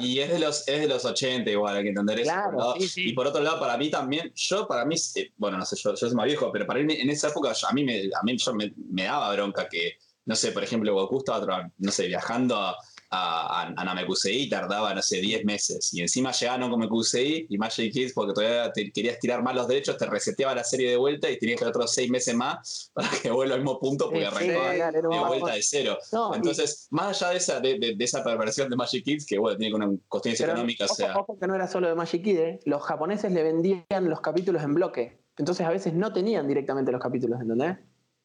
Y 0.00 0.18
es 0.18 0.30
de, 0.30 0.38
los, 0.38 0.66
es 0.66 0.80
de 0.80 0.88
los 0.88 1.04
80 1.04 1.50
igual, 1.50 1.76
hay 1.76 1.82
que 1.82 1.88
entender 1.90 2.20
eso. 2.20 2.74
Y 2.96 3.12
por 3.12 3.26
otro 3.26 3.42
lado, 3.42 3.60
para 3.60 3.76
mí 3.76 3.90
también, 3.90 4.32
yo 4.34 4.66
para 4.66 4.84
mí, 4.84 4.96
eh, 5.14 5.32
bueno, 5.36 5.58
no 5.58 5.64
sé, 5.64 5.76
yo, 5.76 5.90
yo 5.90 5.96
soy 5.96 6.14
más 6.14 6.26
viejo, 6.26 6.50
pero 6.52 6.66
para 6.66 6.80
mí 6.82 6.94
en 6.94 7.10
esa 7.10 7.28
época 7.28 7.52
a 7.68 7.72
mí, 7.72 7.84
me, 7.84 7.98
a 7.98 8.22
mí 8.22 8.36
yo 8.36 8.54
me, 8.54 8.72
me 8.90 9.04
daba 9.04 9.32
bronca 9.32 9.68
que, 9.68 9.94
no 10.24 10.34
sé, 10.34 10.52
por 10.52 10.64
ejemplo, 10.64 10.94
Goku 10.94 11.18
estaba, 11.18 11.70
no 11.78 11.92
sé, 11.92 12.06
viajando 12.06 12.56
a, 12.56 12.76
a, 13.10 13.72
a, 13.76 13.84
Namekusei 13.84 14.48
tardaba, 14.48 14.94
no 14.94 15.02
sé, 15.02 15.20
10 15.20 15.44
meses. 15.44 15.92
Y 15.92 16.00
encima 16.00 16.30
llegaba 16.32 16.58
Namekusei 16.58 17.46
y 17.48 17.58
Magic 17.58 17.92
Kids, 17.92 18.12
porque 18.12 18.32
todavía 18.32 18.72
te 18.72 18.90
querías 18.92 19.18
tirar 19.18 19.42
más 19.42 19.54
los 19.54 19.66
derechos, 19.66 19.96
te 19.96 20.06
reseteaba 20.06 20.54
la 20.54 20.64
serie 20.64 20.90
de 20.90 20.96
vuelta 20.96 21.28
y 21.28 21.38
tenías 21.38 21.58
que 21.58 21.66
otros 21.66 21.92
6 21.92 22.10
meses 22.10 22.34
más 22.34 22.90
para 22.94 23.08
que 23.22 23.30
vuelva 23.30 23.54
al 23.54 23.60
mismo 23.60 23.78
punto, 23.80 24.06
porque 24.06 24.26
arrancaba 24.26 24.92
de 24.92 25.00
vuelta 25.26 25.54
de 25.54 25.62
cero. 25.62 25.98
Entonces, 26.34 26.86
más 26.90 27.20
allá 27.20 27.32
de 27.32 27.36
esa, 27.38 27.60
de, 27.60 27.96
esa 27.98 28.22
perversión 28.22 28.70
de 28.70 28.76
Magic 28.76 29.04
Kids, 29.04 29.26
que 29.26 29.38
bueno, 29.38 29.58
tiene 29.58 29.74
una 29.74 29.90
cuestiones 30.08 30.40
económicas. 30.40 30.90
o 30.90 30.94
sea... 30.94 31.16
ojo 31.16 31.38
que 31.38 31.46
no 31.46 31.54
era 31.54 31.66
solo 31.66 31.88
de 31.88 31.94
Magic 31.94 32.22
Kids, 32.22 32.38
¿eh? 32.38 32.60
los 32.64 32.82
japoneses 32.82 33.32
le 33.32 33.42
vendían 33.42 34.08
los 34.08 34.20
capítulos 34.20 34.62
en 34.62 34.74
bloque. 34.74 35.20
Entonces 35.36 35.66
a 35.66 35.70
veces 35.70 35.94
no 35.94 36.12
tenían 36.12 36.46
directamente 36.46 36.92
los 36.92 37.00
capítulos, 37.00 37.40
¿entendés? 37.40 37.78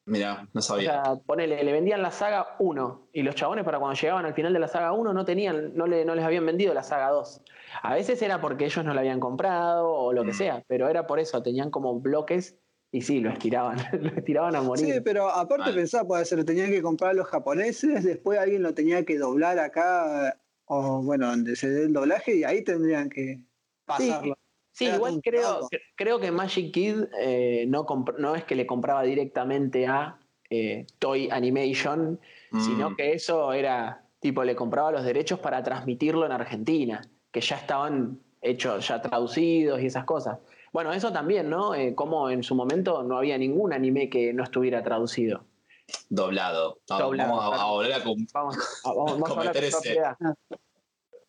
Mira, 0.06 0.48
no 0.54 0.62
sabía. 0.62 1.02
O 1.02 1.06
sea, 1.06 1.16
ponele, 1.26 1.64
le 1.64 1.72
vendían 1.72 2.02
la 2.02 2.12
saga 2.12 2.56
1 2.60 3.10
y 3.12 3.24
los 3.24 3.34
chabones 3.34 3.66
para 3.66 3.80
cuando 3.80 4.00
llegaban 4.00 4.26
al 4.26 4.36
final 4.36 4.54
de 4.54 4.60
la 4.60 4.68
saga 4.68 4.92
1 4.92 5.14
no 5.14 5.26
tenían, 5.26 5.76
no, 5.76 5.88
le, 5.88 6.06
no 6.06 6.14
les 6.14 6.24
habían 6.24 6.46
vendido 6.46 6.74
la 6.74 6.84
saga 6.84 7.10
2. 7.10 7.42
A 7.82 7.94
veces 7.96 8.22
era 8.22 8.40
porque 8.40 8.66
ellos 8.66 8.86
no 8.86 8.94
la 8.94 9.02
habían 9.02 9.20
comprado 9.20 9.92
o 9.92 10.14
lo 10.14 10.24
que 10.24 10.32
mm. 10.32 10.36
sea, 10.36 10.64
pero 10.68 10.90
era 10.90 11.08
por 11.08 11.20
eso, 11.20 11.42
tenían 11.42 11.72
como 11.72 12.00
bloques 12.00 12.56
y 12.92 13.02
sí, 13.02 13.20
lo 13.20 13.32
estiraban, 13.32 13.78
lo 14.00 14.10
estiraban 14.10 14.56
a 14.56 14.62
morir. 14.62 14.86
Sí, 14.86 15.02
pero 15.02 15.28
aparte 15.30 15.74
pensaba, 15.74 16.08
puede 16.08 16.26
ser, 16.26 16.38
lo 16.38 16.46
tenían 16.46 16.70
que 16.70 16.82
comprar 16.82 17.16
los 17.16 17.28
japoneses, 17.28 18.04
después 18.04 18.40
alguien 18.40 18.62
lo 18.62 18.74
tenía 18.74 19.04
que 19.04 19.18
doblar 19.18 19.58
acá, 19.60 20.38
o 20.66 21.02
bueno, 21.02 21.28
donde 21.28 21.56
se 21.56 21.70
dé 21.70 21.84
el 21.86 21.94
doblaje, 21.94 22.36
y 22.36 22.44
ahí 22.44 22.64
tendrían 22.64 23.10
que 23.10 23.42
pasarlo. 23.86 24.36
Sí, 24.36 24.45
igual 24.80 25.22
creo, 25.24 25.68
creo 25.96 26.20
que 26.20 26.32
Magic 26.32 26.74
Kid 26.74 27.04
eh, 27.20 27.66
no, 27.68 27.86
no 28.18 28.36
es 28.36 28.44
que 28.44 28.56
le 28.56 28.66
compraba 28.66 29.04
directamente 29.04 29.88
a 29.88 30.20
eh, 30.50 30.86
Toy 31.00 31.30
Animation, 31.32 32.20
sino 32.60 32.92
mm. 32.92 32.96
que 32.96 33.14
eso 33.14 33.54
era 33.54 34.06
tipo, 34.20 34.44
le 34.44 34.56
compraba 34.56 34.92
los 34.92 35.04
derechos 35.04 35.40
para 35.40 35.62
transmitirlo 35.64 36.26
en 36.26 36.32
Argentina, 36.32 37.02
que 37.32 37.42
ya 37.42 37.58
estaban 37.58 38.20
hechos, 38.42 38.88
ya 38.88 39.02
traducidos 39.02 39.82
y 39.82 39.86
esas 39.86 40.06
cosas. 40.06 40.40
Bueno, 40.72 40.92
eso 40.94 41.12
también, 41.14 41.50
¿no? 41.50 41.74
Eh, 41.74 41.96
como 41.96 42.30
en 42.30 42.44
su 42.44 42.56
momento 42.56 43.04
no 43.04 43.18
había 43.18 43.38
ningún 43.38 43.72
anime 43.72 44.10
que 44.10 44.34
no 44.34 44.44
estuviera 44.44 44.84
traducido. 44.84 45.46
Doblado. 46.10 46.80
Vamos, 46.90 47.20
a, 47.54 47.66
volver 47.66 47.94
a, 47.94 48.00
vamos, 48.00 48.34
vamos, 48.84 49.30
a 49.30 49.34
hablar 49.34 49.54
con 49.54 49.70
propiedad. 49.70 50.18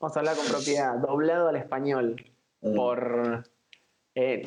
Vamos 0.01 0.17
a 0.17 0.21
hablar 0.21 0.37
con 0.37 0.47
propiedad. 0.47 0.95
Doblado 0.99 1.49
al 1.49 1.57
español. 1.57 2.17
Por 2.75 3.45
eh, 4.15 4.45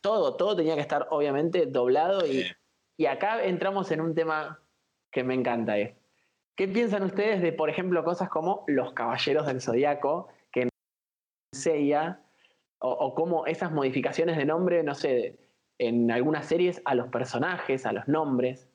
todo, 0.00 0.36
todo 0.36 0.56
tenía 0.56 0.74
que 0.74 0.80
estar 0.80 1.06
obviamente 1.10 1.66
doblado 1.66 2.26
y, 2.26 2.46
y, 2.96 3.06
acá 3.06 3.44
entramos 3.44 3.90
en 3.90 4.00
un 4.00 4.14
tema 4.14 4.60
que 5.10 5.22
me 5.22 5.34
encanta. 5.34 5.78
Eh. 5.78 5.96
¿Qué 6.56 6.66
piensan 6.66 7.02
ustedes 7.02 7.42
de, 7.42 7.52
por 7.52 7.68
ejemplo, 7.68 8.02
cosas 8.04 8.30
como 8.30 8.64
Los 8.66 8.94
Caballeros 8.94 9.46
del 9.46 9.60
Zodiaco, 9.60 10.28
que 10.50 10.62
en 10.62 10.68
Seiya, 11.54 12.22
o, 12.78 12.90
o 12.90 13.14
como 13.14 13.46
esas 13.46 13.70
modificaciones 13.70 14.36
de 14.38 14.46
nombre, 14.46 14.82
no 14.82 14.94
sé, 14.94 15.38
en 15.78 16.10
algunas 16.10 16.46
series 16.46 16.80
a 16.86 16.94
los 16.94 17.08
personajes, 17.08 17.84
a 17.84 17.92
los 17.92 18.08
nombres? 18.08 18.68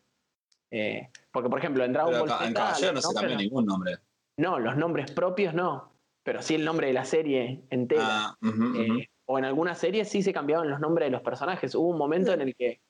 Eh, 0.69 1.09
porque, 1.31 1.49
por 1.49 1.59
ejemplo, 1.59 1.83
en 1.83 1.93
Dragon 1.93 2.19
Ball 2.19 2.29
Z, 2.29 2.47
En 2.47 2.53
Caballero 2.53 2.93
no 2.93 3.01
se 3.01 3.15
cambió 3.15 3.37
ningún 3.37 3.65
nombre. 3.65 3.97
No, 4.37 4.59
los 4.59 4.77
nombres 4.77 5.11
propios 5.11 5.53
no 5.53 5.90
pero 6.23 6.41
sí 6.41 6.55
el 6.55 6.65
nombre 6.65 6.87
de 6.87 6.93
la 6.93 7.05
serie 7.05 7.63
entera. 7.69 8.03
Ah, 8.05 8.37
eh, 8.75 9.07
o 9.25 9.37
en 9.39 9.45
algunas 9.45 9.77
series 9.79 10.09
sí 10.09 10.21
se 10.21 10.33
cambiaban 10.33 10.69
los 10.69 10.79
nombres 10.79 11.07
de 11.07 11.11
los 11.11 11.21
personajes. 11.21 11.73
Hubo 11.75 11.89
un 11.89 11.97
momento 11.97 12.33
en 12.33 12.41
el 12.41 12.55
que 12.55 12.81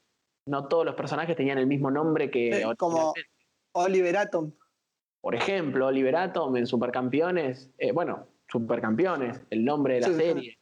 no 0.47 0.67
todos 0.67 0.85
los 0.85 0.95
personajes 0.95 1.35
tenían 1.35 1.57
el 1.57 1.67
mismo 1.67 1.91
nombre 1.91 2.31
que. 2.31 2.65
como 2.77 3.13
Oliver 3.73 4.17
Atom. 4.17 4.51
Por 5.21 5.35
ejemplo, 5.35 5.87
Oliver 5.87 6.15
Atom 6.15 6.57
en 6.57 6.65
Supercampeones. 6.65 7.69
Eh, 7.77 7.91
bueno, 7.91 8.27
Supercampeones, 8.51 9.41
el 9.49 9.63
nombre 9.63 9.95
de 9.95 10.01
la 10.01 10.07
serie. 10.07 10.57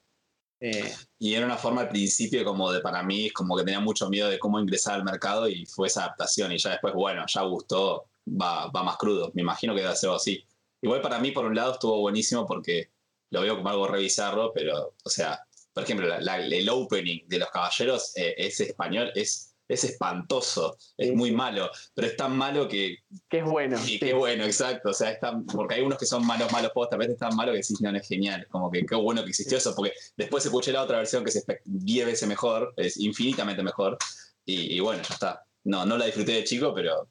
Eh, 0.62 0.94
y 1.18 1.34
era 1.34 1.46
una 1.46 1.56
forma 1.56 1.82
al 1.82 1.90
principio 1.90 2.44
como 2.44 2.70
de 2.70 2.82
para 2.82 3.02
mí, 3.02 3.30
como 3.30 3.56
que 3.56 3.64
tenía 3.64 3.80
mucho 3.80 4.10
miedo 4.10 4.30
de 4.30 4.38
cómo 4.38 4.60
ingresar 4.60 4.96
al 4.96 5.06
mercado 5.06 5.48
y 5.48 5.66
fue 5.66 5.88
esa 5.88 6.04
adaptación 6.04 6.52
y 6.52 6.58
ya 6.58 6.72
después, 6.72 6.94
bueno, 6.94 7.24
ya 7.26 7.44
gustó, 7.44 8.10
va, 8.28 8.68
va 8.68 8.84
más 8.84 8.98
crudo. 8.98 9.32
Me 9.34 9.42
imagino 9.42 9.74
que 9.74 9.82
debe 9.82 9.96
ser 9.96 10.10
así. 10.10 10.46
Igual 10.82 11.02
para 11.02 11.20
mí, 11.20 11.32
por 11.32 11.46
un 11.46 11.56
lado, 11.56 11.74
estuvo 11.74 12.00
buenísimo 12.00 12.46
porque 12.46 12.90
lo 13.32 13.42
veo 13.42 13.58
como 13.58 13.70
algo 13.70 13.88
revisarlo, 13.88 14.52
pero, 14.54 14.96
o 15.04 15.10
sea, 15.10 15.40
por 15.74 15.84
ejemplo, 15.84 16.08
el 16.14 16.70
opening 16.70 17.28
de 17.28 17.40
Los 17.40 17.50
Caballeros 17.52 18.12
eh, 18.16 18.34
es 18.38 18.60
español, 18.60 19.12
es, 19.16 19.54
es 19.68 19.84
espantoso, 19.84 20.78
es 20.98 21.14
muy 21.14 21.32
malo, 21.32 21.70
pero 21.94 22.08
es 22.08 22.16
tan 22.16 22.36
malo 22.36 22.68
que... 22.68 22.98
Que 23.30 23.40
es 23.40 23.46
bueno. 23.46 23.78
Y 23.86 24.00
qué 24.00 24.14
bueno, 24.14 24.46
exacto. 24.46 24.90
O 24.90 24.94
sea, 24.94 25.12
es 25.12 25.20
porque 25.54 25.76
hay 25.76 25.82
unos 25.82 26.00
que 26.00 26.06
son 26.06 26.26
malos, 26.26 26.52
malos 26.52 26.72
post, 26.72 26.94
a 26.94 26.98
veces 26.98 27.14
es 27.14 27.20
tan 27.20 27.36
malo 27.36 27.54
que 27.54 27.62
sí, 27.62 27.76
no, 27.82 27.96
es 27.96 28.08
genial. 28.08 28.48
Como 28.50 28.72
que 28.72 28.86
qué 28.86 28.96
bueno 28.96 29.24
que 29.24 29.30
existió 29.30 29.58
eso, 29.58 29.76
porque 29.76 29.94
después 30.18 30.44
escuché 30.44 30.72
la 30.72 30.82
otra 30.82 30.98
versión 30.98 31.24
que 31.24 31.30
es 31.30 31.46
10 31.66 32.06
veces 32.06 32.28
mejor, 32.28 32.74
es 32.78 32.98
infinitamente 32.98 33.62
mejor, 33.62 33.98
y, 34.44 34.76
y 34.76 34.80
bueno, 34.80 35.04
ya 35.08 35.14
está. 35.14 35.46
No, 35.64 35.86
no 35.86 35.98
la 35.98 36.06
disfruté 36.06 36.32
de 36.32 36.44
chico, 36.44 36.74
pero 36.74 37.08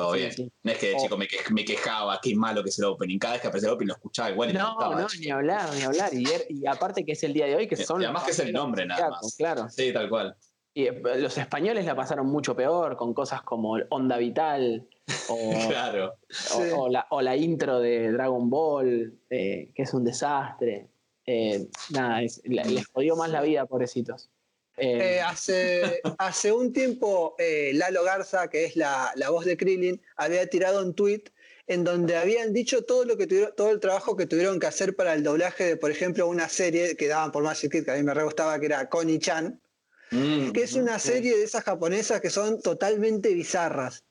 todo 0.00 0.12
bien. 0.12 0.32
No 0.62 0.72
es 0.72 0.78
que, 0.78 0.96
chico, 0.96 1.16
me, 1.16 1.28
me, 1.52 1.64
quejaba, 1.64 2.18
qué 2.22 2.34
malo 2.34 2.62
que 2.62 2.70
es 2.70 2.78
el 2.78 2.86
opening. 2.86 3.18
Cada 3.18 3.34
vez 3.34 3.42
que 3.42 3.48
aparece 3.48 3.66
el 3.66 3.72
opening 3.72 3.88
lo 3.88 3.94
escuchaba 3.94 4.30
igual. 4.30 4.54
no, 4.54 4.78
no, 4.78 5.06
ni 5.18 5.30
hablar, 5.30 5.74
ni 5.74 5.82
hablar. 5.82 6.10
Y, 6.12 6.66
aparte 6.66 7.04
que 7.04 7.12
es 7.12 7.22
el 7.22 7.32
día 7.32 7.46
de 7.46 7.56
hoy, 7.56 7.66
que 7.66 7.76
son. 7.76 8.00
Y 8.00 8.04
además 8.04 8.24
que 8.24 8.30
es 8.30 8.38
el 8.38 8.52
nombre, 8.52 8.86
nada 8.86 9.10
más. 9.10 9.34
Claro. 9.36 9.68
Sí, 9.68 9.92
tal 9.92 10.08
cual. 10.08 10.36
Y 10.72 10.86
eh, 10.86 11.02
los 11.16 11.36
españoles 11.36 11.84
la 11.84 11.96
pasaron 11.96 12.26
mucho 12.26 12.54
peor 12.54 12.96
con 12.96 13.12
cosas 13.12 13.42
como 13.42 13.76
Onda 13.90 14.16
Vital 14.18 14.88
o, 15.28 15.50
claro. 15.68 16.14
o, 16.76 16.88
la, 16.88 17.06
o, 17.10 17.20
la, 17.20 17.36
intro 17.36 17.80
de 17.80 18.12
Dragon 18.12 18.48
Ball, 18.48 19.18
eh, 19.30 19.72
que 19.74 19.82
es 19.82 19.94
un 19.94 20.04
desastre. 20.04 20.88
Eh, 21.26 21.68
nada, 21.90 22.20
les 22.20 22.86
jodió 22.88 23.16
más 23.16 23.30
la 23.30 23.42
vida, 23.42 23.66
pobrecitos. 23.66 24.30
Eh, 24.80 25.16
eh, 25.16 25.20
hace, 25.20 26.00
hace 26.16 26.52
un 26.52 26.72
tiempo, 26.72 27.34
eh, 27.38 27.72
Lalo 27.74 28.02
Garza, 28.02 28.48
que 28.48 28.64
es 28.64 28.76
la, 28.76 29.12
voz 29.28 29.44
de 29.44 29.56
Krillin, 29.56 30.00
había 30.16 30.46
tirado 30.46 30.82
un 30.82 30.94
tweet 30.94 31.24
en 31.66 31.84
donde 31.84 32.16
habían 32.16 32.54
dicho 32.54 32.82
todo 32.84 33.04
lo 33.04 33.18
que 33.18 33.26
todo 33.26 33.70
el 33.70 33.78
trabajo 33.78 34.16
que 34.16 34.26
tuvieron 34.26 34.58
que 34.58 34.66
hacer 34.66 34.96
para 34.96 35.12
el 35.12 35.22
doblaje 35.22 35.64
de, 35.64 35.76
por 35.76 35.90
ejemplo, 35.90 36.26
una 36.26 36.48
serie 36.48 36.96
que 36.96 37.08
daban 37.08 37.30
por 37.30 37.42
Magic 37.42 37.70
Kid, 37.70 37.84
que 37.84 37.90
a 37.90 37.96
mí 37.96 38.02
me 38.02 38.14
re 38.14 38.24
gustaba, 38.24 38.58
que 38.58 38.66
era 38.66 38.88
Connie 38.88 39.18
Chan, 39.18 39.60
mm, 40.10 40.52
que 40.52 40.62
es 40.62 40.72
una 40.72 40.98
serie 40.98 41.36
de 41.36 41.44
esas 41.44 41.62
japonesas 41.62 42.22
que 42.22 42.30
son 42.30 42.62
totalmente 42.62 43.34
bizarras, 43.34 44.04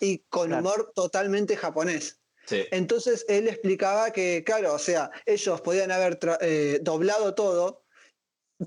y 0.00 0.18
con 0.28 0.52
humor 0.52 0.92
totalmente 0.94 1.56
japonés. 1.56 2.18
Entonces 2.50 3.24
él 3.28 3.46
explicaba 3.46 4.10
que, 4.10 4.42
claro, 4.44 4.74
o 4.74 4.78
sea, 4.78 5.10
ellos 5.24 5.60
podían 5.60 5.92
haber 5.92 6.18
doblado 6.82 7.34
todo 7.34 7.84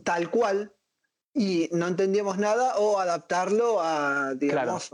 tal 0.03 0.31
cual, 0.31 0.75
y 1.35 1.69
no 1.73 1.87
entendíamos 1.87 2.37
nada 2.37 2.77
o 2.77 2.97
adaptarlo 2.99 3.81
a, 3.81 4.33
digamos... 4.35 4.91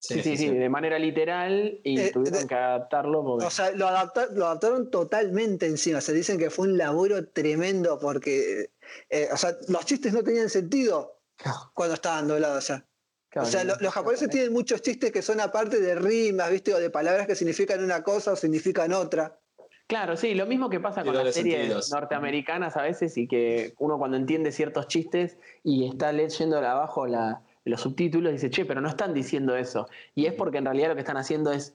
Sí, 0.00 0.22
sí, 0.22 0.36
sí, 0.36 0.48
de 0.48 0.68
manera 0.68 0.96
literal 0.96 1.80
y 1.82 1.98
eh, 1.98 2.12
tuvieron 2.12 2.46
que 2.46 2.54
adaptarlo. 2.54 3.20
O 3.20 3.50
sea, 3.50 3.72
lo, 3.72 3.90
lo, 3.90 4.46
adaptaron 4.46 4.92
totalmente 4.92 5.66
encima. 5.66 6.00
Se 6.00 6.12
dicen 6.12 6.38
que 6.38 6.50
fue 6.50 6.68
un 6.68 6.78
laburo 6.78 7.26
tremendo 7.30 7.98
porque, 7.98 8.70
eh, 9.10 9.28
o 9.32 9.36
sea, 9.36 9.56
los 9.66 9.84
chistes 9.84 10.12
no 10.12 10.22
tenían 10.22 10.48
sentido 10.50 11.20
cuando 11.74 11.94
estaban 11.94 12.28
doblados. 12.28 12.58
O 12.58 12.66
sea, 12.66 12.86
o 13.34 13.44
sea 13.44 13.64
los 13.64 13.92
japoneses 13.92 14.30
tienen 14.30 14.52
muchos 14.52 14.82
chistes 14.82 15.10
que 15.10 15.20
son 15.20 15.40
aparte 15.40 15.80
de 15.80 15.96
rimas, 15.96 16.48
¿viste? 16.52 16.72
O 16.72 16.78
de 16.78 16.90
palabras 16.90 17.26
que 17.26 17.34
significan 17.34 17.82
una 17.82 18.04
cosa 18.04 18.32
o 18.32 18.36
significan 18.36 18.92
otra. 18.92 19.36
Claro, 19.88 20.18
sí, 20.18 20.34
lo 20.34 20.44
mismo 20.44 20.68
que 20.68 20.80
pasa 20.80 21.02
con 21.02 21.14
las 21.14 21.34
series 21.34 21.90
norteamericanas 21.90 22.76
a 22.76 22.82
veces 22.82 23.16
y 23.16 23.26
que 23.26 23.72
uno 23.78 23.96
cuando 23.96 24.18
entiende 24.18 24.52
ciertos 24.52 24.86
chistes 24.86 25.38
y 25.64 25.86
está 25.86 26.12
leyendo 26.12 26.58
abajo 26.58 27.06
los 27.64 27.80
subtítulos 27.80 28.32
dice, 28.32 28.50
che, 28.50 28.66
pero 28.66 28.82
no 28.82 28.88
están 28.88 29.14
diciendo 29.14 29.56
eso. 29.56 29.88
Y 30.14 30.26
es 30.26 30.34
porque 30.34 30.58
en 30.58 30.66
realidad 30.66 30.88
lo 30.88 30.94
que 30.94 31.00
están 31.00 31.16
haciendo 31.16 31.52
es 31.52 31.74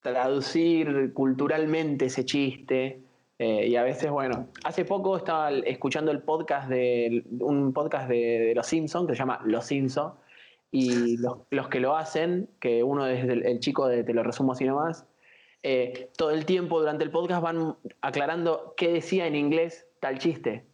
traducir 0.00 1.12
culturalmente 1.14 2.06
ese 2.06 2.24
chiste. 2.24 3.00
Eh, 3.38 3.68
y 3.68 3.76
a 3.76 3.84
veces, 3.84 4.10
bueno, 4.10 4.48
hace 4.64 4.84
poco 4.84 5.16
estaba 5.16 5.50
escuchando 5.50 6.10
el 6.10 6.20
podcast 6.20 6.68
de 6.68 7.24
un 7.38 7.72
podcast 7.72 8.08
de, 8.08 8.52
Los 8.56 8.66
Simpsons 8.66 9.06
que 9.06 9.14
se 9.14 9.20
llama 9.20 9.40
Los 9.44 9.66
Simpsons. 9.66 10.14
Y 10.72 11.16
los, 11.18 11.68
que 11.68 11.78
lo 11.78 11.96
hacen, 11.96 12.48
que 12.58 12.82
uno 12.82 13.06
es 13.06 13.24
el 13.24 13.60
chico 13.60 13.86
de 13.86 14.02
Te 14.02 14.14
lo 14.14 14.24
resumo 14.24 14.52
así 14.52 14.64
nomás, 14.64 15.06
eh, 15.62 16.10
todo 16.16 16.30
el 16.30 16.44
tiempo 16.44 16.80
durante 16.80 17.04
el 17.04 17.10
podcast 17.10 17.42
van 17.42 17.76
aclarando 18.00 18.74
qué 18.76 18.92
decía 18.92 19.26
en 19.26 19.36
inglés 19.36 19.86
tal 20.00 20.18
chiste. 20.18 20.64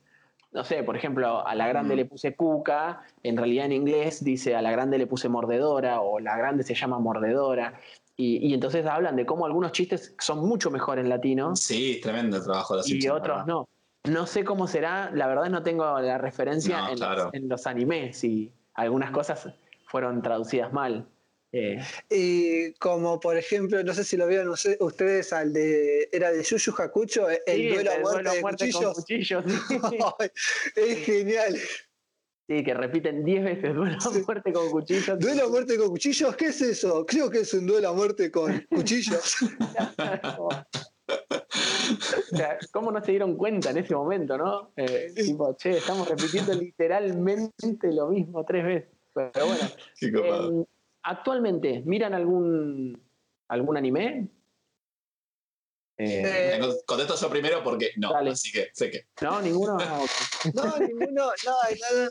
no 0.50 0.64
sé, 0.64 0.82
por 0.82 0.96
ejemplo, 0.96 1.46
a 1.46 1.54
la 1.54 1.68
grande 1.68 1.92
Mm. 1.94 1.96
le 1.98 2.04
puse 2.06 2.34
cuca, 2.34 3.02
en 3.22 3.36
realidad 3.36 3.66
en 3.66 3.72
inglés 3.72 4.24
dice 4.24 4.56
a 4.56 4.62
la 4.62 4.70
grande 4.72 4.96
le 4.96 5.06
puse 5.06 5.28
mordedora 5.28 6.00
o 6.00 6.20
la 6.20 6.38
grande 6.38 6.64
se 6.64 6.74
llama 6.74 6.98
mordedora. 6.98 7.78
Y, 8.16 8.38
y 8.48 8.54
entonces 8.54 8.86
hablan 8.86 9.14
de 9.14 9.26
cómo 9.26 9.44
algunos 9.44 9.72
chistes 9.72 10.14
son 10.18 10.40
mucho 10.48 10.70
mejor 10.70 10.98
en 10.98 11.08
latino 11.10 11.54
Sí, 11.54 12.00
tremendo 12.02 12.38
el 12.38 12.42
trabajo 12.44 12.74
de 12.74 12.78
los 12.78 12.86
y 12.88 12.92
Simpsons, 12.92 13.20
otros 13.20 13.36
¿verdad? 13.36 13.46
no. 13.46 13.68
No 14.10 14.26
sé 14.26 14.42
cómo 14.42 14.66
será, 14.66 15.10
la 15.12 15.26
verdad 15.26 15.50
no 15.50 15.62
tengo 15.62 16.00
la 16.00 16.16
referencia 16.16 16.80
No, 16.80 16.88
en, 16.88 16.96
claro. 16.96 17.24
los, 17.26 17.34
en 17.34 17.48
los 17.48 17.66
animes 17.66 18.24
y 18.24 18.50
algunas 18.74 19.10
cosas 19.10 19.50
fueron 19.84 20.22
traducidas 20.22 20.72
mal. 20.72 21.06
Eh, 21.52 21.80
Y 22.10 22.72
como 22.74 23.18
por 23.20 23.36
ejemplo, 23.36 23.82
no 23.82 23.94
sé 23.94 24.04
si 24.04 24.16
lo 24.16 24.26
vieron 24.26 24.48
ustedes 24.80 25.32
al 25.32 25.52
de. 25.52 26.08
Era 26.12 26.30
de 26.30 26.42
Yuyu 26.42 26.74
Hakucho, 26.76 27.28
el 27.30 27.40
sí, 27.46 27.68
duelo 27.68 27.90
a 27.90 27.94
el 27.94 28.02
muerte 28.02 28.22
duelo 28.22 28.30
a 28.30 28.34
de 28.34 28.40
muerte 28.42 28.72
con 28.72 28.92
cuchillos. 28.94 29.44
sí. 29.68 29.98
Es 30.76 30.98
genial. 31.06 31.58
Sí, 32.50 32.64
que 32.64 32.72
repiten 32.72 33.24
10 33.24 33.44
veces 33.44 33.74
duelo 33.74 33.98
a 34.00 34.10
muerte 34.10 34.52
con 34.52 34.70
cuchillos. 34.70 35.18
¿Duelo 35.18 35.44
a 35.44 35.48
muerte 35.48 35.76
con 35.76 35.88
cuchillos? 35.88 36.34
¿Qué 36.36 36.46
es 36.46 36.60
eso? 36.62 37.04
Creo 37.06 37.28
que 37.30 37.40
es 37.40 37.52
un 37.54 37.66
duelo 37.66 37.88
a 37.90 37.92
muerte 37.92 38.30
con 38.30 38.60
cuchillos. 38.70 39.36
O 41.10 42.36
sea, 42.36 42.58
¿Cómo 42.72 42.92
no 42.92 43.02
se 43.02 43.12
dieron 43.12 43.36
cuenta 43.36 43.70
en 43.70 43.78
ese 43.78 43.94
momento, 43.94 44.36
no? 44.36 44.72
Eh, 44.76 45.10
tipo, 45.16 45.56
che, 45.56 45.78
estamos 45.78 46.06
repitiendo 46.06 46.52
literalmente 46.52 47.90
lo 47.92 48.08
mismo 48.08 48.44
tres 48.44 48.64
veces. 48.64 48.90
Pero 49.14 49.46
bueno, 49.46 49.64
Qué 49.98 50.12
copado. 50.12 50.60
eh, 50.60 50.64
actualmente, 51.02 51.82
¿miran 51.84 52.14
algún, 52.14 53.02
algún 53.48 53.76
anime? 53.76 54.28
Eh, 56.00 56.60
Contesto 56.86 57.16
yo 57.16 57.28
primero 57.28 57.62
porque 57.64 57.90
no, 57.96 58.12
Dale. 58.12 58.30
así 58.30 58.52
que 58.52 58.68
sé 58.72 58.90
que. 58.90 59.08
¿No? 59.20 59.42
¿Ninguno? 59.42 59.76
No, 60.54 60.78
ninguno, 60.78 61.32
nada, 61.44 61.68
nada. 61.90 62.10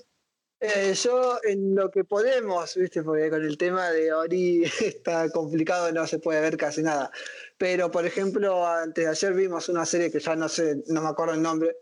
Eh, 0.60 0.94
yo 0.96 1.40
en 1.44 1.76
lo 1.76 1.92
que 1.92 2.04
podemos, 2.04 2.76
viste, 2.76 3.04
porque 3.04 3.30
con 3.30 3.46
el 3.46 3.58
tema 3.58 3.92
de 3.92 4.12
Ori 4.12 4.64
está 4.82 5.30
complicado, 5.30 5.92
no 5.92 6.08
se 6.08 6.20
puede 6.20 6.42
ver 6.42 6.58
casi 6.58 6.82
nada. 6.82 7.12
Pero 7.58 7.92
por 7.92 8.06
ejemplo, 8.06 8.66
antes 8.66 9.06
de 9.06 9.10
ayer 9.10 9.34
vimos 9.34 9.70
una 9.70 9.86
serie 9.86 10.12
que 10.12 10.20
ya 10.20 10.36
no 10.36 10.50
sé, 10.50 10.84
no 10.88 11.02
me 11.02 11.10
acuerdo 11.10 11.36
el 11.36 11.42
nombre. 11.42 11.76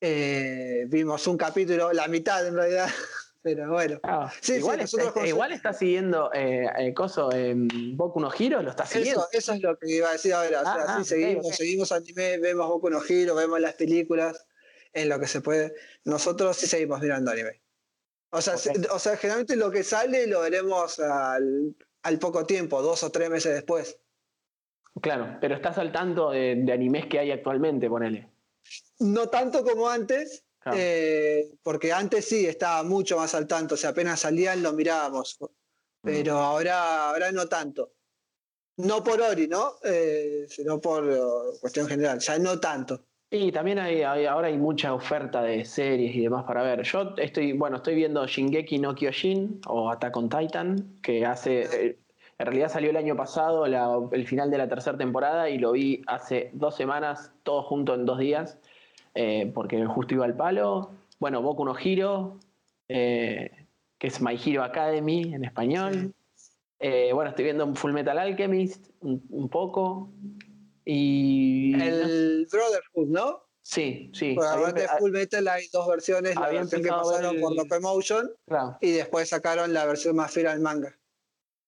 Eh, 0.00 0.84
vimos 0.88 1.26
un 1.26 1.38
capítulo, 1.38 1.92
la 1.92 2.08
mitad 2.08 2.46
en 2.46 2.54
realidad, 2.54 2.88
pero 3.46 3.70
bueno. 3.70 4.00
Ah, 4.02 4.28
Sí, 4.40 4.54
sí, 4.54 4.58
igual, 4.58 4.80
nosotros 4.80 5.08
está, 5.08 5.24
igual 5.24 5.52
está 5.52 5.72
siguiendo 5.72 6.32
eh, 6.34 6.66
eh, 6.78 6.92
Coso 6.92 7.32
en 7.32 7.68
Boku 7.96 8.18
no 8.18 8.28
Hero, 8.36 8.60
lo 8.60 8.70
está 8.70 8.84
siguiendo. 8.84 9.20
Eso, 9.20 9.38
eso 9.38 9.52
es 9.52 9.62
lo 9.62 9.78
que 9.78 9.88
iba 9.88 10.08
a 10.08 10.12
decir 10.14 10.34
ahora. 10.34 10.62
O 10.62 10.64
sea, 10.64 10.72
Ah, 10.74 10.84
ah, 10.88 10.98
sí, 10.98 11.10
seguimos, 11.10 11.46
seguimos 11.54 11.92
anime, 11.92 12.38
vemos 12.38 12.66
Boku 12.66 12.90
no 12.90 13.00
Hero, 13.08 13.36
vemos 13.36 13.60
las 13.60 13.74
películas, 13.74 14.48
en 14.92 15.08
lo 15.08 15.20
que 15.20 15.28
se 15.28 15.42
puede. 15.42 15.74
Nosotros 16.04 16.56
sí 16.56 16.66
seguimos 16.66 17.00
mirando 17.00 17.30
anime. 17.30 17.62
O 18.30 18.40
sea, 18.40 18.56
o 18.90 18.98
sea 18.98 19.16
generalmente 19.16 19.54
lo 19.54 19.70
que 19.70 19.84
sale 19.84 20.26
lo 20.26 20.40
veremos 20.40 20.98
al, 20.98 21.76
al 22.02 22.18
poco 22.18 22.46
tiempo, 22.46 22.82
dos 22.82 23.04
o 23.04 23.12
tres 23.12 23.30
meses 23.30 23.54
después. 23.54 24.00
Claro, 25.00 25.38
pero 25.40 25.54
estás 25.54 25.78
al 25.78 25.92
tanto 25.92 26.30
de, 26.30 26.56
de 26.64 26.72
animes 26.72 27.06
que 27.06 27.20
hay 27.20 27.30
actualmente, 27.30 27.88
ponele. 27.88 28.28
No 28.98 29.28
tanto 29.28 29.62
como 29.62 29.88
antes, 29.88 30.45
Claro. 30.66 30.78
eh, 30.82 31.48
porque 31.62 31.92
antes 31.92 32.24
sí 32.24 32.44
estaba 32.44 32.82
mucho 32.82 33.16
más 33.16 33.36
al 33.36 33.46
tanto, 33.46 33.74
o 33.74 33.78
sea, 33.78 33.90
apenas 33.90 34.18
salían 34.18 34.64
lo 34.64 34.72
mirábamos, 34.72 35.38
pero 36.02 36.38
ahora, 36.38 37.10
ahora 37.10 37.30
no 37.30 37.46
tanto. 37.46 37.92
No 38.78 39.04
por 39.04 39.20
Ori, 39.20 39.46
¿no? 39.46 39.74
Eh, 39.84 40.46
sino 40.48 40.80
por 40.80 41.08
eh, 41.08 41.16
cuestión 41.60 41.86
general, 41.86 42.18
ya 42.18 42.36
no 42.40 42.58
tanto. 42.58 43.04
Y 43.30 43.52
también 43.52 43.78
hay, 43.78 44.02
hay- 44.02 44.26
ahora 44.26 44.48
hay 44.48 44.58
mucha 44.58 44.92
oferta 44.92 45.40
de 45.42 45.64
series 45.64 46.16
y 46.16 46.22
demás 46.22 46.42
para 46.44 46.62
ver. 46.64 46.82
Yo 46.82 47.14
estoy, 47.16 47.52
bueno, 47.52 47.76
estoy 47.76 47.94
viendo 47.94 48.26
Shingeki 48.26 48.78
no 48.80 48.94
Kyojin 48.96 49.60
o 49.68 49.88
Attack 49.90 50.16
on 50.16 50.28
Titan, 50.28 50.98
que 51.00 51.24
hace, 51.24 51.62
eh, 51.62 51.98
en 52.38 52.46
realidad 52.46 52.70
salió 52.70 52.90
el 52.90 52.96
año 52.96 53.14
pasado, 53.16 53.68
la- 53.68 54.00
el 54.10 54.26
final 54.26 54.50
de 54.50 54.58
la 54.58 54.68
tercera 54.68 54.98
temporada, 54.98 55.48
y 55.48 55.58
lo 55.58 55.70
vi 55.72 56.02
hace 56.08 56.50
dos 56.54 56.74
semanas, 56.76 57.30
todo 57.44 57.62
junto 57.62 57.94
en 57.94 58.04
dos 58.04 58.18
días, 58.18 58.58
eh, 59.16 59.50
porque 59.54 59.84
justo 59.86 60.14
iba 60.14 60.26
al 60.26 60.36
palo. 60.36 60.90
Bueno, 61.18 61.40
Boku 61.40 61.64
no 61.64 61.74
Hero, 61.76 62.38
eh, 62.86 63.66
que 63.98 64.08
es 64.08 64.20
My 64.20 64.38
Hero 64.44 64.62
Academy 64.62 65.32
en 65.34 65.44
español. 65.44 66.14
Eh, 66.78 67.10
bueno, 67.14 67.30
estoy 67.30 67.46
viendo 67.46 67.74
Full 67.74 67.92
Metal 67.92 68.18
Alchemist 68.18 68.90
un, 69.00 69.24
un 69.30 69.48
poco. 69.48 70.10
Y. 70.84 71.74
El 71.80 72.46
Brotherhood, 72.52 73.08
¿no? 73.08 73.42
sí, 73.62 74.10
sí. 74.12 74.36
Había 74.38 74.68
aparte 74.68 74.82
de 74.82 74.88
Full 74.98 75.10
Metal 75.10 75.48
hay 75.48 75.66
dos 75.72 75.88
versiones, 75.88 76.36
la 76.36 76.50
versión 76.50 76.82
que 76.82 76.88
pasaron 76.88 77.40
por 77.40 77.56
Locomotion 77.56 78.30
claro. 78.46 78.76
y 78.80 78.92
después 78.92 79.30
sacaron 79.30 79.72
la 79.72 79.86
versión 79.86 80.14
más 80.14 80.30
fiel 80.30 80.46
al 80.46 80.60
manga. 80.60 80.94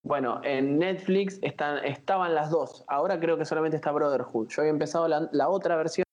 Bueno, 0.03 0.41
en 0.45 0.79
Netflix 0.79 1.39
están, 1.43 1.85
estaban 1.85 2.35
las 2.35 2.51
dos. 2.51 2.85
Ahora 2.87 3.19
creo 3.19 3.37
que 3.37 3.45
solamente 3.45 3.77
está 3.77 3.91
Brotherhood. 3.91 4.49
Yo 4.49 4.63
había 4.63 4.71
empezado 4.71 5.09
la, 5.09 5.29
la 5.33 5.49
otra 5.49 5.75
versión 5.77 6.05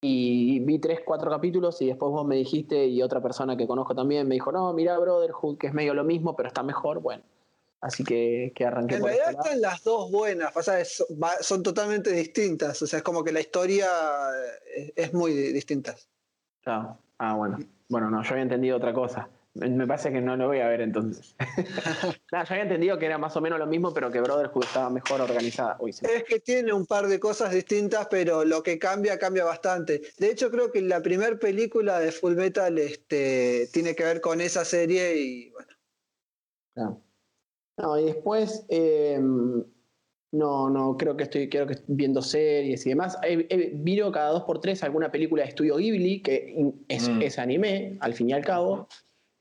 y 0.00 0.60
vi 0.60 0.78
tres, 0.78 1.00
cuatro 1.04 1.30
capítulos 1.30 1.80
y 1.82 1.86
después 1.86 2.10
vos 2.12 2.26
me 2.26 2.36
dijiste 2.36 2.86
y 2.86 3.02
otra 3.02 3.20
persona 3.22 3.56
que 3.56 3.66
conozco 3.66 3.94
también 3.94 4.28
me 4.28 4.34
dijo, 4.34 4.52
no, 4.52 4.72
mira 4.72 4.98
Brotherhood, 4.98 5.58
que 5.58 5.68
es 5.68 5.74
medio 5.74 5.94
lo 5.94 6.04
mismo, 6.04 6.36
pero 6.36 6.48
está 6.48 6.62
mejor. 6.62 7.00
Bueno, 7.00 7.22
así 7.80 8.04
que, 8.04 8.52
que 8.54 8.64
arranqué 8.66 8.96
En 8.96 9.00
por 9.00 9.08
realidad 9.10 9.32
lado. 9.32 9.44
están 9.44 9.60
las 9.60 9.82
dos 9.84 10.10
buenas, 10.10 10.52
so- 10.84 11.06
va- 11.20 11.36
son 11.40 11.62
totalmente 11.62 12.12
distintas, 12.12 12.80
o 12.82 12.86
sea, 12.86 12.98
es 12.98 13.02
como 13.02 13.24
que 13.24 13.32
la 13.32 13.40
historia 13.40 13.86
eh, 14.76 14.92
es 14.94 15.14
muy 15.14 15.32
di- 15.32 15.52
distinta. 15.52 15.94
Claro. 16.62 16.98
Ah, 17.18 17.34
bueno. 17.34 17.58
Bueno, 17.88 18.10
no, 18.10 18.22
yo 18.22 18.30
había 18.30 18.42
entendido 18.42 18.76
otra 18.76 18.92
cosa. 18.92 19.28
Me 19.58 19.86
parece 19.86 20.12
que 20.12 20.20
no 20.20 20.36
lo 20.36 20.48
voy 20.48 20.60
a 20.60 20.68
ver 20.68 20.82
entonces. 20.82 21.34
Nada, 22.32 22.44
yo 22.44 22.52
había 22.54 22.62
entendido 22.64 22.98
que 22.98 23.06
era 23.06 23.16
más 23.16 23.36
o 23.36 23.40
menos 23.40 23.58
lo 23.58 23.66
mismo, 23.66 23.92
pero 23.94 24.10
que 24.10 24.20
Brotherhood 24.20 24.64
estaba 24.64 24.90
mejor 24.90 25.20
organizada. 25.22 25.76
Uy, 25.80 25.90
Es 25.90 26.24
que 26.24 26.40
tiene 26.40 26.72
un 26.72 26.84
par 26.86 27.06
de 27.06 27.18
cosas 27.18 27.52
distintas, 27.52 28.06
pero 28.10 28.44
lo 28.44 28.62
que 28.62 28.78
cambia, 28.78 29.18
cambia 29.18 29.44
bastante. 29.44 30.02
De 30.18 30.30
hecho, 30.30 30.50
creo 30.50 30.70
que 30.70 30.82
la 30.82 31.00
primera 31.02 31.38
película 31.38 31.98
de 32.00 32.12
Full 32.12 32.34
Metal 32.34 32.76
este, 32.78 33.68
tiene 33.72 33.94
que 33.94 34.04
ver 34.04 34.20
con 34.20 34.40
esa 34.40 34.64
serie 34.64 35.16
y 35.16 35.50
bueno. 35.50 37.02
No, 37.78 37.98
y 37.98 38.04
después, 38.04 38.64
eh, 38.68 39.18
no, 39.20 40.70
no, 40.70 40.96
creo 40.98 41.16
que 41.16 41.24
estoy, 41.24 41.48
creo 41.48 41.66
que 41.66 41.76
viendo 41.86 42.20
series 42.22 42.84
y 42.86 42.90
demás. 42.90 43.18
He, 43.22 43.46
he- 43.48 43.70
miro 43.74 44.10
cada 44.12 44.30
dos 44.30 44.42
por 44.44 44.60
tres 44.60 44.82
alguna 44.82 45.10
película 45.10 45.42
de 45.42 45.48
estudio 45.50 45.76
Ghibli, 45.76 46.20
que 46.22 46.54
es, 46.88 47.08
Mm. 47.08 47.22
es 47.22 47.38
anime, 47.38 47.96
al 48.00 48.12
fin 48.14 48.30
y 48.30 48.32
al 48.32 48.44
cabo. 48.44 48.88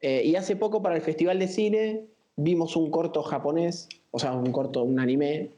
Eh, 0.02 0.24
y 0.26 0.36
hace 0.36 0.56
poco 0.56 0.82
para 0.82 0.96
el 0.96 1.02
Festival 1.02 1.40
de 1.40 1.48
Cine 1.48 2.06
vimos 2.36 2.76
un 2.76 2.92
corto 2.92 3.24
japonés, 3.24 3.88
o 4.12 4.20
sea, 4.20 4.34
un 4.34 4.52
corto, 4.52 4.84
un 4.84 5.00
anime, 5.00 5.52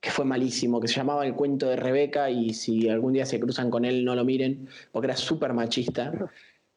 que 0.00 0.10
fue 0.10 0.24
malísimo, 0.24 0.80
que 0.80 0.88
se 0.88 0.96
llamaba 0.96 1.26
El 1.26 1.34
cuento 1.34 1.68
de 1.68 1.76
Rebeca, 1.76 2.28
y 2.28 2.52
si 2.52 2.88
algún 2.90 3.14
día 3.14 3.24
se 3.24 3.40
cruzan 3.40 3.70
con 3.70 3.84
él, 3.84 4.04
no 4.04 4.14
lo 4.14 4.24
miren, 4.24 4.68
porque 4.92 5.06
era 5.06 5.16
súper 5.16 5.52
machista. 5.52 6.12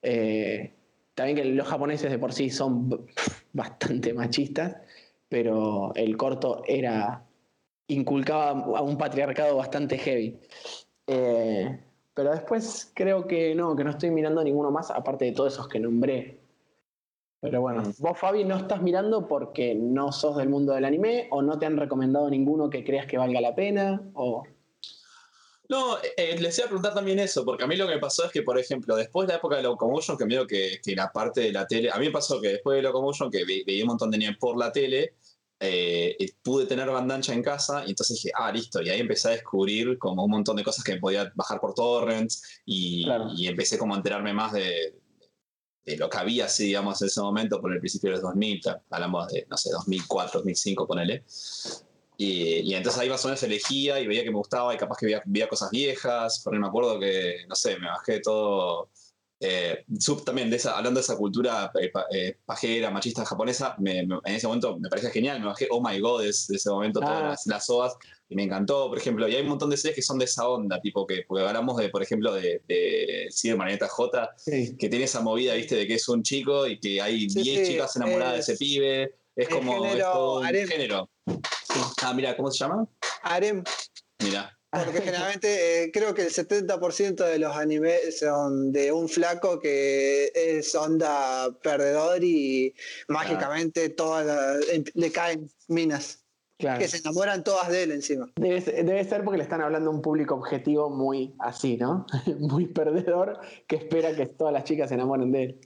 Eh, 0.04 0.74
también 1.16 1.36
que 1.36 1.44
los 1.44 1.68
japoneses 1.68 2.12
de 2.12 2.20
por 2.20 2.32
sí 2.32 2.52
son 2.52 3.08
bastante 3.52 4.14
machistas, 4.14 4.78
pero 5.28 5.92
el 5.96 6.16
corto 6.16 6.62
era 6.68 7.26
inculcaba 7.88 8.52
a 8.78 8.82
un 8.84 8.98
patriarcado 8.98 9.58
bastante 9.58 9.98
heavy. 9.98 10.40
Eh, 11.08 11.80
pero 12.14 12.32
después 12.32 12.92
creo 12.94 13.28
que 13.28 13.56
no, 13.56 13.76
que 13.76 13.84
no 13.84 13.90
estoy 13.90 14.12
mirando 14.12 14.44
ninguno 14.44 14.72
más, 14.72 14.92
aparte 14.92 15.26
de 15.26 15.32
todos 15.32 15.54
esos 15.54 15.68
que 15.68 15.80
nombré. 15.80 16.38
Pero 17.40 17.62
bueno, 17.62 17.82
Mm. 17.84 17.94
vos 18.00 18.18
Fabi 18.20 18.44
no 18.44 18.58
estás 18.58 18.82
mirando 18.82 19.28
porque 19.28 19.76
no 19.76 20.12
sos 20.12 20.38
del 20.38 20.50
mundo 20.50 20.74
del 20.74 20.86
anime 20.86 21.28
o 21.32 21.42
no 21.42 21.60
te 21.60 21.66
han 21.68 21.78
recomendado 21.78 22.30
ninguno 22.30 22.70
que 22.70 22.84
creas 22.84 23.06
que 23.06 23.18
valga 23.18 23.40
la 23.42 23.54
pena 23.56 24.02
o 24.14 24.44
No, 25.70 25.98
eh, 26.16 26.38
les 26.40 26.58
iba 26.58 26.66
a 26.66 26.70
preguntar 26.70 26.94
también 26.94 27.20
eso, 27.20 27.44
porque 27.44 27.66
a 27.66 27.68
mí 27.68 27.76
lo 27.76 27.86
que 27.88 27.96
me 27.96 28.00
pasó 28.00 28.24
es 28.24 28.32
que, 28.32 28.42
por 28.42 28.58
ejemplo, 28.58 28.96
después 28.96 29.28
de 29.28 29.34
la 29.34 29.38
época 29.40 29.58
de 29.58 29.64
Locomotion, 29.64 30.18
que 30.18 30.26
medio 30.26 30.48
que, 30.48 30.80
que 30.82 30.96
la 30.96 31.12
parte 31.12 31.42
de 31.42 31.52
la 31.52 31.68
tele, 31.68 31.92
a 31.92 31.98
mí 32.00 32.06
me 32.06 32.12
pasó 32.12 32.40
que 32.40 32.48
después 32.48 32.78
de 32.78 32.84
Locomotion, 32.84 33.30
que 33.30 33.44
ve- 33.44 33.64
veía 33.68 33.84
un 33.84 33.90
montón 33.90 34.10
de 34.10 34.16
anime 34.16 34.38
por 34.40 34.58
la 34.58 34.72
tele, 34.72 35.16
eh, 35.60 36.16
pude 36.42 36.68
tener 36.68 36.90
bandancha 36.90 37.34
en 37.34 37.44
casa, 37.44 37.84
y 37.86 37.90
entonces 37.90 38.16
dije, 38.16 38.32
ah, 38.38 38.50
listo, 38.50 38.82
y 38.82 38.88
ahí 38.90 39.02
empecé 39.02 39.28
a 39.28 39.32
descubrir 39.32 39.98
como 39.98 40.24
un 40.24 40.32
montón 40.32 40.56
de 40.56 40.64
cosas 40.64 40.86
que 40.86 40.96
podía 40.96 41.30
bajar 41.36 41.60
por 41.60 41.74
torrents, 41.74 42.62
y, 42.66 43.04
Claro. 43.04 43.28
y 43.36 43.48
empecé 43.48 43.78
como 43.78 43.94
a 43.94 43.98
enterarme 43.98 44.32
más 44.34 44.54
de, 44.54 44.96
de 45.88 45.98
lo 45.98 46.10
que 46.10 46.18
había, 46.18 46.46
así, 46.46 46.66
digamos, 46.66 47.02
en 47.02 47.08
ese 47.08 47.22
momento, 47.22 47.62
por 47.62 47.72
el 47.74 47.80
principio 47.80 48.10
de 48.10 48.18
los 48.18 48.22
2000, 48.24 48.62
ta- 48.62 48.82
hablamos 48.90 49.28
de, 49.30 49.48
no 49.50 49.56
sé, 49.58 49.72
2004, 49.72 50.40
2005, 50.42 50.86
ponele. 50.86 51.24
Y, 52.18 52.60
y 52.72 52.74
entonces 52.76 53.00
ahí 53.02 53.10
más 53.10 53.24
o 53.24 53.28
menos 53.30 53.42
elegía 53.44 54.00
y 54.00 54.08
veía 54.08 54.24
que 54.24 54.32
me 54.32 54.38
gustaba 54.38 54.74
y 54.74 54.78
capaz 54.78 54.98
que 54.98 55.06
veía, 55.06 55.22
veía 55.26 55.48
cosas 55.48 55.70
viejas. 55.72 56.42
Por 56.44 56.54
ahí 56.54 56.60
me 56.60 56.68
acuerdo 56.68 57.00
que, 57.00 57.46
no 57.48 57.56
sé, 57.56 57.78
me 57.80 57.88
bajé 57.88 58.20
todo 58.20 58.90
eh, 59.40 59.86
sub, 60.00 60.24
también 60.26 60.50
de 60.50 60.56
esa, 60.56 60.78
hablando 60.78 61.00
de 61.00 61.04
esa 61.04 61.16
cultura 61.16 61.72
eh, 61.80 61.92
eh, 62.12 62.38
pajera, 62.46 62.90
machista 62.90 63.24
japonesa, 63.24 63.76
en 63.80 64.20
ese 64.26 64.48
momento 64.48 64.80
me 64.80 64.90
parecía 64.90 65.12
genial, 65.12 65.40
me 65.40 65.46
bajé 65.46 65.68
Oh 65.70 65.82
My 65.82 66.00
God 66.00 66.24
de, 66.24 66.30
ese 66.30 66.70
momento, 66.70 67.00
todas 67.00 67.22
ah. 67.22 67.30
las, 67.30 67.46
las 67.46 67.70
OAS, 67.70 67.96
y 68.30 68.36
me 68.36 68.44
encantó, 68.44 68.90
por 68.90 68.98
ejemplo, 68.98 69.28
y 69.28 69.36
hay 69.36 69.44
un 69.44 69.50
montón 69.50 69.70
de 69.70 69.78
series 69.78 69.96
que 69.96 70.02
son 70.02 70.18
de 70.18 70.26
esa 70.26 70.48
onda, 70.48 70.82
tipo 70.82 71.06
que, 71.06 71.24
porque 71.28 71.46
hablamos 71.46 71.78
de, 71.78 71.90
por 71.90 72.02
ejemplo, 72.02 72.34
de, 72.34 72.64
de, 72.68 73.28
sí, 73.30 73.54
Marioneta 73.54 73.88
J, 73.88 74.36
que 74.46 74.90
tiene 74.90 75.06
esa 75.06 75.22
movida, 75.22 75.54
viste, 75.54 75.76
de 75.76 75.86
que 75.86 75.96
es 75.96 76.10
un 76.10 76.24
chico 76.24 76.66
y 76.66 76.80
que 76.80 77.00
hay 77.00 77.28
10 77.28 77.68
chicas 77.68 77.96
enamoradas 77.96 78.34
de 78.34 78.40
ese 78.40 78.58
pibe, 78.58 79.16
es 79.36 79.50
como 79.50 79.84
género, 79.84 80.44
es 80.44 80.70
género. 80.70 81.10
Ah, 82.02 82.14
mira, 82.14 82.36
¿cómo 82.36 82.50
se 82.50 82.58
llama? 82.58 82.88
Harem. 83.22 83.64
Mira, 84.24 84.57
porque 84.72 85.02
generalmente 85.02 85.84
eh, 85.84 85.92
creo 85.92 86.14
que 86.14 86.24
el 86.24 86.30
70% 86.30 87.16
de 87.26 87.40
los 87.40 87.56
animes 87.56 88.20
son 88.20 88.72
de 88.72 88.92
un 88.92 89.08
flaco 89.08 89.60
que 89.60 90.32
es 90.36 90.74
onda 90.76 91.50
perdedor 91.62 92.24
y 92.24 92.74
mágicamente 93.08 93.90
todas 93.90 94.60
le 94.94 95.12
caen 95.12 95.50
minas. 95.68 96.24
Que 96.60 96.88
se 96.88 96.98
enamoran 96.98 97.44
todas 97.44 97.70
de 97.70 97.84
él 97.84 97.92
encima. 97.92 98.32
Debe, 98.36 98.60
debe, 98.62 99.04
ser 99.04 99.24
porque 99.24 99.38
le 99.38 99.44
están 99.44 99.62
hablando 99.62 99.92
a 99.92 99.94
un 99.94 100.02
público 100.02 100.34
objetivo 100.34 100.90
muy 100.90 101.36
así, 101.38 101.78
¿no? 101.78 102.08
muy 102.40 102.66
perdedor, 102.66 103.40
que 103.68 103.76
espera 103.76 104.16
que 104.16 104.26
todas 104.26 104.54
las 104.54 104.64
chicas 104.64 104.90
se 104.90 104.96
enamoren 104.96 105.32
de 105.32 105.44
él. 105.44 105.60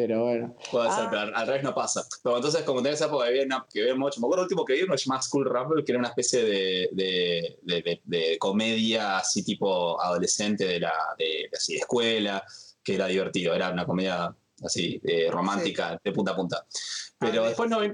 Pero 0.00 0.24
bueno. 0.24 0.56
Puede 0.70 0.90
ser, 0.92 1.04
ah. 1.04 1.08
pero 1.10 1.36
al 1.36 1.46
revés 1.46 1.62
no 1.62 1.74
pasa. 1.74 2.02
Pero 2.22 2.36
entonces, 2.36 2.62
como 2.62 2.82
tenés 2.82 2.96
esa 2.96 3.06
época 3.08 3.26
que 3.26 3.40
había, 3.40 3.66
que 3.70 3.82
había 3.82 3.94
mucho. 3.94 4.18
Me 4.18 4.26
acuerdo 4.26 4.44
el 4.44 4.46
último 4.46 4.64
que 4.64 4.72
vi, 4.72 4.82
uno 4.82 4.96
llamaba 4.96 5.20
School 5.20 5.44
Rumble, 5.44 5.84
que 5.84 5.92
era 5.92 5.98
una 5.98 6.08
especie 6.08 6.42
de, 6.42 6.88
de, 6.92 7.58
de, 7.60 8.00
de, 8.02 8.38
comedia 8.38 9.18
así 9.18 9.44
tipo 9.44 10.00
adolescente 10.00 10.64
de 10.64 10.80
la 10.80 10.92
de, 11.18 11.50
así, 11.52 11.74
de 11.74 11.80
escuela, 11.80 12.42
que 12.82 12.94
era 12.94 13.08
divertido. 13.08 13.54
Era 13.54 13.70
una 13.70 13.84
comedia 13.84 14.34
así 14.64 15.02
romántica, 15.28 16.00
de 16.02 16.12
punta 16.12 16.32
a 16.32 16.36
punta. 16.36 16.66
Pero 17.18 17.44
ah, 17.44 17.48
después 17.48 17.68
no 17.68 17.80
vi. 17.80 17.92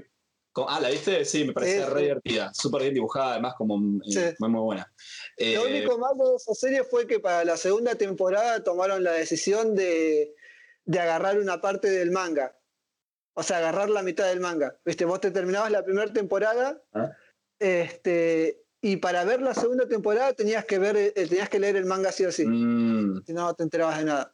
Ah, 0.65 0.79
¿la 0.79 0.89
viste? 0.89 1.25
Sí, 1.25 1.43
me 1.43 1.51
parecía 1.51 1.87
re 1.87 2.03
divertida. 2.03 2.53
Súper 2.53 2.83
bien 2.83 2.93
dibujada, 2.93 3.33
además, 3.33 3.55
como 3.57 3.75
eh, 3.75 4.33
muy, 4.39 4.49
muy 4.49 4.61
buena. 4.61 4.93
Lo 5.37 5.45
eh, 5.45 5.59
único 5.59 5.97
malo 5.97 6.29
de 6.29 6.35
esa 6.37 6.53
serie 6.53 6.85
fue 6.85 7.05
que 7.05 7.19
para 7.19 7.43
la 7.43 7.57
segunda 7.57 7.95
temporada 7.95 8.63
tomaron 8.63 9.03
la 9.03 9.11
decisión 9.11 9.75
de 9.75 10.33
de 10.87 10.99
agarrar 10.99 11.37
una 11.37 11.61
parte 11.61 11.89
del 11.89 12.11
manga. 12.11 12.57
O 13.35 13.43
sea, 13.43 13.57
agarrar 13.57 13.89
la 13.89 14.01
mitad 14.01 14.25
del 14.25 14.39
manga. 14.39 14.75
Viste, 14.83 15.05
vos 15.05 15.21
te 15.21 15.29
terminabas 15.29 15.69
la 15.69 15.83
primera 15.83 16.11
temporada 16.11 16.81
ah. 16.93 17.11
este, 17.59 18.63
y 18.81 18.97
para 18.97 19.23
ver 19.25 19.41
la 19.41 19.53
segunda 19.53 19.87
temporada 19.87 20.33
tenías 20.33 20.65
que 20.65 20.79
ver, 20.79 20.97
eh, 20.97 21.11
tenías 21.11 21.49
que 21.49 21.59
leer 21.59 21.75
el 21.75 21.85
manga 21.85 22.11
sí 22.11 22.25
o 22.25 22.31
sí. 22.31 22.47
Mm. 22.47 23.23
Si 23.25 23.33
no, 23.33 23.53
te 23.53 23.63
enterabas 23.63 23.99
de 23.99 24.05
nada. 24.05 24.33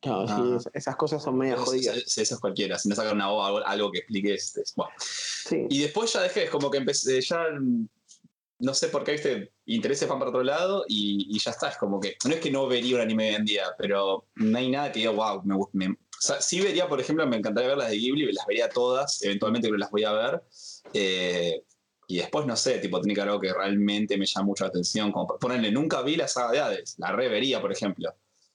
Claro, 0.00 0.26
sí, 0.26 0.34
ah. 0.36 0.70
esas 0.72 0.96
cosas 0.96 1.22
son 1.22 1.36
medio 1.36 1.58
jodidas. 1.58 2.02
Sí, 2.06 2.22
eso 2.22 2.36
es 2.36 2.40
cualquiera. 2.40 2.78
Si 2.78 2.88
no 2.88 2.94
sacan 2.94 3.16
una 3.16 3.26
algo, 3.26 3.66
algo 3.66 3.90
que 3.92 3.98
explique. 3.98 4.34
Este, 4.34 4.62
bueno. 4.76 4.92
Y 5.68 5.82
después 5.82 6.12
ya 6.12 6.22
dejé, 6.22 6.48
como 6.48 6.70
que 6.70 6.78
empecé, 6.78 7.20
ya 7.20 7.44
no 8.62 8.74
sé 8.74 8.88
por 8.88 9.02
qué, 9.02 9.12
viste, 9.12 9.52
intereses 9.66 10.08
van 10.08 10.18
para 10.18 10.30
otro 10.30 10.44
lado 10.44 10.84
y, 10.88 11.38
ya 11.38 11.50
está. 11.50 11.68
Es 11.68 11.76
como 11.76 12.00
que, 12.00 12.16
no 12.24 12.34
es 12.34 12.40
que 12.40 12.50
no 12.50 12.66
vería 12.68 12.94
un 12.94 13.02
anime 13.02 13.30
hoy 13.30 13.34
en 13.34 13.44
día, 13.44 13.64
pero 13.76 14.28
no 14.36 14.58
hay 14.58 14.70
nada 14.70 14.92
que 14.92 15.00
diga, 15.00 15.10
wow, 15.10 15.42
me, 15.44 15.56
me 15.72 15.96
sí 16.40 16.60
vería, 16.60 16.88
por 16.88 17.00
ejemplo, 17.00 17.26
me 17.26 17.36
encantaría 17.36 17.70
ver 17.70 17.78
las 17.78 17.90
de 17.90 17.98
Ghibli, 17.98 18.32
las 18.32 18.46
vería 18.46 18.68
todas, 18.68 19.20
eventualmente 19.22 19.66
creo 19.66 19.76
que 19.76 19.80
las 19.80 19.90
voy 19.90 20.04
a 20.04 20.12
ver. 20.12 20.42
Eh, 20.94 21.64
y 22.06 22.18
después, 22.18 22.46
no 22.46 22.56
sé, 22.56 22.78
tipo, 22.78 23.00
tiene 23.00 23.14
que 23.14 23.20
algo 23.22 23.40
que 23.40 23.52
realmente 23.52 24.16
me 24.16 24.26
llama 24.26 24.46
mucho 24.46 24.64
la 24.64 24.68
atención. 24.68 25.10
Como 25.10 25.38
ponerle, 25.38 25.72
nunca 25.72 26.02
vi 26.02 26.14
la 26.14 26.28
saga 26.28 26.52
de 26.52 26.60
Hades, 26.60 26.94
la 26.98 27.10
revería, 27.10 27.60
por 27.60 27.72
ejemplo. 27.72 28.14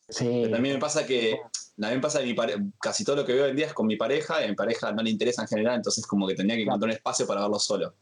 Sí. 0.09 0.47
también 0.49 0.75
me 0.75 0.79
pasa 0.79 1.05
que, 1.05 1.37
también 1.77 1.99
pasa 1.99 2.21
que 2.21 2.33
casi 2.79 3.03
todo 3.03 3.17
lo 3.17 3.25
que 3.25 3.33
veo 3.33 3.43
hoy 3.43 3.49
en 3.49 3.57
día 3.57 3.65
es 3.65 3.73
con 3.73 3.87
mi 3.87 3.97
pareja, 3.97 4.41
y 4.41 4.45
a 4.45 4.47
mi 4.47 4.55
pareja 4.55 4.93
no 4.93 5.03
le 5.03 5.09
interesa 5.09 5.41
en 5.41 5.49
general, 5.49 5.75
entonces 5.75 6.07
como 6.07 6.25
que 6.25 6.35
tendría 6.35 6.55
que 6.55 6.63
encontrar 6.63 6.89
un 6.91 6.95
espacio 6.95 7.27
para 7.27 7.41
verlo 7.41 7.59
solo. 7.59 7.93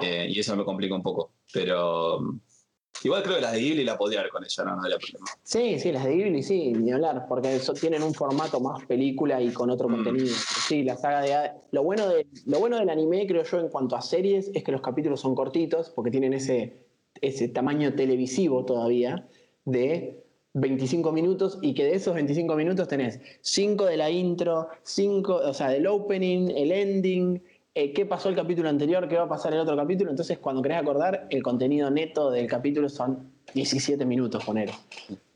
Eh, 0.00 0.26
y 0.30 0.38
eso 0.38 0.56
me 0.56 0.64
complica 0.64 0.94
un 0.94 1.02
poco. 1.02 1.32
Pero 1.52 2.20
mm, 2.20 2.40
igual 3.04 3.22
creo 3.22 3.36
que 3.36 3.42
las 3.42 3.52
de 3.52 3.60
Ghibli 3.60 3.84
la 3.84 3.98
podría 3.98 4.22
ver 4.22 4.30
con 4.30 4.44
ella, 4.44 4.64
no, 4.64 4.76
no 4.76 4.82
había 4.82 4.98
problema. 4.98 5.26
Sí, 5.42 5.78
sí, 5.78 5.92
las 5.92 6.04
de 6.04 6.16
Ghibli 6.16 6.42
sí, 6.42 6.72
ni 6.72 6.92
hablar, 6.92 7.26
porque 7.28 7.60
tienen 7.80 8.02
un 8.02 8.14
formato 8.14 8.60
más 8.60 8.84
película 8.86 9.40
y 9.40 9.52
con 9.52 9.70
otro 9.70 9.88
mm. 9.88 9.92
contenido. 9.92 10.34
Sí, 10.66 10.82
la 10.82 10.96
saga 10.96 11.22
de 11.22 11.50
lo 11.72 11.82
bueno, 11.82 12.08
de, 12.08 12.26
lo 12.46 12.58
bueno 12.58 12.78
del 12.78 12.90
anime, 12.90 13.26
creo 13.26 13.42
yo, 13.42 13.60
en 13.60 13.68
cuanto 13.68 13.96
a 13.96 14.02
series, 14.02 14.50
es 14.54 14.62
que 14.62 14.72
los 14.72 14.80
capítulos 14.80 15.20
son 15.20 15.34
cortitos, 15.34 15.90
porque 15.90 16.10
tienen 16.10 16.32
ese, 16.32 16.86
ese 17.20 17.48
tamaño 17.48 17.94
televisivo 17.94 18.64
todavía 18.64 19.28
de 19.64 20.24
25 20.54 21.12
minutos 21.12 21.58
y 21.62 21.74
que 21.74 21.84
de 21.84 21.94
esos 21.94 22.14
25 22.14 22.54
minutos 22.56 22.88
tenés 22.88 23.20
5 23.42 23.84
de 23.86 23.96
la 23.96 24.10
intro, 24.10 24.68
5, 24.82 25.34
o 25.34 25.54
sea, 25.54 25.68
del 25.68 25.86
opening, 25.86 26.50
el 26.50 26.72
ending, 26.72 27.42
eh, 27.80 27.92
qué 27.92 28.06
pasó 28.06 28.28
el 28.28 28.34
capítulo 28.34 28.68
anterior, 28.68 29.06
qué 29.08 29.16
va 29.16 29.24
a 29.24 29.28
pasar 29.28 29.54
el 29.54 29.60
otro 29.60 29.76
capítulo. 29.76 30.10
Entonces, 30.10 30.38
cuando 30.38 30.60
querés 30.62 30.78
acordar, 30.78 31.28
el 31.30 31.42
contenido 31.44 31.88
neto 31.90 32.28
del 32.30 32.48
capítulo 32.48 32.88
son 32.88 33.32
17 33.54 34.04
minutos, 34.04 34.44
poner. 34.44 34.70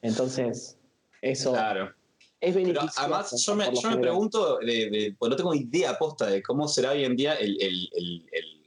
Entonces, 0.02 0.76
eso 1.20 1.52
claro. 1.52 1.92
es 2.40 2.54
beneficioso. 2.54 3.00
además, 3.00 3.44
yo 3.46 3.54
me, 3.54 3.72
yo 3.72 3.90
me 3.90 3.98
pregunto, 3.98 4.58
de, 4.58 5.14
pues 5.16 5.30
no 5.30 5.36
tengo 5.36 5.54
idea 5.54 5.96
posta 5.96 6.26
de 6.26 6.42
cómo 6.42 6.66
será 6.66 6.90
hoy 6.90 7.04
en 7.04 7.14
día 7.14 7.34
el, 7.34 7.56
el, 7.62 7.88
el, 7.92 8.26
el 8.32 8.62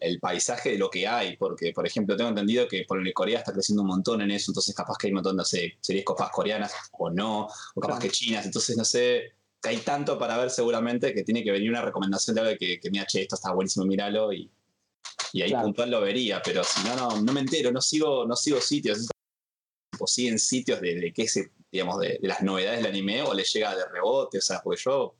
el, 0.00 0.20
paisaje 0.20 0.70
de 0.70 0.78
lo 0.78 0.90
que 0.90 1.06
hay, 1.06 1.36
porque, 1.36 1.72
por 1.72 1.86
ejemplo, 1.86 2.16
tengo 2.16 2.30
entendido 2.30 2.68
que 2.68 2.84
por 2.86 3.04
el 3.04 3.12
Corea 3.12 3.38
está 3.38 3.52
creciendo 3.52 3.82
un 3.82 3.88
montón 3.88 4.20
en 4.22 4.30
eso, 4.30 4.50
entonces 4.50 4.74
capaz 4.74 4.96
que 4.98 5.06
hay 5.06 5.12
un 5.12 5.16
montón 5.16 5.36
de 5.36 5.44
series 5.44 6.04
copas 6.04 6.30
coreanas 6.30 6.72
o 6.92 7.10
no, 7.10 7.48
o 7.74 7.80
capaz 7.80 7.98
que 7.98 8.10
chinas, 8.10 8.46
entonces 8.46 8.76
no 8.76 8.84
sé, 8.84 9.32
hay 9.62 9.78
tanto 9.78 10.18
para 10.18 10.38
ver 10.38 10.50
seguramente 10.50 11.12
que 11.12 11.24
tiene 11.24 11.42
que 11.42 11.50
venir 11.50 11.70
una 11.70 11.82
recomendación 11.82 12.34
de 12.34 12.40
algo 12.42 12.58
que, 12.58 12.78
que 12.78 12.90
mira, 12.90 13.06
che, 13.06 13.22
esto 13.22 13.34
está 13.34 13.52
buenísimo, 13.52 13.84
míralo 13.84 14.32
y, 14.32 14.50
y 15.32 15.42
ahí 15.42 15.52
puntual 15.52 15.90
lo 15.90 16.00
vería, 16.00 16.40
pero 16.42 16.62
si 16.62 16.86
no, 16.86 16.96
no, 16.96 17.22
no 17.22 17.32
me 17.32 17.40
entero, 17.40 17.72
no 17.72 17.80
sigo, 17.80 18.26
no 18.26 18.36
sigo 18.36 18.60
sitios, 18.60 19.08
o 19.98 20.06
siguen 20.06 20.38
sitios 20.38 20.80
de, 20.80 20.94
de 20.94 21.12
qué 21.12 21.26
se, 21.26 21.52
digamos, 21.70 21.98
de, 22.00 22.18
las 22.22 22.42
novedades 22.42 22.78
del 22.78 22.90
anime 22.90 23.22
o 23.22 23.34
le 23.34 23.44
llega 23.44 23.74
de 23.74 23.86
rebote, 23.88 24.38
o 24.38 24.42
sea, 24.42 24.60
porque 24.62 24.80
yo 24.82 25.14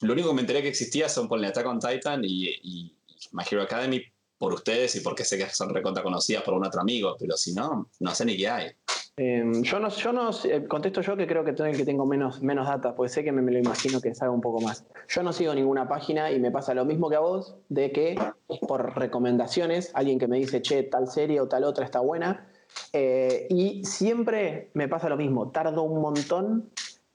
lo 0.00 0.12
único 0.12 0.28
que 0.28 0.34
me 0.34 0.40
enteré 0.40 0.62
que 0.62 0.68
existía 0.68 1.08
son 1.08 1.28
por 1.28 1.38
el 1.38 1.44
Attack 1.44 1.66
on 1.66 1.80
Titan 1.80 2.24
y, 2.24 2.48
y, 2.62 2.96
My 3.32 3.44
Hero 3.48 3.62
Academy 3.62 4.02
por 4.40 4.54
ustedes 4.54 4.96
y 4.96 5.00
porque 5.00 5.22
sé 5.22 5.36
que 5.36 5.50
son 5.50 5.68
recontra 5.68 6.02
conocidas 6.02 6.42
por 6.42 6.54
un 6.54 6.64
otro 6.64 6.80
amigo, 6.80 7.14
pero 7.20 7.36
si 7.36 7.52
no, 7.52 7.90
no 8.00 8.14
sé 8.14 8.24
ni 8.24 8.38
qué 8.38 8.48
hay. 8.48 8.70
Em, 9.18 9.62
yo 9.62 9.78
no, 9.78 9.90
yo 9.90 10.14
no 10.14 10.30
eh, 10.44 10.64
contesto 10.66 11.02
yo 11.02 11.14
que 11.14 11.26
creo 11.26 11.44
que 11.44 11.50
el 11.50 11.76
que 11.76 11.84
tengo 11.84 12.06
menos, 12.06 12.40
menos 12.40 12.66
data, 12.66 12.94
porque 12.96 13.10
sé 13.10 13.22
que 13.22 13.32
me, 13.32 13.42
lo 13.52 13.58
imagino 13.58 14.00
que 14.00 14.14
sabe 14.14 14.30
un 14.30 14.40
poco 14.40 14.62
más. 14.62 14.86
Yo 15.10 15.22
no 15.22 15.34
sigo 15.34 15.54
ninguna 15.54 15.86
página 15.86 16.32
y 16.32 16.40
me 16.40 16.50
pasa 16.50 16.72
lo 16.72 16.86
mismo 16.86 17.10
que 17.10 17.16
a 17.16 17.20
vos, 17.20 17.54
de 17.68 17.92
que 17.92 18.18
por 18.66 18.98
recomendaciones, 18.98 19.90
alguien 19.92 20.18
que 20.18 20.26
me 20.26 20.38
dice, 20.38 20.62
che, 20.62 20.84
tal 20.84 21.08
serie 21.08 21.38
o 21.42 21.48
tal 21.48 21.64
otra 21.64 21.84
está 21.84 22.00
buena. 22.00 22.48
Eh, 22.94 23.46
y 23.50 23.84
siempre 23.84 24.70
me 24.72 24.88
pasa 24.88 25.10
lo 25.10 25.18
mismo, 25.18 25.50
tardo 25.50 25.82
un 25.82 26.00
montón 26.00 26.70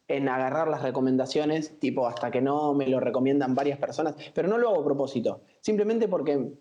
en 0.07 0.29
agarrar 0.29 0.67
las 0.67 0.83
recomendaciones, 0.83 1.79
tipo 1.79 2.07
hasta 2.07 2.29
que 2.29 2.41
no 2.41 2.75
me 2.75 2.87
lo 2.87 2.99
recomiendan 2.99 3.55
varias 3.55 3.79
personas, 3.79 4.15
pero 4.33 4.47
no 4.47 4.57
lo 4.57 4.69
hago 4.69 4.81
a 4.81 4.85
propósito, 4.85 5.41
simplemente 5.61 6.07
porque, 6.07 6.51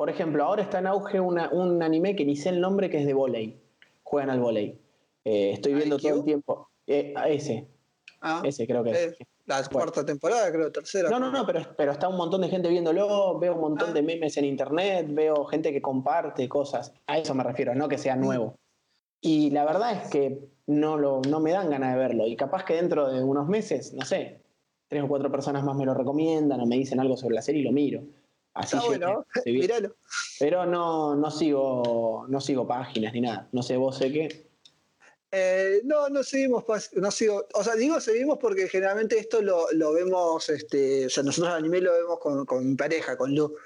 por 0.00 0.08
ejemplo, 0.08 0.42
ahora 0.44 0.62
está 0.62 0.78
en 0.78 0.86
auge 0.86 1.20
un 1.20 1.82
anime 1.82 2.16
que 2.16 2.24
ni 2.24 2.34
sé 2.34 2.48
el 2.48 2.58
nombre, 2.58 2.88
que 2.88 3.00
es 3.00 3.06
de 3.06 3.12
volei 3.12 3.60
juegan 4.02 4.30
al 4.30 4.40
volei. 4.40 4.80
Eh, 5.26 5.50
estoy 5.52 5.74
viendo 5.74 5.98
todo 5.98 6.14
el 6.14 6.24
tiempo. 6.24 6.70
Eh, 6.86 7.12
ese. 7.28 7.68
Ah, 8.22 8.40
ese 8.42 8.66
creo 8.66 8.82
que 8.82 8.92
es. 8.92 9.18
La 9.44 9.62
cuarta 9.64 10.02
temporada, 10.02 10.50
creo, 10.50 10.72
tercera. 10.72 11.10
No, 11.10 11.20
no, 11.20 11.30
no, 11.30 11.44
pero, 11.44 11.66
pero 11.76 11.92
está 11.92 12.08
un 12.08 12.16
montón 12.16 12.40
de 12.40 12.48
gente 12.48 12.70
viéndolo, 12.70 13.38
veo 13.38 13.56
un 13.56 13.60
montón 13.60 13.90
ah. 13.90 13.92
de 13.92 14.00
memes 14.00 14.38
en 14.38 14.46
internet, 14.46 15.06
veo 15.10 15.44
gente 15.44 15.70
que 15.70 15.82
comparte 15.82 16.48
cosas. 16.48 16.94
A 17.06 17.18
eso 17.18 17.34
me 17.34 17.44
refiero, 17.44 17.74
no 17.74 17.86
que 17.86 17.98
sea 17.98 18.16
mm. 18.16 18.20
nuevo. 18.22 18.56
Y 19.20 19.50
la 19.50 19.66
verdad 19.66 19.92
es 19.92 20.08
que 20.08 20.48
no, 20.66 20.96
lo, 20.96 21.20
no 21.28 21.40
me 21.40 21.52
dan 21.52 21.68
ganas 21.68 21.92
de 21.92 21.98
verlo. 21.98 22.26
Y 22.26 22.36
capaz 22.36 22.64
que 22.64 22.72
dentro 22.72 23.12
de 23.12 23.22
unos 23.22 23.48
meses, 23.48 23.92
no 23.92 24.06
sé, 24.06 24.40
tres 24.88 25.02
o 25.02 25.08
cuatro 25.08 25.30
personas 25.30 25.62
más 25.62 25.76
me 25.76 25.84
lo 25.84 25.92
recomiendan 25.92 26.58
o 26.58 26.64
me 26.64 26.76
dicen 26.76 27.00
algo 27.00 27.18
sobre 27.18 27.34
la 27.34 27.42
serie 27.42 27.60
y 27.60 27.64
lo 27.64 27.72
miro. 27.72 28.00
Así 28.54 28.76
Está 28.76 28.86
bueno, 28.86 29.26
míralo. 29.46 29.96
Pero 30.38 30.66
no, 30.66 31.14
no, 31.14 31.30
sigo, 31.30 32.26
no 32.28 32.40
sigo 32.40 32.66
páginas 32.66 33.12
ni 33.12 33.20
nada. 33.20 33.48
No 33.52 33.62
sé, 33.62 33.76
vos 33.76 33.98
sé 33.98 34.12
qué. 34.12 34.50
Eh, 35.32 35.82
no, 35.84 36.08
no 36.08 36.24
seguimos, 36.24 36.64
no 36.94 37.10
sigo, 37.12 37.46
o 37.54 37.62
sea, 37.62 37.76
digo 37.76 38.00
seguimos 38.00 38.38
porque 38.38 38.68
generalmente 38.68 39.16
esto 39.16 39.40
lo, 39.40 39.70
lo 39.72 39.92
vemos, 39.92 40.48
este, 40.48 41.06
o 41.06 41.08
sea, 41.08 41.22
nosotros 41.22 41.52
al 41.52 41.58
anime 41.60 41.80
lo 41.80 41.92
vemos 41.92 42.18
con, 42.18 42.44
con, 42.44 42.68
mi 42.68 42.74
pareja, 42.74 43.16
con 43.16 43.32
Lu. 43.32 43.56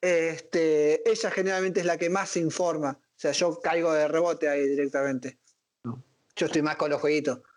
Este, 0.00 1.08
ella 1.08 1.30
generalmente 1.30 1.80
es 1.80 1.86
la 1.86 1.98
que 1.98 2.10
más 2.10 2.30
se 2.30 2.40
informa, 2.40 2.98
o 3.00 3.20
sea, 3.20 3.30
yo 3.30 3.60
caigo 3.60 3.92
de 3.92 4.08
rebote 4.08 4.48
ahí 4.48 4.66
directamente. 4.66 5.38
Yo 6.34 6.46
estoy 6.46 6.62
más 6.62 6.76
con 6.76 6.90
los 6.90 7.00
jueguitos. 7.00 7.40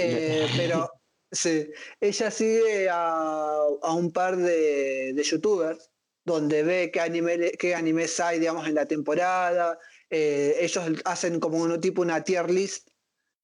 Eh, 0.00 0.46
pero 0.56 0.88
sí, 1.32 1.68
ella 2.00 2.30
sigue 2.30 2.88
a, 2.88 3.64
a 3.82 3.92
un 3.92 4.12
par 4.12 4.36
de, 4.36 5.12
de 5.12 5.22
youtubers 5.24 5.90
donde 6.28 6.62
ve 6.62 6.90
qué, 6.92 7.00
anime, 7.00 7.52
qué 7.58 7.74
animes 7.74 8.20
hay, 8.20 8.38
digamos, 8.38 8.68
en 8.68 8.74
la 8.74 8.86
temporada. 8.86 9.78
Eh, 10.10 10.56
ellos 10.60 10.84
hacen 11.04 11.40
como 11.40 11.58
un 11.58 11.80
tipo 11.80 12.02
una 12.02 12.22
tier 12.22 12.50
list 12.50 12.88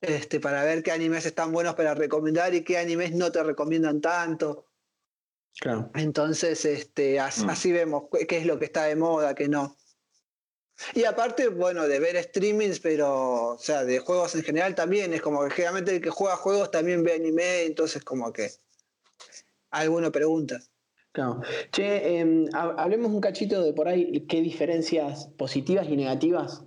este, 0.00 0.38
para 0.38 0.62
ver 0.64 0.82
qué 0.82 0.92
animes 0.92 1.26
están 1.26 1.50
buenos 1.52 1.74
para 1.74 1.94
recomendar 1.94 2.54
y 2.54 2.62
qué 2.62 2.78
animes 2.78 3.12
no 3.12 3.32
te 3.32 3.42
recomiendan 3.42 4.00
tanto. 4.00 4.66
Claro. 5.60 5.90
Entonces, 5.94 6.64
este, 6.64 7.18
Mm. 7.18 7.50
así 7.50 7.72
vemos 7.72 8.04
qué 8.12 8.26
qué 8.26 8.38
es 8.38 8.46
lo 8.46 8.58
que 8.58 8.66
está 8.66 8.84
de 8.84 8.96
moda, 8.96 9.34
qué 9.34 9.48
no. 9.48 9.76
Y 10.94 11.04
aparte, 11.04 11.48
bueno, 11.48 11.86
de 11.86 12.00
ver 12.00 12.20
streamings, 12.22 12.80
pero, 12.80 13.54
o 13.54 13.58
sea, 13.58 13.84
de 13.84 14.00
juegos 14.00 14.34
en 14.34 14.42
general 14.42 14.74
también, 14.74 15.14
es 15.14 15.22
como 15.22 15.44
que 15.44 15.50
generalmente 15.50 15.94
el 15.96 16.02
que 16.02 16.10
juega 16.10 16.36
juegos 16.36 16.70
también 16.70 17.04
ve 17.04 17.14
anime, 17.14 17.64
entonces 17.64 18.02
como 18.02 18.32
que 18.32 18.50
alguno 19.70 20.10
pregunta. 20.10 20.60
Claro. 21.14 21.42
Che, 21.70 22.18
em, 22.18 22.48
ha- 22.54 22.74
hablemos 22.76 23.12
un 23.12 23.20
cachito 23.20 23.62
de 23.62 23.72
por 23.72 23.86
ahí 23.86 24.26
qué 24.26 24.40
diferencias 24.42 25.28
positivas 25.36 25.88
y 25.88 25.96
negativas 25.96 26.64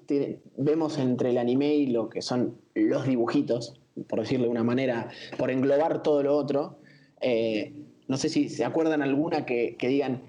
vemos 0.55 0.97
entre 0.99 1.31
el 1.31 1.37
anime 1.37 1.75
y 1.75 1.87
lo 1.87 2.07
que 2.07 2.21
son 2.21 2.57
los 2.73 3.05
dibujitos, 3.05 3.73
por 4.07 4.21
decirlo 4.21 4.45
de 4.45 4.51
una 4.51 4.63
manera, 4.63 5.09
por 5.37 5.51
englobar 5.51 6.01
todo 6.01 6.23
lo 6.23 6.37
otro. 6.37 6.79
Eh, 7.19 7.73
no 8.07 8.15
sé 8.15 8.29
si 8.29 8.47
se 8.47 8.63
acuerdan 8.63 9.01
alguna 9.01 9.45
que, 9.45 9.75
que 9.75 9.89
digan, 9.89 10.21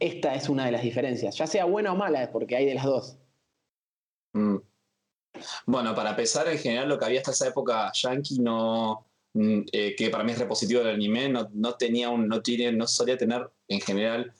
esta 0.00 0.34
es 0.34 0.48
una 0.48 0.66
de 0.66 0.72
las 0.72 0.82
diferencias, 0.82 1.36
ya 1.36 1.46
sea 1.46 1.64
buena 1.64 1.92
o 1.92 1.96
mala, 1.96 2.32
porque 2.32 2.56
hay 2.56 2.66
de 2.66 2.74
las 2.74 2.86
dos. 2.86 3.18
Mm. 4.32 4.56
Bueno, 5.66 5.94
para 5.94 6.10
empezar, 6.10 6.48
en 6.48 6.58
general 6.58 6.88
lo 6.88 6.98
que 6.98 7.04
había 7.04 7.20
hasta 7.20 7.30
esa 7.30 7.46
época 7.46 7.92
yankee 7.94 8.40
no, 8.40 9.06
eh, 9.34 9.94
que 9.96 10.10
para 10.10 10.24
mí 10.24 10.32
es 10.32 10.38
repositivo 10.38 10.80
del 10.82 10.94
anime, 10.94 11.28
no, 11.28 11.48
no 11.52 11.74
tenía 11.74 12.10
un, 12.10 12.28
no 12.28 12.42
tiene, 12.42 12.72
no 12.72 12.86
solía 12.86 13.16
tener 13.16 13.50
en 13.68 13.80
general 13.80 14.32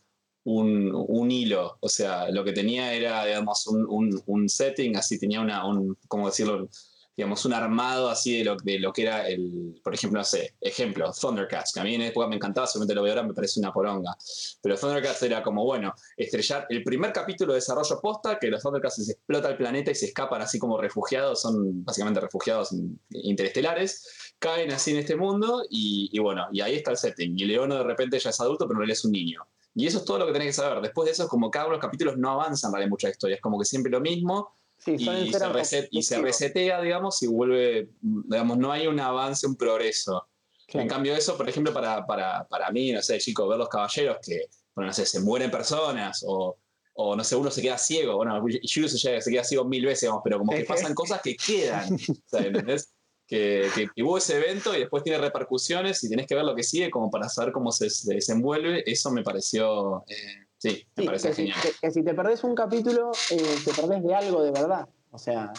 un, 0.44 0.92
un 0.94 1.30
hilo. 1.30 1.78
O 1.80 1.88
sea, 1.88 2.30
lo 2.30 2.44
que 2.44 2.52
tenía 2.52 2.92
era, 2.94 3.24
digamos, 3.24 3.66
un, 3.66 3.86
un- 3.88 4.22
un 4.26 4.48
setting, 4.48 4.96
así 4.96 5.18
tenía 5.18 5.40
una, 5.40 5.66
un, 5.66 5.96
¿cómo 6.08 6.26
decirlo? 6.26 6.68
digamos, 7.14 7.44
un 7.44 7.52
armado 7.52 8.08
así 8.08 8.38
de 8.38 8.44
lo, 8.44 8.56
de 8.56 8.78
lo 8.80 8.90
que 8.90 9.02
era 9.02 9.28
el, 9.28 9.78
por 9.84 9.92
ejemplo, 9.94 10.18
no 10.18 10.24
sé, 10.24 10.54
ejemplo, 10.60 11.12
Thundercats, 11.12 11.70
que 11.74 11.80
a 11.80 11.84
mí 11.84 11.94
en 11.94 12.00
época 12.02 12.26
me 12.26 12.36
encantaba, 12.36 12.66
solamente 12.66 12.94
lo 12.94 13.02
veo 13.02 13.12
ahora, 13.12 13.26
me 13.26 13.34
parece 13.34 13.60
una 13.60 13.70
poronga. 13.70 14.16
Pero 14.62 14.76
Thundercats 14.78 15.22
era 15.22 15.42
como, 15.42 15.62
bueno, 15.62 15.92
estrellar 16.16 16.66
el 16.70 16.82
primer 16.82 17.12
capítulo 17.12 17.52
de 17.52 17.58
desarrollo 17.58 18.00
posta, 18.00 18.38
que 18.38 18.48
los 18.48 18.62
Thundercats 18.62 19.04
se 19.04 19.12
explota 19.12 19.50
el 19.50 19.58
planeta 19.58 19.90
y 19.90 19.94
se 19.94 20.06
escapan 20.06 20.40
así 20.40 20.58
como 20.58 20.78
refugiados, 20.80 21.42
son 21.42 21.84
básicamente 21.84 22.18
refugiados 22.20 22.72
in- 22.72 22.98
interestelares, 23.10 24.21
caen 24.42 24.70
así 24.72 24.90
en 24.90 24.98
este 24.98 25.14
mundo 25.16 25.64
y, 25.70 26.10
y 26.12 26.18
bueno, 26.18 26.46
y 26.52 26.60
ahí 26.60 26.74
está 26.74 26.90
el 26.90 26.96
setting. 26.98 27.38
Y 27.38 27.44
Leono 27.44 27.76
de 27.76 27.84
repente 27.84 28.18
ya 28.18 28.30
es 28.30 28.40
adulto, 28.40 28.66
pero 28.68 28.82
él 28.82 28.90
es 28.90 29.04
un 29.04 29.12
niño. 29.12 29.46
Y 29.74 29.86
eso 29.86 29.98
es 29.98 30.04
todo 30.04 30.18
lo 30.18 30.26
que 30.26 30.32
tenés 30.32 30.48
que 30.48 30.52
saber. 30.54 30.82
Después 30.82 31.06
de 31.06 31.12
eso 31.12 31.22
es 31.22 31.28
como 31.28 31.50
cada 31.50 31.66
uno 31.66 31.72
de 31.74 31.78
los 31.78 31.86
capítulos 31.86 32.18
no 32.18 32.30
avanzan 32.32 32.68
en 32.70 32.72
realidad 32.74 32.90
mucha 32.90 33.08
historia, 33.08 33.36
es 33.36 33.40
como 33.42 33.58
que 33.58 33.64
siempre 33.64 33.90
lo 33.90 34.00
mismo 34.00 34.54
Sí, 34.84 34.96
y 34.98 35.04
se, 35.32 35.38
reset- 35.48 35.88
y 35.92 36.02
se 36.02 36.20
resetea, 36.20 36.80
digamos, 36.80 37.22
y 37.22 37.28
vuelve, 37.28 37.90
digamos, 38.00 38.58
no 38.58 38.72
hay 38.72 38.88
un 38.88 38.98
avance, 38.98 39.46
un 39.46 39.54
progreso. 39.54 40.26
Claro. 40.66 40.82
En 40.82 40.88
cambio, 40.88 41.14
eso, 41.14 41.36
por 41.36 41.48
ejemplo, 41.48 41.72
para, 41.72 42.04
para, 42.04 42.48
para 42.48 42.68
mí, 42.72 42.90
no 42.90 43.00
sé, 43.00 43.18
chicos, 43.18 43.48
ver 43.48 43.58
los 43.58 43.68
caballeros 43.68 44.16
que, 44.20 44.46
bueno, 44.74 44.88
no 44.88 44.92
sé, 44.92 45.06
se 45.06 45.20
mueren 45.20 45.52
personas 45.52 46.24
o, 46.26 46.56
o 46.94 47.14
no 47.14 47.22
sé, 47.22 47.36
uno 47.36 47.48
se 47.52 47.62
queda 47.62 47.78
ciego. 47.78 48.16
Bueno, 48.16 48.44
Shuru 48.44 48.88
se, 48.88 49.20
se 49.20 49.30
queda 49.30 49.44
ciego 49.44 49.64
mil 49.64 49.86
veces, 49.86 50.00
digamos, 50.02 50.22
pero 50.24 50.38
como 50.38 50.50
que 50.50 50.64
pasan 50.64 50.94
cosas 50.94 51.22
que 51.22 51.36
quedan. 51.36 51.96
¿entendés? 52.32 52.92
Que, 53.32 53.66
que, 53.74 53.88
que 53.96 54.02
hubo 54.02 54.18
ese 54.18 54.36
evento 54.36 54.76
y 54.76 54.80
después 54.80 55.02
tiene 55.02 55.16
repercusiones 55.18 56.04
y 56.04 56.10
tenés 56.10 56.26
que 56.26 56.34
ver 56.34 56.44
lo 56.44 56.54
que 56.54 56.62
sigue 56.62 56.90
como 56.90 57.10
para 57.10 57.30
saber 57.30 57.50
cómo 57.50 57.72
se, 57.72 57.88
se 57.88 58.12
desenvuelve. 58.12 58.82
Eso 58.84 59.10
me 59.10 59.22
pareció, 59.22 60.04
eh, 60.06 60.44
sí, 60.58 60.84
me 60.96 61.02
Sí, 61.02 61.06
pareció 61.06 61.30
que, 61.30 61.34
si, 61.36 61.42
genial. 61.44 61.58
que- 61.62 61.72
que 61.80 61.90
si 61.90 62.02
te 62.04 62.12
perdés 62.12 62.44
un 62.44 62.54
capítulo, 62.54 63.10
eh, 63.30 63.42
te 63.64 63.72
perdés 63.72 64.02
de 64.02 64.14
algo 64.14 64.42
de 64.42 64.50
verdad. 64.50 64.86
O 65.10 65.18
sea, 65.18 65.50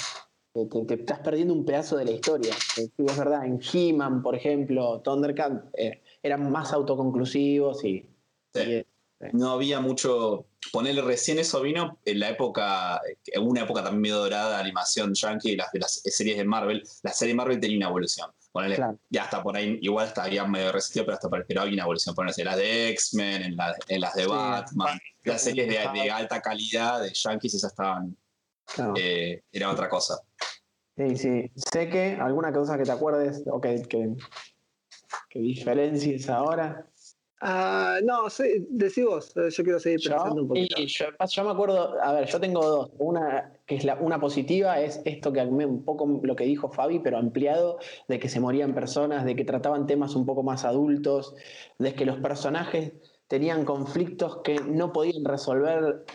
te, 0.53 0.67
te- 0.67 0.86
te 0.86 0.93
estás 0.93 1.17
perdiendo 1.21 1.51
un 1.55 1.65
pedazo 1.65 1.97
de 1.97 2.05
la 2.05 2.12
historia. 2.12 2.53
Eh, 2.77 2.89
sí, 2.95 3.05
es 3.07 3.17
verdad, 3.17 3.43
en 3.43 3.59
He-Man, 3.73 4.21
por 4.21 4.36
ejemplo, 4.36 5.01
Thundercat, 5.01 5.65
eh, 5.75 6.03
eran 6.21 6.51
más 6.51 6.73
autoconclusivos 6.73 7.83
y. 7.86 8.07
Sí. 8.53 8.62
y, 8.62 8.86
no 9.31 9.51
había 9.51 9.79
mucho. 9.79 10.45
Ponerle 10.71 11.01
recién 11.01 11.39
eso 11.39 11.62
vino 11.62 11.99
en 12.05 12.19
la 12.19 12.29
época, 12.29 13.01
en 13.25 13.47
una 13.47 13.62
época 13.62 13.83
también 13.83 14.01
medio 14.01 14.17
dorada 14.19 14.55
de 14.55 14.62
animación 14.63 15.13
yankee, 15.13 15.55
las, 15.55 15.71
de 15.71 15.79
las 15.79 16.01
series 16.05 16.38
de 16.38 16.45
Marvel. 16.45 16.83
La 17.03 17.12
serie 17.12 17.36
Marvel 17.36 17.59
tenía 17.59 17.77
una 17.77 17.88
evolución. 17.88 18.31
Ponele, 18.51 18.75
Claro. 18.75 18.97
ya 19.09 19.23
hasta 19.23 19.41
por 19.43 19.57
ahí, 19.57 19.77
igual 19.81 20.07
hasta 20.07 20.23
había 20.23 20.45
medio 20.45 20.71
resistido, 20.71 21.05
pero 21.05 21.15
hasta 21.15 21.29
por, 21.29 21.45
pero 21.47 21.62
había 21.62 21.73
una 21.73 21.83
evolución. 21.83 22.15
Ponerse 22.15 22.41
en 22.41 22.47
las 22.47 22.57
de 22.57 22.89
X-Men, 22.89 23.41
en, 23.43 23.55
la- 23.57 23.75
en 23.88 24.01
las 24.01 24.13
de 24.13 24.23
Sí. 24.23 24.29
Batman, 24.29 24.99
las 25.23 25.41
series 25.41 25.67
de, 25.67 26.01
de 26.01 26.12
alta 26.12 26.39
calidad 26.41 27.01
de 27.01 27.12
yankees, 27.13 27.55
esas 27.55 27.71
estaban. 27.71 28.15
claro. 28.73 28.93
eh, 28.97 29.43
era 29.51 29.69
otra 29.71 29.89
cosa. 29.89 30.19
Sí, 30.95 31.17
sí. 31.17 31.51
Sé 31.55 31.89
que 31.89 32.17
alguna 32.21 32.53
cosa 32.53 32.77
que 32.77 32.83
te 32.83 32.91
acuerdes 32.91 33.43
o 33.47 33.59
que, 33.59 33.81
que, 33.89 34.13
que 35.29 35.39
diferencies 35.39 36.29
ahora. 36.29 36.88
Ah, 37.45 37.97
no, 38.01 38.29
sí, 38.29 38.43
decí 38.69 39.03
vos, 39.03 39.36
eh, 39.36 39.49
yo 39.49 39.63
quiero 39.65 39.77
seguir 39.77 39.99
pensando 40.01 40.36
Yo, 40.38 40.41
un 40.43 40.47
poquito. 40.47 40.82
y 40.82 40.88
yo, 40.88 41.06
yo 41.27 41.43
me 41.43 41.51
acuerdo, 41.51 42.01
a 42.01 42.13
ver, 42.13 42.25
yo 42.25 42.39
tengo 42.39 42.65
dos. 42.65 42.91
Una 42.99 43.51
que 43.65 43.75
es 43.75 43.84
la, 43.84 43.95
una 43.95 44.17
positiva, 44.17 44.79
es 44.79 45.01
esto 45.03 45.34
que 45.34 45.43
me- 45.45 45.65
un 45.65 45.84
poco 45.84 46.21
lo 46.23 46.36
que 46.38 46.45
dijo 46.45 46.69
Fabi, 46.69 46.99
pero 46.99 47.17
ampliado, 47.17 47.79
de 48.08 48.17
que 48.17 48.29
se 48.29 48.39
morían 48.39 48.73
personas, 48.73 49.25
de 49.25 49.36
que 49.36 49.43
trataban 49.43 49.88
temas 49.88 50.15
un 50.15 50.25
poco 50.25 50.41
más 50.41 50.63
adultos, 50.63 51.36
de 51.79 51.93
que 51.93 52.06
los 52.06 52.17
personajes 52.19 52.93
tenían 53.27 53.65
conflictos 53.65 54.38
que 54.38 54.56
no 54.62 54.93
podían 54.93 55.25
resolver. 55.25 56.06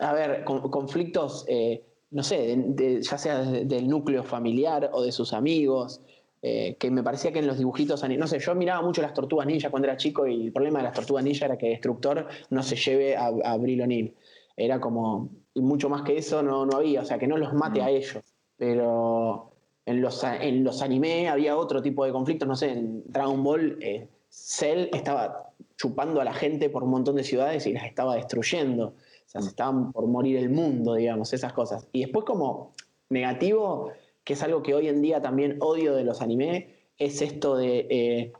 A 0.00 0.12
ver, 0.12 0.44
con- 0.44 0.70
conflictos, 0.70 1.46
eh, 1.48 1.82
no 2.10 2.22
sé, 2.22 2.36
de- 2.56 2.64
de- 2.96 3.02
ya 3.02 3.16
sea 3.16 3.38
de- 3.40 3.64
del 3.64 3.88
núcleo 3.88 4.22
familiar 4.22 4.90
o 4.92 5.02
de 5.02 5.12
sus 5.12 5.32
amigos. 5.32 6.02
Eh, 6.50 6.76
que 6.78 6.90
me 6.90 7.02
parecía 7.02 7.30
que 7.30 7.40
en 7.40 7.46
los 7.46 7.58
dibujitos, 7.58 8.02
no 8.08 8.26
sé, 8.26 8.38
yo 8.38 8.54
miraba 8.54 8.80
mucho 8.80 9.02
las 9.02 9.12
tortugas 9.12 9.46
ninja 9.46 9.68
cuando 9.70 9.86
era 9.88 9.98
chico 9.98 10.26
y 10.26 10.46
el 10.46 10.52
problema 10.52 10.78
de 10.78 10.84
las 10.84 10.94
tortugas 10.94 11.22
ninja 11.22 11.44
era 11.44 11.58
que 11.58 11.68
Destructor 11.68 12.26
no 12.48 12.62
se 12.62 12.76
lleve 12.76 13.16
a, 13.16 13.26
a 13.26 13.52
Abril 13.52 13.82
O'Neil. 13.82 14.14
Era 14.56 14.80
como, 14.80 15.28
y 15.52 15.60
mucho 15.60 15.88
más 15.90 16.02
que 16.02 16.16
eso 16.16 16.42
no, 16.42 16.64
no 16.64 16.78
había, 16.78 17.02
o 17.02 17.04
sea, 17.04 17.18
que 17.18 17.26
no 17.26 17.36
los 17.36 17.52
mate 17.52 17.80
Mm. 17.80 17.84
a 17.84 17.90
ellos. 17.90 18.22
Pero 18.56 19.52
en 19.84 20.00
los, 20.00 20.24
en 20.24 20.64
los 20.64 20.80
anime 20.80 21.28
había 21.28 21.56
otro 21.56 21.82
tipo 21.82 22.04
de 22.04 22.12
conflictos, 22.12 22.48
no 22.48 22.56
sé, 22.56 22.72
en 22.72 23.02
Dragon 23.06 23.42
Ball, 23.44 23.78
eh, 23.80 24.08
Cell 24.30 24.88
estaba 24.92 25.52
chupando 25.76 26.20
a 26.20 26.24
la 26.24 26.32
gente 26.32 26.70
por 26.70 26.82
un 26.82 26.90
montón 26.90 27.16
de 27.16 27.24
ciudades 27.24 27.66
y 27.66 27.72
las 27.72 27.84
estaba 27.84 28.16
destruyendo. 28.16 28.88
O 28.88 29.30
sea, 29.30 29.42
se 29.42 29.48
estaban 29.48 29.92
por 29.92 30.06
morir 30.06 30.38
el 30.38 30.48
mundo, 30.48 30.94
digamos, 30.94 31.32
esas 31.32 31.52
cosas. 31.52 31.86
Y 31.92 32.00
después 32.00 32.24
como 32.24 32.72
negativo, 33.10 33.92
que 34.28 34.34
es 34.34 34.42
algo 34.42 34.62
que 34.62 34.74
hoy 34.74 34.88
en 34.88 35.00
día 35.00 35.22
también 35.22 35.56
odio 35.60 35.94
de 35.96 36.04
los 36.04 36.20
anime, 36.20 36.74
es 36.98 37.22
esto 37.22 37.56
de 37.56 37.86
eh, 37.88 38.32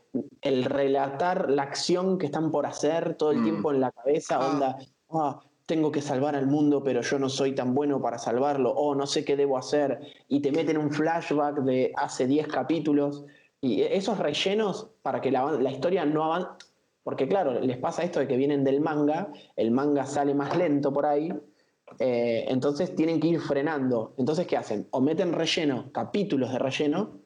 el 0.42 0.64
relatar 0.66 1.48
la 1.48 1.62
acción 1.62 2.18
que 2.18 2.26
están 2.26 2.50
por 2.50 2.66
hacer 2.66 3.14
todo 3.14 3.30
el 3.30 3.38
Mm. 3.38 3.42
tiempo 3.44 3.72
en 3.72 3.80
la 3.80 3.90
cabeza, 3.92 4.36
Ah. 4.38 4.52
onda, 4.52 4.78
"Ah, 5.10 5.40
tengo 5.64 5.90
que 5.90 6.02
salvar 6.02 6.36
al 6.36 6.46
mundo, 6.46 6.82
pero 6.84 7.00
yo 7.00 7.18
no 7.18 7.30
soy 7.30 7.54
tan 7.54 7.74
bueno 7.74 8.02
para 8.02 8.18
salvarlo, 8.18 8.70
o 8.70 8.94
no 8.94 9.06
sé 9.06 9.24
qué 9.24 9.34
debo 9.34 9.56
hacer, 9.56 9.98
y 10.28 10.40
te 10.40 10.52
meten 10.52 10.76
un 10.76 10.90
flashback 10.92 11.60
de 11.60 11.90
hace 11.96 12.26
10 12.26 12.48
capítulos, 12.48 13.24
y 13.62 13.80
esos 13.80 14.18
rellenos 14.18 14.90
para 15.00 15.22
que 15.22 15.30
la, 15.30 15.52
la 15.52 15.70
historia 15.70 16.04
no 16.04 16.24
avance, 16.24 16.50
porque 17.02 17.26
claro, 17.26 17.58
les 17.60 17.78
pasa 17.78 18.02
esto 18.02 18.20
de 18.20 18.28
que 18.28 18.36
vienen 18.36 18.62
del 18.62 18.82
manga, 18.82 19.32
el 19.56 19.70
manga 19.70 20.04
sale 20.04 20.34
más 20.34 20.54
lento 20.54 20.92
por 20.92 21.06
ahí, 21.06 21.32
eh, 21.98 22.44
entonces 22.48 22.94
tienen 22.94 23.20
que 23.20 23.28
ir 23.28 23.40
frenando. 23.40 24.14
Entonces, 24.18 24.46
¿qué 24.46 24.56
hacen? 24.56 24.88
O 24.90 25.00
meten 25.00 25.32
relleno, 25.32 25.90
capítulos 25.92 26.52
de 26.52 26.58
relleno, 26.58 27.20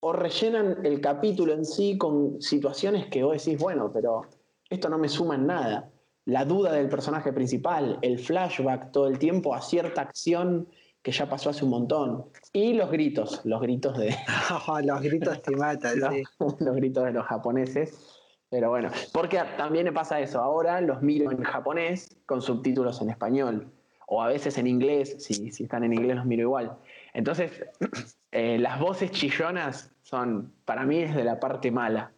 o 0.00 0.12
rellenan 0.12 0.84
el 0.84 1.00
capítulo 1.00 1.52
en 1.52 1.64
sí 1.64 1.98
con 1.98 2.40
situaciones 2.40 3.06
que 3.06 3.24
vos 3.24 3.44
decís, 3.44 3.60
bueno, 3.60 3.90
pero 3.92 4.22
esto 4.70 4.88
no 4.88 4.98
me 4.98 5.08
suma 5.08 5.34
en 5.34 5.46
nada. 5.46 5.90
La 6.24 6.44
duda 6.44 6.72
del 6.72 6.88
personaje 6.88 7.32
principal, 7.32 7.98
el 8.02 8.18
flashback 8.18 8.92
todo 8.92 9.08
el 9.08 9.18
tiempo 9.18 9.54
a 9.54 9.62
cierta 9.62 10.02
acción 10.02 10.68
que 11.02 11.12
ya 11.12 11.28
pasó 11.28 11.50
hace 11.50 11.64
un 11.64 11.70
montón. 11.70 12.26
Y 12.52 12.74
los 12.74 12.90
gritos, 12.90 13.40
los 13.44 13.60
gritos 13.60 13.96
de, 13.96 14.14
Los 14.84 15.00
gritos 15.00 15.42
te 15.42 15.56
matan, 15.56 16.00
los, 16.00 16.14
sí. 16.14 16.22
los 16.60 16.76
gritos 16.76 17.04
de 17.04 17.12
los 17.12 17.26
japoneses. 17.26 18.14
Pero 18.50 18.70
bueno, 18.70 18.90
porque 19.12 19.40
también 19.56 19.84
me 19.84 19.92
pasa 19.92 20.20
eso. 20.20 20.40
Ahora 20.40 20.80
los 20.80 21.02
miro 21.02 21.30
en 21.30 21.42
japonés 21.42 22.16
con 22.24 22.40
subtítulos 22.40 23.00
en 23.02 23.10
español. 23.10 23.72
O 24.10 24.22
a 24.22 24.28
veces 24.28 24.56
en 24.56 24.66
inglés, 24.66 25.16
si, 25.18 25.50
si 25.52 25.64
están 25.64 25.84
en 25.84 25.92
inglés 25.92 26.16
los 26.16 26.24
miro 26.24 26.42
igual. 26.42 26.78
Entonces, 27.12 27.52
eh, 28.32 28.58
las 28.58 28.80
voces 28.80 29.10
chillonas 29.10 29.90
son, 30.02 30.54
para 30.64 30.84
mí, 30.84 31.02
es 31.02 31.14
de 31.14 31.24
la 31.24 31.38
parte 31.38 31.70
mala. 31.70 32.12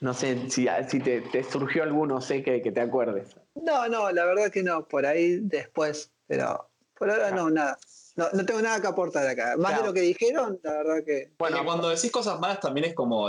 No 0.00 0.14
sé 0.14 0.48
si, 0.48 0.68
si 0.88 1.00
te, 1.00 1.20
te 1.20 1.42
surgió 1.42 1.82
alguno, 1.82 2.20
sé 2.20 2.42
que, 2.42 2.62
que 2.62 2.72
te 2.72 2.80
acuerdes. 2.80 3.36
No, 3.56 3.88
no, 3.88 4.10
la 4.12 4.24
verdad 4.24 4.50
que 4.50 4.62
no, 4.62 4.86
por 4.86 5.04
ahí 5.04 5.40
después, 5.40 6.12
pero 6.26 6.70
por 6.96 7.10
ahora 7.10 7.30
no, 7.32 7.50
nada. 7.50 7.76
No, 8.16 8.26
no 8.32 8.46
tengo 8.46 8.62
nada 8.62 8.80
que 8.80 8.86
aportar 8.86 9.26
acá. 9.26 9.56
Más 9.58 9.68
Claro. 9.72 9.82
de 9.82 9.88
lo 9.88 9.94
que 9.94 10.00
dijeron, 10.00 10.58
la 10.62 10.72
verdad 10.72 11.04
que. 11.04 11.32
Bueno, 11.38 11.64
cuando 11.64 11.88
decís 11.90 12.10
cosas 12.10 12.40
malas 12.40 12.60
también 12.60 12.86
es 12.86 12.94
como, 12.94 13.28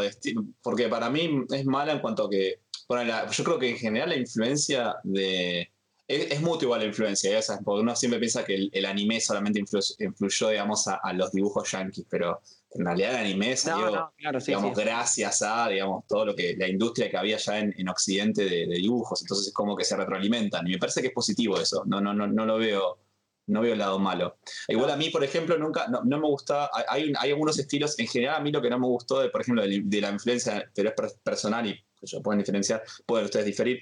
porque 0.62 0.88
para 0.88 1.10
mí 1.10 1.44
es 1.52 1.66
mala 1.66 1.92
en 1.92 2.00
cuanto 2.00 2.26
a 2.26 2.30
que, 2.30 2.62
bueno, 2.88 3.04
la- 3.04 3.28
yo 3.28 3.44
creo 3.44 3.60
que 3.60 3.70
en 3.72 3.78
general 3.78 4.10
la 4.10 4.16
influencia 4.16 4.96
de, 5.04 5.70
es, 6.10 6.42
mutua 6.42 6.64
igual 6.64 6.80
la 6.82 6.88
influencia, 6.88 7.38
¿eh? 7.38 7.42
porque 7.64 7.82
uno 7.82 7.96
siempre 7.96 8.20
piensa 8.20 8.44
que 8.44 8.70
el, 8.72 8.86
anime 8.86 9.22
solamente 9.22 9.60
influyó, 10.00 10.50
digamos, 10.50 10.88
a, 10.88 11.14
los 11.14 11.32
dibujos 11.32 11.72
yankees, 11.72 12.06
pero 12.10 12.42
en 12.72 12.86
realidad 12.86 13.12
el 13.12 13.18
anime 13.18 13.56
salió, 13.56 14.12
digamos, 14.46 14.76
gracias 14.76 15.44
a, 15.44 15.70
digamos, 15.70 16.08
todo 16.08 16.26
lo 16.26 16.36
que, 16.36 16.56
la 16.58 16.68
industria 16.68 17.12
que 17.12 17.18
había 17.18 17.38
ya 17.38 17.60
en, 17.60 17.88
Occidente 17.88 18.44
de, 18.46 18.66
dibujos, 18.66 19.22
entonces 19.22 19.48
es 19.48 19.54
como 19.54 19.76
que 19.76 19.86
se 19.86 19.96
retroalimentan, 19.96 20.68
y 20.68 20.72
me 20.72 20.78
parece 20.80 21.02
que 21.02 21.08
es 21.08 21.14
positivo 21.14 21.60
eso, 21.60 21.84
no, 21.86 22.02
no, 22.02 22.12
no, 22.12 22.26
no 22.26 22.46
lo 22.46 22.58
veo 22.58 22.98
no 23.46 23.62
veo 23.62 23.74
el 23.74 23.80
lado 23.80 23.98
malo. 23.98 24.38
Igual 24.68 24.92
a 24.92 24.96
mí, 24.96 25.10
por 25.10 25.24
ejemplo, 25.24 25.58
nunca, 25.58 25.88
no, 25.88 26.04
me 26.04 26.28
gusta, 26.28 26.70
hay, 26.88 27.12
hay, 27.18 27.32
algunos 27.32 27.58
estilos, 27.58 27.98
en 27.98 28.06
general 28.06 28.36
a 28.36 28.40
mí 28.42 28.52
lo 28.52 28.62
que 28.62 28.70
no 28.70 28.78
me 28.78 28.86
gustó, 28.86 29.22
de, 29.22 29.30
por 29.30 29.42
ejemplo, 29.42 29.64
de, 29.64 30.02
la 30.02 30.12
influencia, 30.12 30.70
pero 30.76 30.94
es 30.96 31.14
personal 31.24 31.66
y 31.66 31.84
yo 32.02 32.22
pueden 32.22 32.40
diferenciar, 32.40 32.84
pueden 33.06 33.26
ustedes 33.26 33.46
diferir, 33.46 33.80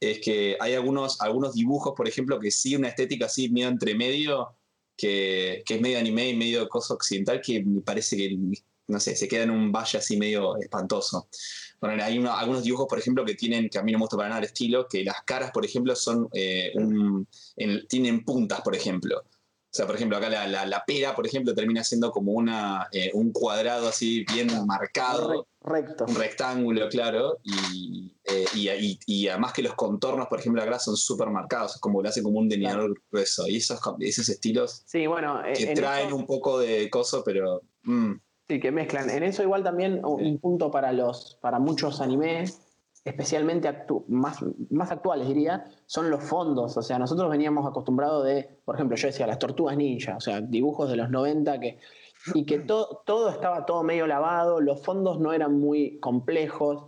es 0.00 0.20
que 0.20 0.56
hay 0.60 0.74
algunos, 0.74 1.20
algunos 1.20 1.54
dibujos, 1.54 1.94
por 1.96 2.08
ejemplo, 2.08 2.38
que 2.38 2.50
sí 2.50 2.76
una 2.76 2.88
estética 2.88 3.26
así 3.26 3.48
medio 3.50 3.68
entre 3.68 3.94
medio, 3.94 4.56
que, 4.96 5.62
que 5.64 5.74
es 5.74 5.80
medio 5.80 5.98
anime 5.98 6.30
y 6.30 6.36
medio 6.36 6.68
cosa 6.68 6.94
occidental, 6.94 7.40
que 7.40 7.62
me 7.62 7.82
parece 7.82 8.16
que, 8.16 8.36
no 8.88 8.98
sé, 8.98 9.14
se 9.14 9.28
queda 9.28 9.44
en 9.44 9.50
un 9.50 9.70
valle 9.70 9.98
así 9.98 10.16
medio 10.16 10.56
espantoso. 10.56 11.28
Bueno, 11.80 12.02
hay 12.02 12.18
algunos 12.26 12.64
dibujos, 12.64 12.86
por 12.88 12.98
ejemplo, 12.98 13.24
que 13.24 13.34
tienen, 13.34 13.68
que 13.68 13.78
a 13.78 13.82
mí 13.82 13.92
no 13.92 13.98
me 13.98 14.02
gusta 14.02 14.16
para 14.16 14.30
nada 14.30 14.40
el 14.40 14.46
estilo, 14.46 14.88
que 14.88 15.04
las 15.04 15.22
caras, 15.24 15.50
por 15.52 15.64
ejemplo, 15.64 15.94
son 15.94 16.28
eh, 16.32 16.72
tienen 17.88 18.24
puntas, 18.24 18.62
por 18.62 18.74
ejemplo. 18.74 19.22
O 19.78 19.80
sea, 19.80 19.86
por 19.86 19.94
ejemplo, 19.94 20.16
acá 20.16 20.28
la, 20.28 20.66
la, 20.66 20.84
pera, 20.84 21.14
por 21.14 21.24
ejemplo, 21.24 21.54
termina 21.54 21.84
siendo 21.84 22.10
como 22.10 22.32
una, 22.32 22.88
eh, 22.90 23.12
un 23.14 23.30
cuadrado 23.30 23.86
así 23.86 24.24
bien 24.34 24.48
marcado. 24.66 25.46
Recto. 25.60 26.04
Un 26.08 26.16
rectángulo, 26.16 26.88
claro. 26.88 27.38
Eh, 27.44 28.44
y, 28.56 28.98
y, 29.06 29.28
además 29.28 29.52
que 29.52 29.62
los 29.62 29.74
contornos, 29.74 30.26
por 30.26 30.40
ejemplo, 30.40 30.60
acá 30.60 30.80
son 30.80 30.96
súper 30.96 31.30
marcados. 31.30 31.76
Es 31.76 31.80
como 31.80 32.02
lo 32.02 32.08
hace 32.08 32.24
como 32.24 32.40
un 32.40 32.48
delineador 32.48 32.92
grueso. 33.08 33.46
Y 33.46 33.58
esos, 33.58 33.78
esos 34.00 34.28
estilos 34.28 34.82
sí, 34.84 35.06
bueno, 35.06 35.42
que 35.54 35.72
traen 35.76 36.12
un 36.12 36.26
poco 36.26 36.58
de 36.58 36.90
coso, 36.90 37.22
pero... 37.24 37.62
Mm. 37.84 38.14
Sí, 38.48 38.58
que 38.58 38.72
mezclan. 38.72 39.08
En 39.10 39.22
eso 39.22 39.44
igual 39.44 39.62
también 39.62 40.00
un 40.04 40.40
punto 40.40 40.72
para, 40.72 40.92
los, 40.92 41.38
para 41.40 41.60
muchos 41.60 42.00
animes 42.00 42.67
especialmente 43.04 43.72
más, 44.08 44.44
más 44.70 44.90
actuales 44.90 45.28
diría, 45.28 45.64
son 45.86 46.10
los 46.10 46.22
fondos. 46.22 46.76
O 46.76 46.82
sea, 46.82 46.98
nosotros 46.98 47.30
veníamos 47.30 47.66
acostumbrados 47.66 48.24
de, 48.24 48.60
por 48.64 48.74
ejemplo, 48.74 48.96
yo 48.96 49.08
decía 49.08 49.26
las 49.26 49.38
tortugas 49.38 49.76
ninja, 49.76 50.16
o 50.16 50.20
sea, 50.20 50.40
dibujos 50.40 50.90
de 50.90 50.96
los 50.96 51.10
90 51.10 51.60
que, 51.60 51.78
y 52.34 52.44
que 52.44 52.58
todo 52.58 53.30
estaba 53.30 53.66
todo 53.66 53.82
medio 53.82 54.06
lavado, 54.06 54.60
los 54.60 54.80
fondos 54.82 55.20
no 55.20 55.32
eran 55.32 55.58
muy 55.58 55.98
complejos 56.00 56.86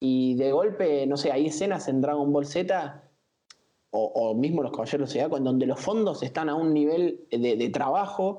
y 0.00 0.34
de 0.34 0.52
golpe, 0.52 1.06
no 1.06 1.16
sé, 1.16 1.30
hay 1.30 1.46
escenas 1.46 1.88
en 1.88 2.00
Dragon 2.00 2.32
Ball 2.32 2.46
Z 2.46 3.08
o, 3.94 4.34
mismo 4.34 4.62
los 4.62 4.72
Caballeros 4.72 5.12
de 5.12 5.28
con 5.28 5.44
donde 5.44 5.66
los 5.66 5.78
fondos 5.78 6.22
están 6.22 6.48
a 6.48 6.54
un 6.54 6.72
nivel 6.72 7.26
de 7.30 7.68
trabajo 7.68 8.38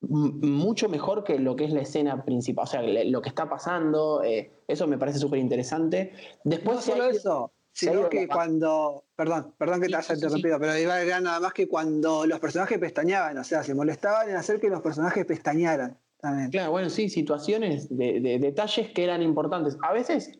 mucho 0.00 0.88
mejor 0.88 1.24
que 1.24 1.38
lo 1.38 1.56
que 1.56 1.64
es 1.64 1.72
la 1.72 1.80
escena 1.80 2.24
principal, 2.24 2.64
o 2.64 2.66
sea, 2.66 2.82
lo 2.82 3.20
que 3.20 3.28
está 3.28 3.48
pasando, 3.48 4.22
eh, 4.22 4.50
eso 4.68 4.86
me 4.86 4.98
parece 4.98 5.18
súper 5.18 5.40
interesante. 5.40 6.12
Después, 6.44 6.76
no 6.76 6.82
solo 6.82 7.04
eso, 7.04 7.52
sino 7.72 8.08
que 8.08 8.28
cuando, 8.28 9.04
perdón, 9.16 9.54
perdón 9.58 9.80
que 9.80 9.88
te 9.88 9.96
haya 9.96 10.14
interrumpido, 10.14 10.58
pero 10.58 10.76
iba 10.78 10.94
a 10.94 10.96
agregar 10.96 11.22
nada 11.22 11.40
más 11.40 11.52
que 11.52 11.68
cuando 11.68 12.26
los 12.26 12.38
personajes 12.38 12.78
pestañaban, 12.78 13.38
o 13.38 13.44
sea, 13.44 13.62
se 13.62 13.74
molestaban 13.74 14.30
en 14.30 14.36
hacer 14.36 14.60
que 14.60 14.68
los 14.68 14.82
personajes 14.82 15.24
pestañaran. 15.24 15.98
También. 16.20 16.50
Claro, 16.50 16.72
bueno, 16.72 16.90
sí, 16.90 17.08
situaciones 17.08 17.88
de, 17.96 18.38
detalles 18.40 18.90
que 18.90 19.04
eran 19.04 19.22
importantes. 19.22 19.76
A 19.82 19.92
veces 19.92 20.38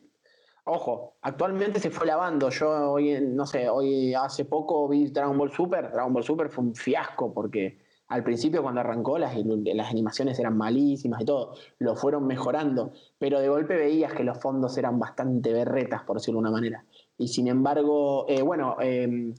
Ojo, 0.65 1.17
actualmente 1.21 1.79
se 1.79 1.89
fue 1.89 2.05
lavando. 2.05 2.49
Yo 2.51 2.91
hoy, 2.91 3.19
no 3.21 3.47
sé, 3.47 3.67
hoy 3.69 4.13
hace 4.13 4.45
poco 4.45 4.87
vi 4.87 5.07
Dragon 5.07 5.35
Ball 5.35 5.51
Super. 5.51 5.91
Dragon 5.91 6.13
Ball 6.13 6.23
Super 6.23 6.49
fue 6.49 6.63
un 6.65 6.75
fiasco 6.75 7.33
porque 7.33 7.79
al 8.09 8.23
principio 8.23 8.63
cuando 8.63 8.81
arrancó 8.81 9.19
las, 9.19 9.35
las, 9.35 9.89
animaciones 9.89 10.39
eran 10.39 10.57
malísimas 10.57 11.21
y 11.21 11.25
todo, 11.25 11.53
lo 11.77 11.95
fueron 11.95 12.25
mejorando, 12.25 12.91
pero 13.19 13.39
de 13.39 13.49
golpe 13.49 13.75
veías 13.75 14.13
que 14.13 14.23
los 14.23 14.39
fondos 14.39 14.77
eran 14.77 14.99
bastante 14.99 15.53
berretas, 15.53 16.03
por 16.03 16.17
decirlo 16.17 16.39
de 16.39 16.41
una 16.41 16.51
manera. 16.51 16.83
Y 17.19 17.27
sin 17.27 17.47
embargo, 17.47 18.25
eh, 18.27 18.41
bueno, 18.41 18.77
em, 18.81 19.35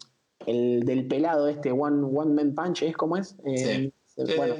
el 0.46 0.84
del 0.84 1.08
pelado 1.08 1.48
este, 1.48 1.72
One, 1.72 2.06
One 2.14 2.32
Man 2.32 2.54
Punch, 2.54 2.84
¿es 2.84 2.96
como 2.96 3.16
es? 3.16 3.36
Em, 3.44 3.90
bueno, 4.36 4.54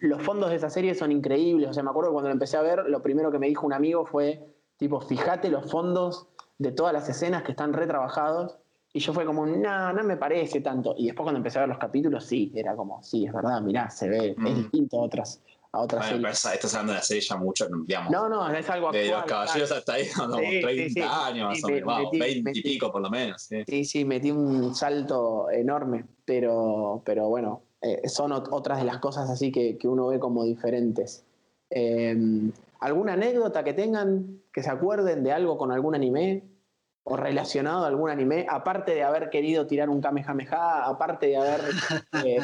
los 0.00 0.22
fondos 0.22 0.50
de 0.50 0.56
esa 0.56 0.68
serie 0.68 0.94
son 0.96 1.12
increíbles, 1.12 1.70
o 1.70 1.72
sea, 1.72 1.84
me 1.84 1.90
acuerdo 1.90 2.10
que 2.10 2.14
cuando 2.14 2.30
lo 2.30 2.34
empecé 2.34 2.56
a 2.56 2.62
ver, 2.62 2.88
lo 2.88 3.00
primero 3.00 3.30
que 3.30 3.38
me 3.38 3.46
dijo 3.46 3.64
un 3.64 3.72
amigo 3.72 4.06
fue, 4.06 4.44
tipo, 4.76 5.00
fíjate 5.00 5.50
los 5.50 5.70
fondos 5.70 6.26
de 6.58 6.72
todas 6.72 6.92
las 6.92 7.08
escenas 7.08 7.44
que 7.44 7.52
están 7.52 7.74
retrabajados 7.74 8.58
y 8.96 8.98
yo 8.98 9.12
fue 9.12 9.26
como, 9.26 9.44
no, 9.44 9.92
no 9.92 10.04
me 10.04 10.16
parece 10.16 10.62
tanto. 10.62 10.94
Y 10.96 11.04
después 11.04 11.24
cuando 11.24 11.36
empecé 11.36 11.58
a 11.58 11.62
ver 11.62 11.68
los 11.68 11.76
capítulos, 11.76 12.24
sí, 12.24 12.50
era 12.54 12.74
como, 12.74 13.02
sí, 13.02 13.26
es 13.26 13.32
verdad, 13.34 13.60
mirá, 13.60 13.90
se 13.90 14.08
ve, 14.08 14.30
es 14.30 14.38
mm. 14.38 14.54
distinto 14.54 14.98
a 14.98 15.02
otras, 15.02 15.42
a 15.70 15.80
otras 15.80 16.08
series. 16.08 16.46
estás 16.46 16.72
hablando 16.72 16.94
de 16.94 16.98
la 17.00 17.04
serie 17.04 17.22
ya 17.22 17.36
mucho, 17.36 17.66
digamos. 17.86 18.10
No, 18.10 18.26
no, 18.26 18.50
es 18.50 18.70
algo 18.70 18.86
actual. 18.86 19.04
De 19.04 19.10
los 19.10 19.24
caballeros 19.24 19.70
hasta 19.70 19.92
ahí, 19.92 20.06
como 20.16 20.36
30 20.36 21.26
años 21.26 21.48
más 21.50 21.64
o 21.64 21.68
menos, 21.68 22.10
20 22.10 22.50
y 22.54 22.62
pico 22.62 22.90
por 22.90 23.02
lo 23.02 23.10
menos. 23.10 23.42
Sí. 23.42 23.84
sí, 23.84 24.06
metí 24.06 24.30
un 24.30 24.74
salto 24.74 25.50
enorme, 25.50 26.06
pero, 26.24 27.02
pero 27.04 27.28
bueno, 27.28 27.64
eh, 27.82 28.08
son 28.08 28.32
otras 28.32 28.78
de 28.78 28.84
las 28.84 28.96
cosas 28.96 29.28
así 29.28 29.52
que, 29.52 29.76
que 29.76 29.88
uno 29.88 30.06
ve 30.06 30.18
como 30.18 30.42
diferentes. 30.44 31.22
Em, 31.68 32.50
¿Alguna 32.80 33.12
anécdota 33.12 33.62
que 33.62 33.74
tengan, 33.74 34.40
que 34.54 34.62
se 34.62 34.70
acuerden 34.70 35.22
de 35.22 35.32
algo 35.32 35.58
con 35.58 35.70
algún 35.70 35.94
anime? 35.94 36.55
O 37.08 37.16
relacionado 37.16 37.84
a 37.84 37.88
algún 37.88 38.10
anime, 38.10 38.46
aparte 38.50 38.92
de 38.92 39.04
haber 39.04 39.30
querido 39.30 39.66
tirar 39.68 39.88
un 39.88 40.00
Kamehameha, 40.00 40.84
aparte 40.86 41.28
de 41.28 41.36
haber 41.36 41.60
eh, 42.26 42.40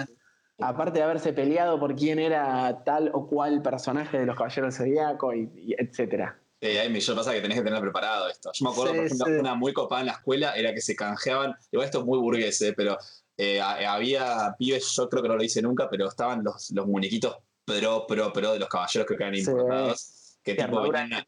aparte 0.61 1.01
de 1.01 1.05
haberse 1.05 1.33
peleado 1.33 1.81
por 1.81 1.97
quién 1.97 2.21
era 2.21 2.85
tal 2.85 3.11
o 3.13 3.27
cual 3.27 3.61
personaje 3.61 4.21
de 4.21 4.27
los 4.27 4.37
Caballeros 4.37 4.77
Zodíaco 4.77 5.35
y, 5.35 5.51
y 5.57 5.75
etcétera. 5.77 6.39
Sí, 6.61 6.69
ahí 6.79 7.01
yo 7.01 7.17
pasa 7.17 7.33
que 7.33 7.41
tenés 7.41 7.59
que 7.59 7.65
tener 7.65 7.81
preparado 7.81 8.29
esto. 8.29 8.53
Yo 8.55 8.65
me 8.65 8.71
acuerdo, 8.71 8.95
por 8.95 9.05
ejemplo, 9.05 9.41
una 9.41 9.55
muy 9.57 9.73
copada 9.73 10.03
en 10.03 10.07
la 10.07 10.13
escuela 10.13 10.55
era 10.55 10.73
que 10.73 10.81
se 10.81 10.95
canjeaban, 10.95 11.57
igual 11.73 11.87
esto 11.87 11.99
es 11.99 12.05
muy 12.05 12.21
burgués, 12.21 12.63
eh, 12.63 12.73
pero 12.77 12.97
eh, 13.37 13.61
había 13.61 14.55
pibes, 14.57 14.95
yo 14.97 15.09
creo 15.09 15.25
que 15.25 15.29
no 15.29 15.37
lo 15.37 15.43
hice 15.43 15.61
nunca, 15.61 15.91
pero 15.91 16.07
estaban 16.07 16.45
los, 16.45 16.71
los 16.71 16.87
muñequitos 16.87 17.37
pro, 17.65 18.07
pro, 18.07 18.33
pro 18.33 18.53
de 18.53 18.61
los 18.61 18.69
caballeros 18.69 19.09
que 19.09 19.15
eran 19.15 19.35
importados. 19.35 20.39
Que 20.45 20.55
tipo 20.55 20.83
venían, 20.83 21.25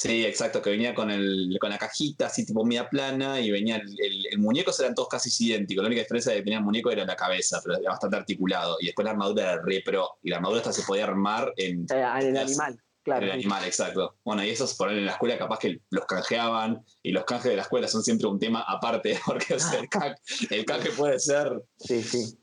Sí, 0.00 0.24
exacto, 0.24 0.62
que 0.62 0.70
venía 0.70 0.94
con, 0.94 1.10
el, 1.10 1.58
con 1.60 1.68
la 1.68 1.76
cajita 1.76 2.28
así 2.28 2.46
tipo 2.46 2.64
media 2.64 2.88
plana 2.88 3.38
y 3.38 3.50
venía 3.50 3.76
el, 3.76 4.26
el, 4.30 4.38
muñeco, 4.38 4.72
eran 4.78 4.94
todos 4.94 5.10
casi 5.10 5.28
idénticos. 5.46 5.82
La 5.82 5.88
única 5.88 6.00
diferencia 6.00 6.32
que 6.32 6.40
tenía 6.40 6.56
el 6.56 6.64
muñeco 6.64 6.90
era 6.90 7.04
la 7.04 7.16
cabeza, 7.16 7.60
pero 7.62 7.78
era 7.78 7.90
bastante 7.90 8.16
articulado. 8.16 8.78
Y 8.80 8.86
después 8.86 9.04
la 9.04 9.10
armadura 9.10 9.42
era 9.42 9.62
re 9.62 9.82
pro. 9.84 10.08
Y 10.22 10.30
la 10.30 10.36
armadura 10.36 10.60
hasta 10.60 10.72
se 10.72 10.84
podía 10.84 11.04
armar 11.04 11.52
en. 11.58 11.84
en 11.90 12.26
el 12.28 12.36
animal. 12.38 12.80
Claro, 13.02 13.24
el 13.24 13.32
animal, 13.32 13.64
exacto. 13.64 14.16
Bueno, 14.24 14.44
y 14.44 14.50
esos 14.50 14.74
por 14.74 14.90
en 14.92 15.06
la 15.06 15.12
escuela 15.12 15.38
capaz 15.38 15.58
que 15.58 15.80
los 15.90 16.04
canjeaban 16.04 16.84
y 17.02 17.12
los 17.12 17.24
canjes 17.24 17.50
de 17.50 17.56
la 17.56 17.62
escuela 17.62 17.88
son 17.88 18.02
siempre 18.02 18.28
un 18.28 18.38
tema 18.38 18.62
aparte, 18.68 19.18
porque 19.26 19.54
el, 20.50 20.64
canje, 20.66 20.90
puede 20.90 21.18
ser. 21.18 21.64
Sí, 21.78 22.02
sí. 22.02 22.38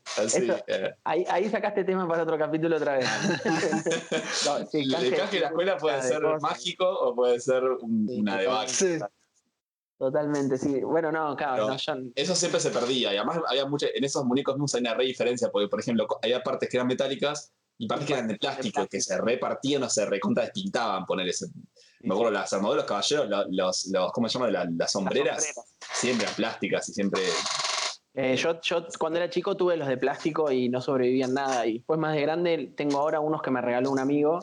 Eh. 0.66 0.90
ahí, 1.04 1.48
sacaste 1.48 1.84
tema 1.84 2.08
para 2.08 2.24
otro 2.24 2.36
capítulo 2.36 2.76
otra 2.76 2.98
vez. 2.98 3.08
el 4.72 5.16
canje 5.16 5.36
de 5.36 5.40
la 5.40 5.48
escuela 5.48 5.76
puede 5.76 6.02
ser 6.02 6.22
mágico 6.40 6.88
o 6.88 7.14
puede 7.14 7.38
ser 7.38 7.62
una 7.62 8.38
debacle. 8.38 8.68
Sí. 8.68 8.98
Totalmente, 9.98 10.56
sí. 10.58 10.80
Bueno, 10.80 11.10
no, 11.10 11.34
claro, 11.34 11.76
Eso 12.14 12.34
siempre 12.36 12.60
se 12.60 12.70
perdía. 12.70 13.12
Y 13.12 13.16
además 13.16 13.40
había 13.48 13.66
mucha, 13.66 13.88
en 13.92 14.04
esos 14.04 14.24
muñecos 14.24 14.56
no 14.56 14.66
hay 14.72 14.80
una 14.80 14.94
re 14.94 15.04
diferencia, 15.04 15.50
porque 15.50 15.66
por 15.66 15.80
ejemplo, 15.80 16.06
había 16.22 16.42
partes 16.42 16.68
que 16.68 16.76
eran 16.76 16.86
metálicas 16.86 17.52
y 17.78 17.86
partes 17.86 18.06
que 18.06 18.12
eran 18.12 18.26
de 18.26 18.36
plástico, 18.36 18.86
que 18.88 19.00
se 19.00 19.16
repartían 19.18 19.84
o 19.84 19.88
se 19.88 20.04
recontra 20.04 20.44
despintaban, 20.44 21.06
poner 21.06 21.28
ese. 21.28 21.46
Me 22.00 22.12
acuerdo, 22.14 22.32
las 22.32 22.52
armaduras 22.52 22.84
caballeros, 22.84 23.28
los, 23.50 23.86
los, 23.86 24.12
¿cómo 24.12 24.28
se 24.28 24.38
llama? 24.38 24.50
Las, 24.50 24.92
sombreras, 24.92 25.54
siempre 25.92 26.24
eran 26.24 26.34
plásticas 26.34 26.88
y 26.88 26.92
siempre. 26.92 27.22
Eh, 28.14 28.36
yo, 28.36 28.60
yo 28.60 28.86
cuando 28.98 29.18
era 29.18 29.30
chico 29.30 29.56
tuve 29.56 29.76
los 29.76 29.86
de 29.86 29.96
plástico 29.96 30.50
y 30.50 30.68
no 30.68 30.80
sobrevivían 30.80 31.34
nada. 31.34 31.66
Y 31.66 31.74
después 31.74 32.00
más 32.00 32.14
de 32.14 32.22
grande 32.22 32.72
tengo 32.76 32.98
ahora 32.98 33.20
unos 33.20 33.42
que 33.42 33.50
me 33.50 33.60
regaló 33.60 33.90
un 33.90 34.00
amigo, 34.00 34.40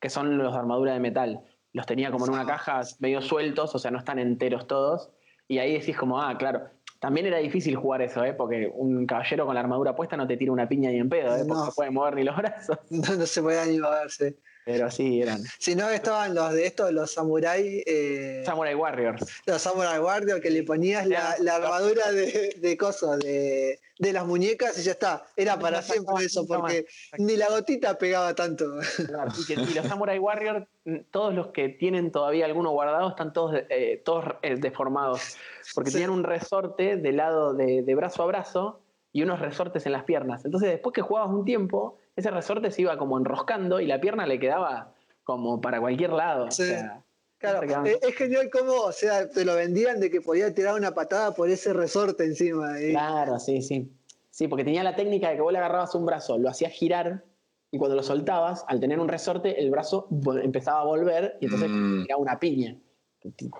que 0.00 0.08
son 0.08 0.38
los 0.38 0.52
de 0.52 0.58
armadura 0.58 0.94
de 0.94 1.00
metal. 1.00 1.42
Los 1.74 1.84
tenía 1.84 2.10
como 2.10 2.26
en 2.26 2.32
una 2.32 2.46
caja 2.46 2.80
medio 3.00 3.20
sueltos, 3.20 3.74
o 3.74 3.78
sea, 3.78 3.90
no 3.90 3.98
están 3.98 4.18
enteros 4.18 4.66
todos. 4.66 5.10
Y 5.46 5.58
ahí 5.58 5.74
decís 5.74 5.96
como, 5.96 6.20
ah, 6.20 6.36
claro, 6.38 6.70
también 6.98 7.26
era 7.26 7.38
difícil 7.38 7.76
jugar 7.76 8.02
eso, 8.02 8.24
¿eh? 8.24 8.34
porque 8.34 8.70
un 8.74 9.06
caballero 9.06 9.46
con 9.46 9.54
la 9.54 9.60
armadura 9.60 9.94
puesta 9.94 10.16
no 10.16 10.26
te 10.26 10.36
tira 10.36 10.52
una 10.52 10.68
piña 10.68 10.90
ni 10.90 10.98
en 10.98 11.08
pedo, 11.08 11.34
¿eh? 11.36 11.44
porque 11.46 11.60
no 11.60 11.66
se 11.66 11.72
puede 11.72 11.90
mover 11.90 12.16
ni 12.16 12.24
los 12.24 12.36
brazos. 12.36 12.78
No, 12.90 13.26
se 13.26 13.42
puede 13.42 13.66
ni 13.70 13.78
moverse. 13.78 14.38
Pero 14.68 14.90
sí, 14.90 15.22
eran. 15.22 15.42
Si 15.58 15.74
no, 15.74 15.88
estaban 15.88 16.34
los 16.34 16.52
de 16.52 16.66
estos, 16.66 16.92
los 16.92 17.10
samurai. 17.10 17.82
Eh, 17.86 18.42
Samurai 18.44 18.74
Warriors. 18.74 19.24
Los 19.46 19.62
Samurai 19.62 19.98
Warriors, 19.98 20.42
que 20.42 20.50
le 20.50 20.62
ponías 20.62 21.06
la, 21.06 21.36
la 21.40 21.56
armadura 21.56 22.12
de, 22.12 22.54
de 22.54 22.76
cosas, 22.76 23.18
de, 23.20 23.80
de, 23.98 24.12
las 24.12 24.26
muñecas 24.26 24.78
y 24.78 24.82
ya 24.82 24.92
está. 24.92 25.24
Era 25.36 25.58
para 25.58 25.80
siempre 25.80 26.22
eso, 26.22 26.46
porque 26.46 26.84
ni 27.16 27.36
la 27.36 27.48
gotita 27.48 27.96
pegaba 27.96 28.34
tanto. 28.34 28.66
Claro, 29.06 29.32
y, 29.40 29.46
que, 29.46 29.54
y, 29.54 29.72
los 29.72 29.86
Samurai 29.88 30.18
Warriors, 30.18 30.66
todos 31.10 31.32
los 31.32 31.46
que 31.46 31.70
tienen 31.70 32.12
todavía 32.12 32.44
alguno 32.44 32.70
guardado, 32.70 33.08
están 33.08 33.32
todos, 33.32 33.62
eh, 33.70 34.02
todos 34.04 34.26
eh, 34.42 34.56
deformados. 34.56 35.38
Porque 35.74 35.88
sí. 35.88 35.94
tenían 35.94 36.10
un 36.10 36.24
resorte 36.24 36.96
de 36.96 37.12
lado 37.12 37.54
de, 37.54 37.80
de 37.80 37.94
brazo 37.94 38.22
a 38.22 38.26
brazo 38.26 38.82
y 39.12 39.22
unos 39.22 39.40
resortes 39.40 39.86
en 39.86 39.92
las 39.92 40.04
piernas. 40.04 40.44
Entonces, 40.44 40.68
después 40.68 40.92
que 40.92 41.00
jugabas 41.00 41.30
un 41.30 41.46
tiempo, 41.46 41.96
ese 42.18 42.30
resorte 42.30 42.70
se 42.70 42.82
iba 42.82 42.98
como 42.98 43.18
enroscando 43.18 43.80
y 43.80 43.86
la 43.86 44.00
pierna 44.00 44.26
le 44.26 44.38
quedaba 44.38 44.92
como 45.24 45.60
para 45.60 45.80
cualquier 45.80 46.10
lado. 46.10 46.50
Sí. 46.50 46.62
O 46.62 46.66
sea, 46.66 47.04
Claro, 47.38 47.84
es, 47.84 47.98
es, 48.02 48.16
genial 48.16 48.50
cómo, 48.52 48.72
o 48.72 48.90
sea, 48.90 49.30
te 49.30 49.44
lo 49.44 49.54
vendían 49.54 50.00
de 50.00 50.10
que 50.10 50.20
podía 50.20 50.52
tirar 50.52 50.74
una 50.74 50.92
patada 50.92 51.32
por 51.34 51.48
ese 51.48 51.72
resorte 51.72 52.24
encima. 52.24 52.74
Claro, 52.90 53.38
sí, 53.38 53.62
sí. 53.62 53.88
Sí, 54.30 54.48
porque 54.48 54.64
tenía 54.64 54.82
la 54.82 54.96
técnica 54.96 55.30
de 55.30 55.36
que 55.36 55.42
vos 55.42 55.52
le 55.52 55.58
agarrabas 55.58 55.94
un 55.94 56.04
brazo, 56.04 56.36
lo 56.36 56.48
hacías 56.48 56.72
girar 56.72 57.24
y 57.70 57.78
cuando 57.78 57.94
lo 57.94 58.02
soltabas, 58.02 58.64
al 58.66 58.80
tener 58.80 58.98
un 58.98 59.08
resorte, 59.08 59.60
el 59.60 59.70
brazo 59.70 60.08
empezaba 60.42 60.80
a 60.80 60.84
volver 60.84 61.38
y 61.40 61.44
entonces 61.44 61.68
mm. 61.70 62.04
era 62.06 62.16
una 62.16 62.40
piña. 62.40 62.76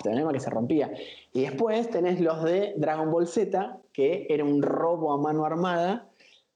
Tenemos 0.02 0.32
que 0.32 0.40
se 0.40 0.50
rompía. 0.50 0.90
Y 1.32 1.42
después 1.42 1.88
tenés 1.90 2.20
los 2.20 2.42
de 2.42 2.74
Dragon 2.76 3.11
Ball 3.11 3.28
Z, 3.28 3.78
que 3.92 4.26
era 4.28 4.44
un 4.44 4.62
robo 4.62 5.12
a 5.12 5.18
mano 5.18 5.44
armada, 5.44 6.09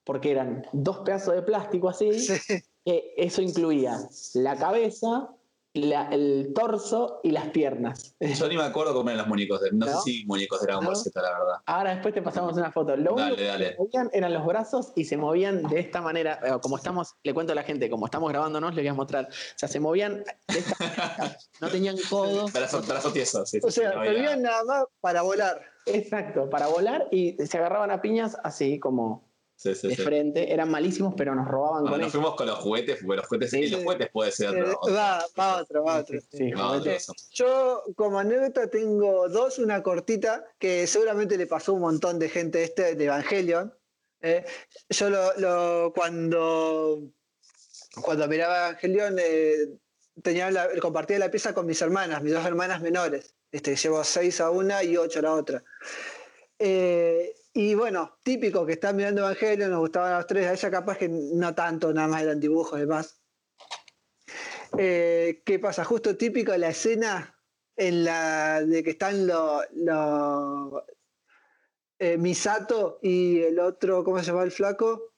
porque 0.04 0.30
eran 0.32 0.66
dos 0.72 0.98
pedazos 1.00 1.34
de 1.34 1.42
plástico 1.42 1.88
así. 1.88 2.10
Sí. 2.42 2.62
Que 2.84 3.14
eso 3.16 3.40
incluía 3.42 3.96
la 4.34 4.56
cabeza, 4.56 5.28
la, 5.72 6.08
el 6.08 6.52
torso 6.52 7.20
y 7.22 7.30
las 7.30 7.50
piernas. 7.50 8.16
Yo 8.18 8.48
ni 8.48 8.56
me 8.56 8.64
acuerdo 8.64 8.92
cómo 8.92 9.08
eran 9.08 9.18
los 9.18 9.28
muñecos. 9.28 9.60
De, 9.60 9.70
no, 9.70 9.86
¿No? 9.86 9.92
sé 10.00 10.10
si 10.10 10.26
muñecos 10.26 10.60
de 10.60 10.66
Dragon 10.66 10.84
Ball 10.86 10.96
Z, 10.96 11.22
la 11.22 11.30
verdad. 11.30 11.54
Ahora 11.66 11.90
después 11.94 12.12
te 12.12 12.22
pasamos 12.22 12.54
una 12.56 12.72
foto. 12.72 12.96
Lo 12.96 13.14
dale, 13.14 13.34
único 13.34 13.46
dale. 13.46 13.64
que 13.68 13.70
se 13.70 13.78
movían 13.78 14.10
eran 14.12 14.34
los 14.34 14.44
brazos 14.44 14.92
y 14.96 15.04
se 15.04 15.16
movían 15.16 15.62
de 15.62 15.78
esta 15.78 16.00
manera. 16.00 16.40
Eh, 16.44 16.58
Como 16.60 16.76
estamos, 16.76 17.14
le 17.22 17.32
cuento 17.32 17.52
a 17.52 17.54
la 17.54 17.62
gente, 17.62 17.88
como 17.88 18.06
estamos 18.06 18.28
grabándonos, 18.30 18.74
le 18.74 18.82
voy 18.82 18.88
a 18.88 18.94
mostrar. 18.94 19.26
O 19.26 19.28
sea, 19.56 19.68
se 19.68 19.78
movían 19.78 20.24
de 20.48 20.58
esta 20.58 20.76
manera. 20.84 21.38
No 21.60 21.68
tenían 21.68 21.96
codos. 22.10 22.52
Brazo, 22.52 22.82
brazo 22.82 23.12
tieso, 23.12 23.46
sí, 23.46 23.60
O 23.62 23.70
sea, 23.70 23.92
no 23.94 24.02
servían 24.02 24.26
había- 24.26 24.36
nada 24.38 24.64
más 24.64 24.84
para 25.00 25.22
volar. 25.22 25.62
Exacto, 25.86 26.50
para 26.50 26.66
volar 26.66 27.06
y 27.12 27.36
se 27.46 27.58
agarraban 27.58 27.92
a 27.92 28.02
piñas 28.02 28.36
así 28.42 28.80
como 28.80 29.30
sí, 29.62 29.74
sí, 29.74 29.88
de 29.88 29.96
sí. 29.96 30.02
frente. 30.02 30.52
Eran 30.52 30.70
malísimos, 30.70 31.14
pero 31.16 31.34
nos 31.34 31.46
robaban 31.48 31.82
Cuando 31.82 31.90
con 31.90 32.00
nos 32.00 32.08
eso. 32.08 32.18
fuimos 32.18 32.36
con 32.36 32.46
los 32.46 32.58
juguetes, 32.58 32.98
porque 33.02 33.16
los 33.16 33.26
juguetes, 33.26 33.50
Sí, 33.50 33.58
y 33.60 33.68
los 33.70 33.82
juguetes 33.82 34.08
puede 34.10 34.30
ser 34.32 34.48
otro. 34.62 34.94
va, 34.94 35.24
va 35.38 35.56
otro, 35.62 35.84
va 35.84 35.98
otro. 36.00 36.18
Sí, 36.30 36.50
No, 36.50 36.68
juguete. 36.78 36.96
otro. 36.96 37.14
Yo, 37.32 37.82
como 37.96 38.18
anécdota, 38.18 38.68
tengo 38.68 39.28
dos, 39.28 39.58
una 39.58 39.82
cortita, 39.82 40.44
que 40.58 40.86
seguramente 40.86 41.36
le 41.36 41.46
pasó 41.46 41.72
a 41.72 41.74
un 41.76 41.80
montón 41.82 42.18
de 42.18 42.28
gente 42.28 42.62
este 42.62 42.94
de 42.94 43.04
Evangelion. 43.04 43.74
¿eh? 44.20 44.44
Yo 44.90 45.10
lo, 45.10 45.32
lo- 45.38 45.92
cuando, 45.94 47.02
cuando 48.02 48.28
miraba 48.28 48.68
Evangelion, 48.70 49.16
eh, 49.18 49.68
tenía 50.22 50.50
la, 50.50 50.68
compartía 50.80 51.18
la 51.18 51.30
pieza 51.30 51.54
con 51.54 51.66
mis 51.66 51.80
hermanas, 51.82 52.22
mis 52.22 52.32
dos 52.32 52.44
hermanas 52.44 52.80
menores. 52.82 53.34
Este, 53.50 53.76
llevo 53.76 54.02
seis 54.04 54.40
a 54.40 54.50
una 54.50 54.82
y 54.82 54.96
ocho 54.96 55.18
a 55.18 55.22
la 55.22 55.32
otra. 55.34 55.62
Eh, 56.58 57.34
y 57.54 57.74
bueno, 57.74 58.18
típico 58.22 58.64
que 58.64 58.72
están 58.72 58.96
mirando 58.96 59.20
Evangelion, 59.22 59.70
nos 59.70 59.80
gustaban 59.80 60.14
los 60.14 60.26
tres, 60.26 60.46
a 60.46 60.52
ella 60.52 60.70
capaz 60.70 60.98
que 60.98 61.08
no 61.08 61.54
tanto, 61.54 61.92
nada 61.92 62.08
más 62.08 62.22
eran 62.22 62.40
dibujos 62.40 62.78
y 62.78 62.82
demás. 62.82 63.22
Eh, 64.78 65.42
¿Qué 65.44 65.58
pasa? 65.58 65.84
Justo 65.84 66.16
típico 66.16 66.56
la 66.56 66.70
escena 66.70 67.38
en 67.76 68.04
la 68.04 68.62
de 68.62 68.82
que 68.82 68.90
están 68.90 69.26
los 69.26 69.64
lo, 69.72 70.86
eh, 71.98 72.16
Misato 72.16 72.98
y 73.02 73.40
el 73.40 73.58
otro, 73.58 74.02
¿cómo 74.02 74.18
se 74.18 74.26
llama 74.26 74.44
el 74.44 74.50
flaco? 74.50 75.12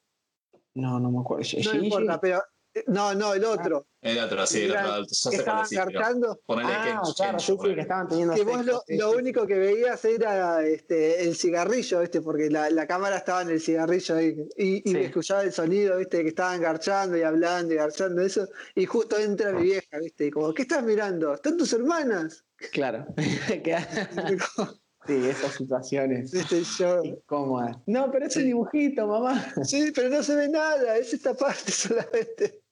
No, 0.74 0.98
no 0.98 1.10
me 1.10 1.20
acuerdo. 1.20 1.42
No 1.42 1.44
Shinji. 1.44 1.86
importa, 1.86 2.20
pero 2.20 2.42
no, 2.86 3.14
no, 3.14 3.34
el 3.34 3.44
otro. 3.44 3.86
El 4.00 4.18
otro, 4.18 4.46
sí, 4.46 4.62
el 4.62 4.72
otro. 4.72 5.02
Yo 5.02 5.42
cuál 5.44 5.64
estaban 5.64 6.20
ponele 6.44 6.72
que 6.72 6.90
Ah, 6.90 7.02
claro, 7.16 7.38
sí, 7.38 7.46
sí, 7.46 7.56
ponele. 7.56 7.74
que 7.76 7.80
estaban 7.82 8.08
teniendo 8.08 8.34
Que 8.34 8.42
vos 8.44 8.64
lo, 8.66 8.82
sí, 8.86 8.96
lo 8.98 9.10
sí. 9.10 9.16
único 9.16 9.46
que 9.46 9.54
veías 9.58 10.04
era 10.04 10.62
este, 10.66 11.22
el 11.22 11.36
cigarrillo, 11.36 12.00
¿viste? 12.00 12.20
Porque 12.20 12.50
la, 12.50 12.68
la 12.70 12.86
cámara 12.86 13.16
estaba 13.18 13.42
en 13.42 13.50
el 13.50 13.60
cigarrillo 13.60 14.16
ahí. 14.16 14.36
Y, 14.56 14.88
y 14.90 14.92
Sí. 14.92 14.98
escuchaba 14.98 15.42
el 15.42 15.52
sonido, 15.52 15.96
¿viste? 15.96 16.22
Que 16.22 16.28
estaban 16.28 16.60
garchando 16.60 17.16
y 17.16 17.22
hablando 17.22 17.72
y 17.72 17.76
garchando 17.76 18.20
eso. 18.22 18.46
Y 18.74 18.84
justo 18.86 19.18
entra 19.18 19.52
mi 19.52 19.62
vieja, 19.62 19.98
¿viste? 19.98 20.26
Y 20.26 20.30
como, 20.30 20.52
¿qué 20.52 20.62
estás 20.62 20.82
mirando? 20.82 21.34
¿Están 21.34 21.56
tus 21.56 21.72
hermanas? 21.72 22.44
Claro. 22.72 23.06
Sí, 25.06 25.28
esas 25.28 25.52
situaciones 25.56 26.32
yo, 26.78 27.04
incómodas. 27.04 27.76
No, 27.86 28.10
pero 28.10 28.26
es 28.26 28.36
un 28.36 28.44
dibujito, 28.44 29.06
mamá. 29.06 29.52
Sí, 29.62 29.92
pero 29.94 30.08
no 30.08 30.22
se 30.22 30.34
ve 30.34 30.48
nada, 30.48 30.96
es 30.96 31.12
esta 31.12 31.34
parte 31.34 31.70
solamente. 31.72 32.63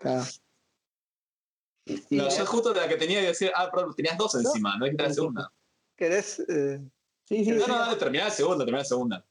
Claro. 0.00 0.24
No, 2.10 2.28
yo 2.28 2.46
justo 2.46 2.72
de 2.72 2.80
la 2.80 2.88
que 2.88 2.96
tenía 2.96 3.20
que 3.20 3.28
decir, 3.28 3.50
ah, 3.54 3.70
perdón, 3.70 3.94
tenías 3.94 4.16
dos 4.16 4.34
encima, 4.34 4.76
no 4.78 4.84
dijiste 4.86 5.02
la 5.04 5.14
segunda. 5.14 5.52
querés. 5.96 6.40
eh, 6.48 6.80
Sí, 7.28 7.44
sí, 7.44 7.50
No, 7.52 7.64
sí. 7.64 7.70
no, 7.70 7.78
dale, 7.78 7.96
terminá 7.96 8.24
la 8.24 8.30
segunda, 8.30 8.64
terminá 8.64 8.78
la 8.78 8.84
segunda. 8.84 9.26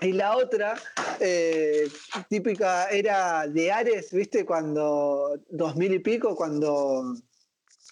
Y 0.00 0.12
la 0.12 0.36
otra, 0.36 0.74
eh, 1.20 1.88
típica, 2.28 2.88
era 2.90 3.46
de 3.46 3.72
Ares, 3.72 4.12
¿viste? 4.12 4.44
Cuando, 4.44 5.40
dos 5.48 5.76
mil 5.76 5.94
y 5.94 5.98
pico, 6.00 6.36
cuando 6.36 7.14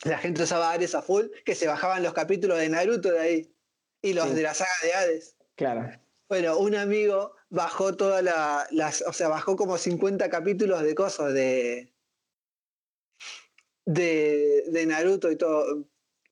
la 0.04 0.18
gente 0.18 0.42
usaba 0.42 0.72
Ares 0.72 0.94
a 0.94 1.00
full, 1.02 1.26
que 1.46 1.54
se 1.54 1.66
bajaban 1.66 2.02
los 2.02 2.12
capítulos 2.12 2.58
de 2.58 2.68
Naruto 2.68 3.10
de 3.12 3.20
ahí. 3.20 3.54
Y 4.02 4.12
los 4.12 4.28
Sí. 4.28 4.34
de 4.34 4.42
la 4.42 4.52
saga 4.52 4.70
de 4.82 4.92
Hades. 4.92 5.36
Claro. 5.54 5.90
Bueno, 6.28 6.58
un 6.58 6.74
amigo 6.74 7.34
bajó 7.54 7.94
todas 7.94 8.22
la- 8.22 8.66
las, 8.70 9.02
o 9.06 9.12
sea, 9.12 9.28
bajó 9.28 9.56
como 9.56 9.78
50 9.78 10.28
capítulos 10.28 10.82
de 10.82 10.94
cosas 10.94 11.32
de, 11.32 11.92
de, 13.86 14.64
de 14.68 14.86
Naruto 14.86 15.30
y 15.30 15.36
todo 15.36 15.84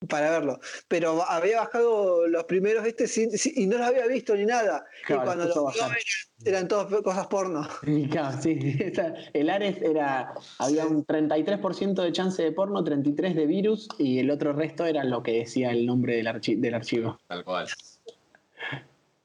para 0.09 0.31
verlo. 0.31 0.59
Pero 0.89 1.23
había 1.29 1.61
bajado 1.61 2.27
los 2.27 2.43
primeros 2.45 2.85
este 2.85 3.07
sin- 3.07 3.31
sin- 3.39 3.53
y 3.55 3.66
no 3.68 3.79
los 3.79 3.87
había 3.87 4.07
visto 4.09 4.35
ni 4.35 4.45
nada. 4.45 4.85
Claro, 5.07 5.23
y 5.23 5.25
cuando 5.27 5.45
los 5.45 5.55
vio 5.75 5.83
eran, 5.85 5.93
eran 6.45 6.68
todas 6.68 7.03
cosas 7.03 7.27
porno. 7.29 7.68
Y 7.87 8.09
claro, 8.09 8.37
sí. 8.43 8.59
El 9.33 9.49
Ares 9.49 9.81
era. 9.81 10.35
Había 10.59 10.87
un 10.87 11.05
33% 11.07 12.03
de 12.03 12.11
chance 12.11 12.43
de 12.43 12.51
porno, 12.51 12.83
33% 12.83 13.35
de 13.35 13.47
virus, 13.47 13.89
y 13.99 14.18
el 14.18 14.31
otro 14.33 14.53
resto 14.53 14.85
era 14.87 15.05
lo 15.05 15.23
que 15.23 15.33
decía 15.39 15.70
el 15.70 15.87
nombre 15.87 16.16
del, 16.16 16.27
archi- 16.27 16.59
del 16.59 16.75
archivo. 16.75 17.20
Tal 17.29 17.45
cual. 17.45 17.68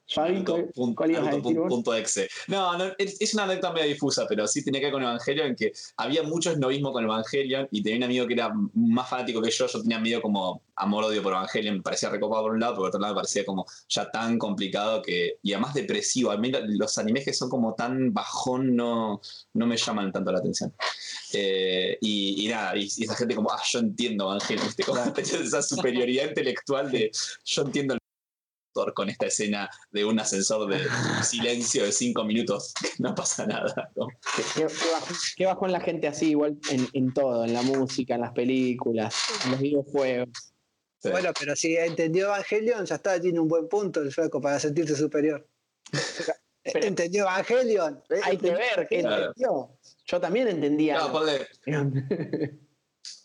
Fabi, 0.10 0.36
Punto, 0.36 0.54
¿cuál, 0.54 0.66
punto, 0.74 0.96
cuál 0.96 1.12
ibas 1.12 1.28
a 1.28 1.32
punto, 1.32 1.48
decir 1.50 1.60
vos? 1.60 1.70
punto 1.70 1.94
exe. 1.94 2.30
No, 2.48 2.78
no, 2.78 2.86
es, 2.98 3.18
es 3.20 3.34
una 3.34 3.44
anécdota 3.44 3.74
medio 3.74 3.88
difusa, 3.88 4.26
pero 4.28 4.48
sí 4.48 4.64
tenía 4.64 4.80
que 4.80 4.86
ver 4.86 4.94
con 4.94 5.04
Evangelion, 5.04 5.48
en 5.48 5.56
que 5.56 5.74
había 5.98 6.24
mucho 6.24 6.52
esnovismo 6.52 6.94
con 6.94 7.04
Evangelion 7.04 7.68
y 7.72 7.84
tenía 7.84 7.98
un 7.98 8.04
amigo 8.06 8.26
que 8.28 8.34
era 8.34 8.52
más 8.74 9.10
fanático 9.10 9.42
que 9.42 9.52
yo. 9.52 9.68
Yo 9.68 9.82
tenía 9.82 10.00
medio 10.00 10.22
como 10.22 10.62
amor-odio 10.78 11.22
por 11.22 11.34
Evangelion, 11.34 11.76
me 11.78 11.82
parecía 11.82 12.10
recopado 12.10 12.44
por 12.44 12.52
un 12.54 12.60
lado, 12.62 12.74
pero 12.74 12.82
por 12.84 12.88
otro 12.88 13.00
lado 13.02 13.14
me 13.16 13.18
parecía 13.18 13.44
como 13.46 13.66
ya 13.90 14.10
tan 14.10 14.38
complicado 14.40 15.02
que. 15.02 15.40
y 15.44 15.52
además 15.54 15.74
depresivo. 15.74 16.32
A 16.32 16.38
mí 16.38 16.52
lo- 16.52 16.66
los 16.66 16.98
animes 16.98 17.26
que 17.26 17.34
son 17.34 17.50
como 17.50 17.74
tan 17.76 18.14
bajón 18.14 18.76
no, 18.78 19.20
no 19.56 19.68
me 19.68 19.76
llaman 19.76 20.12
tanto 20.14 20.32
la 20.32 20.40
atención. 20.40 20.74
Eh, 21.34 21.98
y, 22.02 22.46
y 22.46 22.48
nada, 22.48 22.78
y, 22.78 22.84
y 22.98 23.04
esa 23.04 23.16
gente 23.16 23.36
como, 23.36 23.52
ah, 23.52 23.62
yo 23.70 23.80
entiendo 23.80 24.26
Evangelion, 24.32 24.66
¿viste? 24.68 24.84
Como 24.84 25.02
esa 25.18 25.62
superioridad 25.62 26.30
intelectual 26.30 26.90
de 26.92 27.12
yo 27.44 27.62
entiendo 27.64 27.94
el 27.96 28.00
actor 28.78 28.94
con 28.94 29.10
esta 29.10 29.26
escena 29.26 29.70
de 29.92 30.06
un 30.06 30.20
ascensor 30.20 30.68
de 30.70 30.80
silencio 31.24 31.84
de 31.84 31.92
cinco 31.92 32.24
minutos, 32.24 32.74
no 33.00 33.16
pasa 33.16 33.46
nada. 33.46 33.92
¿no? 33.96 34.08
¿Qué, 34.56 34.68
qué 35.36 35.46
bajón, 35.46 35.72
la 35.72 35.80
gente 35.80 36.08
así, 36.08 36.30
igual 36.32 36.58
en, 36.70 36.88
en 36.94 37.14
todo, 37.14 37.44
en 37.46 37.54
la 37.54 37.62
música, 37.64 38.16
en 38.16 38.22
las 38.22 38.34
películas, 38.34 39.16
en 39.46 39.52
los 39.52 39.60
videojuegos. 39.60 40.30
Sí. 41.02 41.10
Bueno, 41.10 41.32
pero 41.40 41.56
si 41.56 41.76
entendió 41.78 42.26
Evangelion, 42.28 42.86
ya 42.86 42.96
está, 42.96 43.20
tiene 43.22 43.40
un 43.40 43.48
buen 43.48 43.68
punto 43.68 44.02
el 44.02 44.12
flaco 44.12 44.42
para 44.42 44.60
sentirse 44.60 44.96
superior. 44.96 45.48
Pero- 46.64 46.86
entendió 46.86 47.24
Evangelion. 47.24 48.04
Hay 48.24 48.38
que 48.38 48.52
ver 48.52 48.88
qué 48.90 49.00
Claro. 49.00 49.28
entendió. 49.28 49.70
Yo 50.06 50.20
también 50.20 50.50
entendía. 50.50 50.98
No, 50.98 51.14
ponle- 51.14 51.48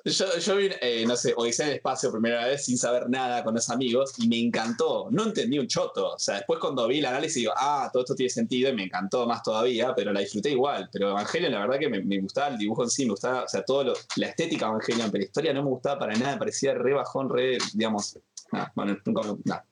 yo, 0.04 0.38
yo 0.38 0.56
vi, 0.56 0.70
eh, 0.80 1.04
no 1.06 1.16
sé, 1.16 1.34
Odisea 1.36 1.66
del 1.66 1.76
Espacio 1.76 2.10
primera 2.10 2.46
vez 2.46 2.64
sin 2.64 2.76
saber 2.76 3.08
nada 3.08 3.44
con 3.44 3.54
los 3.54 3.70
amigos 3.70 4.14
y 4.18 4.28
me 4.28 4.38
encantó. 4.38 5.08
No 5.10 5.24
entendí 5.24 5.58
un 5.58 5.66
choto. 5.66 6.14
O 6.14 6.18
sea, 6.18 6.36
después 6.36 6.58
cuando 6.58 6.86
vi 6.88 6.98
el 6.98 7.06
análisis 7.06 7.36
digo, 7.36 7.52
ah, 7.56 7.88
todo 7.92 8.02
esto 8.02 8.14
tiene 8.14 8.30
sentido 8.30 8.70
y 8.70 8.74
me 8.74 8.84
encantó 8.84 9.26
más 9.26 9.42
todavía, 9.42 9.94
pero 9.94 10.12
la 10.12 10.20
disfruté 10.20 10.50
igual. 10.50 10.88
Pero 10.92 11.10
Evangelion, 11.10 11.52
la 11.52 11.60
verdad 11.60 11.78
que 11.78 11.88
me, 11.88 12.02
me 12.02 12.20
gustaba 12.20 12.48
el 12.48 12.58
dibujo 12.58 12.82
en 12.82 12.90
sí, 12.90 13.04
me 13.04 13.12
gustaba, 13.12 13.44
o 13.44 13.48
sea, 13.48 13.64
todo 13.64 13.84
lo, 13.84 13.94
la 14.16 14.28
estética 14.28 14.66
de 14.66 14.72
Evangelion, 14.72 15.10
pero 15.10 15.22
la 15.22 15.26
historia 15.26 15.52
no 15.52 15.62
me 15.62 15.70
gustaba 15.70 15.98
para 15.98 16.14
nada, 16.14 16.32
me 16.32 16.38
parecía 16.38 16.74
re 16.74 16.94
bajón, 16.94 17.30
re, 17.30 17.58
digamos. 17.74 18.18
nada, 18.50 18.72
bueno, 18.74 18.96
nunca 19.04 19.22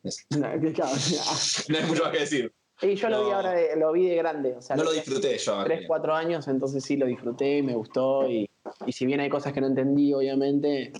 eso. 0.02 0.20
No, 0.30 0.48
claro, 0.72 0.96
no 1.68 1.78
hay 1.78 1.84
mucho 1.84 2.02
más 2.04 2.12
que 2.12 2.20
decir. 2.20 2.54
Y 2.82 2.94
yo 2.94 3.08
lo 3.10 3.24
vi 3.24 3.30
ahora, 3.30 3.52
de, 3.52 3.76
lo 3.76 3.92
vi 3.92 4.08
de 4.08 4.16
grande. 4.16 4.54
O 4.56 4.62
sea, 4.62 4.76
No 4.76 4.84
lo 4.84 4.92
disfruté 4.92 5.36
yo. 5.38 5.64
3, 5.64 5.82
4 5.86 6.14
años, 6.14 6.48
entonces 6.48 6.82
sí 6.84 6.96
lo 6.96 7.06
disfruté 7.06 7.58
y 7.58 7.62
me 7.62 7.74
gustó. 7.74 8.28
Y, 8.28 8.48
y 8.86 8.92
si 8.92 9.06
bien 9.06 9.20
hay 9.20 9.28
cosas 9.28 9.52
que 9.52 9.60
no 9.60 9.66
entendí, 9.66 10.14
obviamente, 10.14 10.92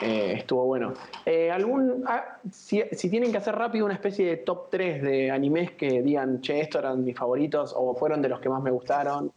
eh, 0.00 0.34
estuvo 0.38 0.64
bueno. 0.64 0.94
Eh, 1.26 1.50
algún, 1.50 2.04
ah, 2.06 2.38
si, 2.50 2.82
si 2.92 3.10
tienen 3.10 3.30
que 3.32 3.38
hacer 3.38 3.54
rápido 3.54 3.84
una 3.84 3.94
especie 3.94 4.24
de 4.26 4.36
top 4.38 4.70
3 4.70 5.02
de 5.02 5.30
animes 5.30 5.72
que 5.72 6.02
digan, 6.02 6.40
che, 6.40 6.60
estos 6.60 6.80
eran 6.80 7.04
mis 7.04 7.16
favoritos 7.18 7.74
o 7.76 7.94
fueron 7.94 8.22
de 8.22 8.28
los 8.28 8.40
que 8.40 8.48
más 8.48 8.62
me 8.62 8.70
gustaron, 8.70 9.32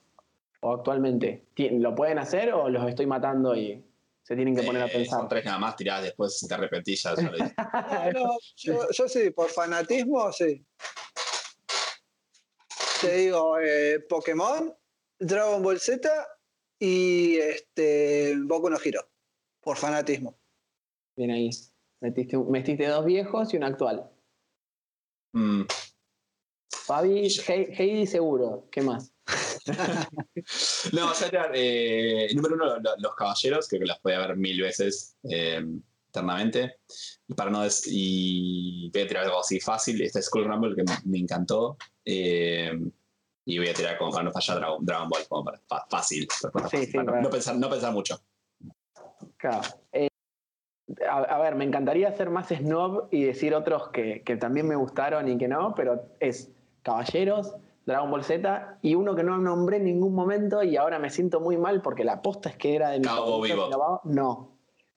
o 0.61 0.73
actualmente, 0.73 1.45
¿ti- 1.55 1.71
¿lo 1.71 1.95
pueden 1.95 2.19
hacer 2.19 2.53
o 2.53 2.69
los 2.69 2.87
estoy 2.87 3.07
matando 3.07 3.55
y 3.55 3.83
se 4.21 4.35
tienen 4.35 4.55
que 4.55 4.61
poner 4.61 4.83
a 4.83 4.85
Eh, 4.85 4.91
pensar? 4.93 5.19
Son 5.21 5.27
tres 5.27 5.43
nada 5.43 5.57
más 5.57 5.75
tiradas 5.75 6.03
después 6.03 6.37
si 6.37 6.47
te 6.47 6.53
arrepentís 6.53 7.01
ya. 7.03 7.15
ya 7.15 7.21
lo 7.23 7.35
dije. 7.35 7.53
No, 7.57 8.11
no, 8.25 8.37
yo, 8.55 8.87
yo 8.91 9.07
sí, 9.09 9.31
por 9.31 9.49
fanatismo, 9.49 10.31
sí. 10.31 10.63
Te 13.01 13.17
digo, 13.17 13.57
eh, 13.59 13.99
Pokémon, 14.07 14.73
Dragon 15.19 15.61
Ball 15.63 15.79
Z 15.79 16.09
y 16.79 17.37
este 17.37 18.35
Boku 18.43 18.69
no 18.69 18.77
Hero. 18.83 19.07
Por 19.59 19.77
fanatismo. 19.77 20.39
Bien 21.15 21.31
ahí. 21.31 21.49
Metiste, 21.99 22.37
metiste 22.37 22.87
dos 22.87 23.05
viejos 23.05 23.53
y 23.53 23.57
un 23.57 23.63
actual. 23.63 24.09
Mm. 25.33 25.63
Fabi, 26.71 27.27
He- 27.47 27.73
Heidi 27.75 28.07
seguro. 28.07 28.67
¿Qué 28.71 28.81
más? 28.81 29.13
No, 30.93 31.13
ya 31.13 31.51
eh, 31.53 32.27
número 32.33 32.55
uno, 32.55 32.79
lo- 32.79 32.97
los 32.97 33.15
caballeros, 33.15 33.67
creo 33.67 33.81
que 33.81 33.85
los 33.87 33.99
podía 33.99 34.19
ver 34.19 34.35
mil 34.35 34.59
veces 34.59 35.15
eh, 35.23 35.63
eternamente. 36.11 36.75
Y 37.27 37.33
para 37.33 37.49
no 37.49 37.61
des- 37.63 37.87
y 37.87 38.91
voy 38.93 39.01
a 39.01 39.07
tirar 39.07 39.23
algo 39.25 39.39
así 39.39 39.59
fácil, 39.59 40.01
este 40.01 40.21
Skull 40.21 40.45
Rumble 40.45 40.75
que 40.75 40.83
me, 41.05 41.17
encantó. 41.17 41.77
eh, 42.05 42.71
y 43.43 43.57
voy 43.57 43.69
a 43.69 43.73
tirar 43.73 43.97
como 43.97 44.11
para 44.11 44.23
no 44.25 44.31
fallar 44.31 44.57
Dragon, 44.59 44.85
Dragon 44.85 45.09
Ball, 45.09 45.21
como 45.27 45.43
para 45.45 45.59
fácil. 45.89 46.27
Sí, 46.69 46.85
sí, 46.85 46.91
para 46.91 47.03
no, 47.03 47.11
claro. 47.11 47.21
no 47.23 47.29
pensar, 47.29 47.55
no 47.55 47.69
pensar 47.69 47.91
mucho. 47.93 48.19
Claro. 49.37 49.61
Eh, 49.93 50.07
a, 51.09 51.17
a 51.21 51.39
ver, 51.39 51.55
me 51.55 51.63
encantaría 51.65 52.11
ser 52.15 52.29
más 52.29 52.49
snob 52.49 53.07
y 53.11 53.23
decir 53.23 53.55
otros 53.55 53.89
que, 53.89 54.21
que 54.23 54.35
también 54.35 54.67
me 54.67 54.75
gustaron 54.75 55.27
y 55.27 55.37
que 55.37 55.47
no, 55.47 55.73
pero 55.75 56.03
es 56.19 56.51
Caballeros, 56.83 57.55
Dragon 57.85 58.11
Ball 58.11 58.23
Z 58.23 58.77
y 58.83 58.93
uno 58.95 59.15
que 59.15 59.23
no 59.23 59.37
nombré 59.39 59.77
en 59.77 59.85
ningún 59.85 60.13
momento 60.13 60.61
y 60.61 60.77
ahora 60.77 60.99
me 60.99 61.09
siento 61.09 61.39
muy 61.39 61.57
mal 61.57 61.81
porque 61.81 62.03
la 62.03 62.13
aposta 62.13 62.49
es 62.49 62.57
que 62.57 62.75
era 62.75 62.89
de 62.91 62.99
mi 62.99 63.05
Bebop. 63.07 63.41
pero 63.41 64.01
No, 64.03 64.50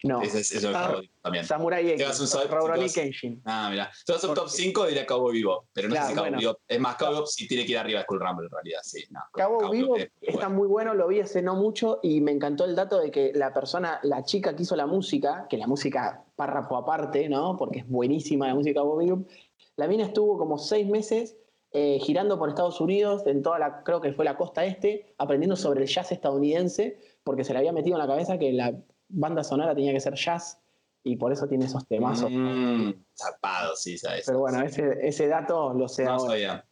no. 0.05 0.23
Ese 0.23 0.41
es, 0.41 0.53
es 0.53 0.65
el 0.65 0.75
Ah. 0.75 0.87
favorito 0.89 1.15
también. 1.23 1.45
Samurai 1.45 1.91
X, 1.91 2.35
Rurouni 2.51 2.91
Kenshin. 2.91 3.43
Ah, 3.45 3.69
mira. 3.71 3.91
Si 4.05 4.13
vas 4.13 4.23
a 4.23 4.29
un 4.29 4.35
top 4.35 4.49
5, 4.49 4.87
diría 4.87 5.07
Cowboy 5.07 5.33
Vivo. 5.33 5.67
Pero 5.73 5.89
no 5.89 5.95
Claro, 5.95 6.09
sé 6.09 6.15
si 6.15 6.21
bueno. 6.21 6.39
Vivo. 6.39 6.59
Es 6.69 6.81
más, 6.81 6.97
Cowboy 6.97 7.15
Vivo 7.15 7.27
sí 7.27 7.49
tiene 7.49 7.65
que 7.65 7.73
ir 7.73 7.79
arriba 7.79 7.99
de 8.01 8.05
Skull 8.05 8.21
Rumble 8.21 8.47
en 8.47 8.51
realidad. 8.51 8.81
Sí, 8.83 9.05
no. 9.11 9.21
Cabo 9.33 9.71
Vivo 9.71 9.97
es 9.97 10.11
muy 10.21 10.29
está 10.29 10.47
bueno. 10.47 10.57
muy 10.61 10.69
bueno, 10.69 10.95
lo 10.95 11.09
vi 11.09 11.21
hace 11.21 11.43
no 11.43 11.57
mucho 11.57 12.01
y 12.03 12.21
me 12.21 12.33
encantó 12.33 12.65
el 12.65 12.75
dato 12.77 12.99
de 13.01 13.11
que 13.11 13.33
la 13.35 13.53
persona, 13.53 13.99
la 14.03 14.25
chica 14.25 14.55
que 14.55 14.63
hizo 14.63 14.77
la 14.77 14.87
música, 14.87 15.47
que 15.49 15.57
la 15.57 15.67
música 15.67 16.25
párrafo 16.37 16.77
aparte, 16.77 17.29
¿no? 17.29 17.57
Porque 17.57 17.81
es 17.81 17.89
buenísima 17.89 18.47
la 18.47 18.55
música 18.55 18.71
de 18.71 18.75
Cabo 18.85 18.97
Vivo, 18.99 19.25
la 19.77 19.89
mina 19.89 20.05
estuvo 20.05 20.39
como 20.39 20.59
seis 20.59 20.87
meses 20.87 21.37
eh, 21.77 21.99
girando 22.01 22.39
por 22.39 22.49
Estados 22.49 22.81
Unidos, 22.81 23.27
en 23.27 23.43
toda 23.43 23.59
la, 23.59 23.83
creo 23.83 24.01
que 24.01 24.13
fue 24.13 24.25
la 24.25 24.37
costa 24.37 24.65
este, 24.65 25.13
aprendiendo 25.19 25.57
sobre 25.57 25.81
el 25.83 25.89
jazz 25.89 26.13
estadounidense, 26.13 27.01
porque 27.25 27.43
se 27.43 27.53
le 27.53 27.59
había 27.59 27.73
metido 27.73 27.97
en 27.97 27.99
la 28.01 28.07
cabeza 28.07 28.39
que 28.39 28.53
la 28.53 28.73
banda 29.15 29.43
sonora 29.45 29.75
tenía 29.75 29.93
que 29.93 30.01
ser 30.01 30.15
jazz 30.15 30.59
y 31.03 31.17
por 31.17 31.33
eso 31.33 31.47
tiene 31.47 31.67
esos 31.67 31.87
temazos. 31.87 32.31
Mm, 32.33 32.91
zarpado, 33.17 33.77
sí, 33.77 33.99
sabes. 33.99 34.25
Pero 34.27 34.41
bueno, 34.41 34.63
ese, 34.63 35.07
ese 35.07 35.29
dato 35.29 35.73
lo 35.75 35.89
sé 35.89 36.05
No 36.05 36.13
ahora. 36.13 36.31
sabía. 36.31 36.65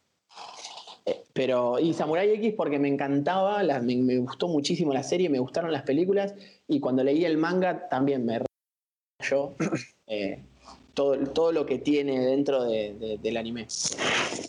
Eh, 1.05 1.23
Pero, 1.33 1.79
y 1.79 1.93
Samurai 1.93 2.29
X 2.31 2.53
porque 2.55 2.79
me 2.79 2.87
encantaba, 2.87 3.61
la- 3.63 3.79
me, 3.81 3.95
me 3.97 4.17
gustó 4.17 4.47
muchísimo 4.47 4.93
la 4.93 5.03
serie, 5.03 5.29
me 5.29 5.39
gustaron 5.39 5.71
las 5.71 5.83
películas 5.83 6.33
y 6.67 6.79
cuando 6.79 7.03
leí 7.03 7.25
el 7.25 7.37
manga 7.37 7.87
también 7.89 8.25
me 8.25 8.39
yo 9.29 9.53
todo, 10.93 11.17
todo 11.31 11.51
lo 11.51 11.65
que 11.65 11.79
tiene 11.79 12.19
dentro 12.19 12.63
de- 12.65 12.93
de- 12.93 13.17
del 13.17 13.37
anime 13.37 13.67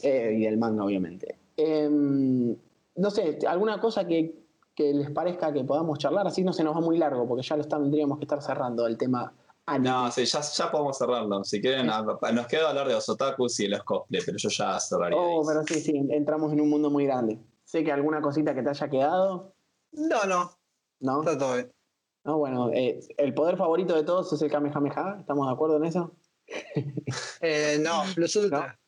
Eh, 0.02 0.36
y 0.38 0.42
del 0.44 0.56
manga, 0.58 0.84
obviamente. 0.84 1.36
Em, 1.56 2.54
no 2.96 3.10
sé, 3.10 3.38
alguna 3.46 3.80
cosa 3.80 4.06
que, 4.06 4.43
que 4.74 4.92
les 4.92 5.10
parezca 5.10 5.52
que 5.52 5.64
podamos 5.64 5.98
charlar, 5.98 6.26
así 6.26 6.42
no 6.42 6.52
se 6.52 6.64
nos 6.64 6.76
va 6.76 6.80
muy 6.80 6.98
largo 6.98 7.26
porque 7.28 7.42
ya 7.46 7.56
lo 7.56 7.64
tendríamos 7.64 8.18
que 8.18 8.24
estar 8.24 8.42
cerrando 8.42 8.86
el 8.86 8.98
tema 8.98 9.32
anime. 9.66 9.88
No, 9.90 10.10
sí, 10.10 10.24
ya, 10.24 10.40
ya 10.40 10.70
podemos 10.70 10.98
cerrarlo. 10.98 11.44
Si 11.44 11.60
quieren, 11.60 11.86
nos 11.86 12.46
queda 12.48 12.68
hablar 12.70 12.88
de 12.88 12.94
los 12.94 13.08
otakus 13.08 13.60
y 13.60 13.64
de 13.64 13.68
los 13.70 13.84
cosplay, 13.84 14.22
pero 14.24 14.36
yo 14.38 14.48
ya 14.48 14.78
cerraría. 14.80 15.18
Oh, 15.18 15.40
ahí. 15.40 15.46
pero 15.46 15.62
sí, 15.64 15.80
sí, 15.80 16.06
entramos 16.10 16.52
en 16.52 16.60
un 16.60 16.70
mundo 16.70 16.90
muy 16.90 17.06
grande. 17.06 17.38
Sé 17.64 17.82
que 17.84 17.92
alguna 17.92 18.20
cosita 18.20 18.54
que 18.54 18.62
te 18.62 18.70
haya 18.70 18.88
quedado, 18.90 19.54
No, 19.92 20.24
no, 20.26 20.50
¿no? 21.00 21.20
está 21.22 21.38
todo 21.38 21.54
bien. 21.54 21.72
No, 22.24 22.38
bueno, 22.38 22.70
eh, 22.72 23.00
el 23.18 23.34
poder 23.34 23.56
favorito 23.56 23.94
de 23.94 24.02
todos 24.02 24.32
es 24.32 24.40
el 24.42 24.50
Kamehameha, 24.50 25.18
¿estamos 25.20 25.46
de 25.46 25.52
acuerdo 25.52 25.76
en 25.76 25.84
eso? 25.84 26.16
Eh, 27.40 27.78
no, 27.82 28.02
Plus 28.14 28.36
Ultra. 28.36 28.78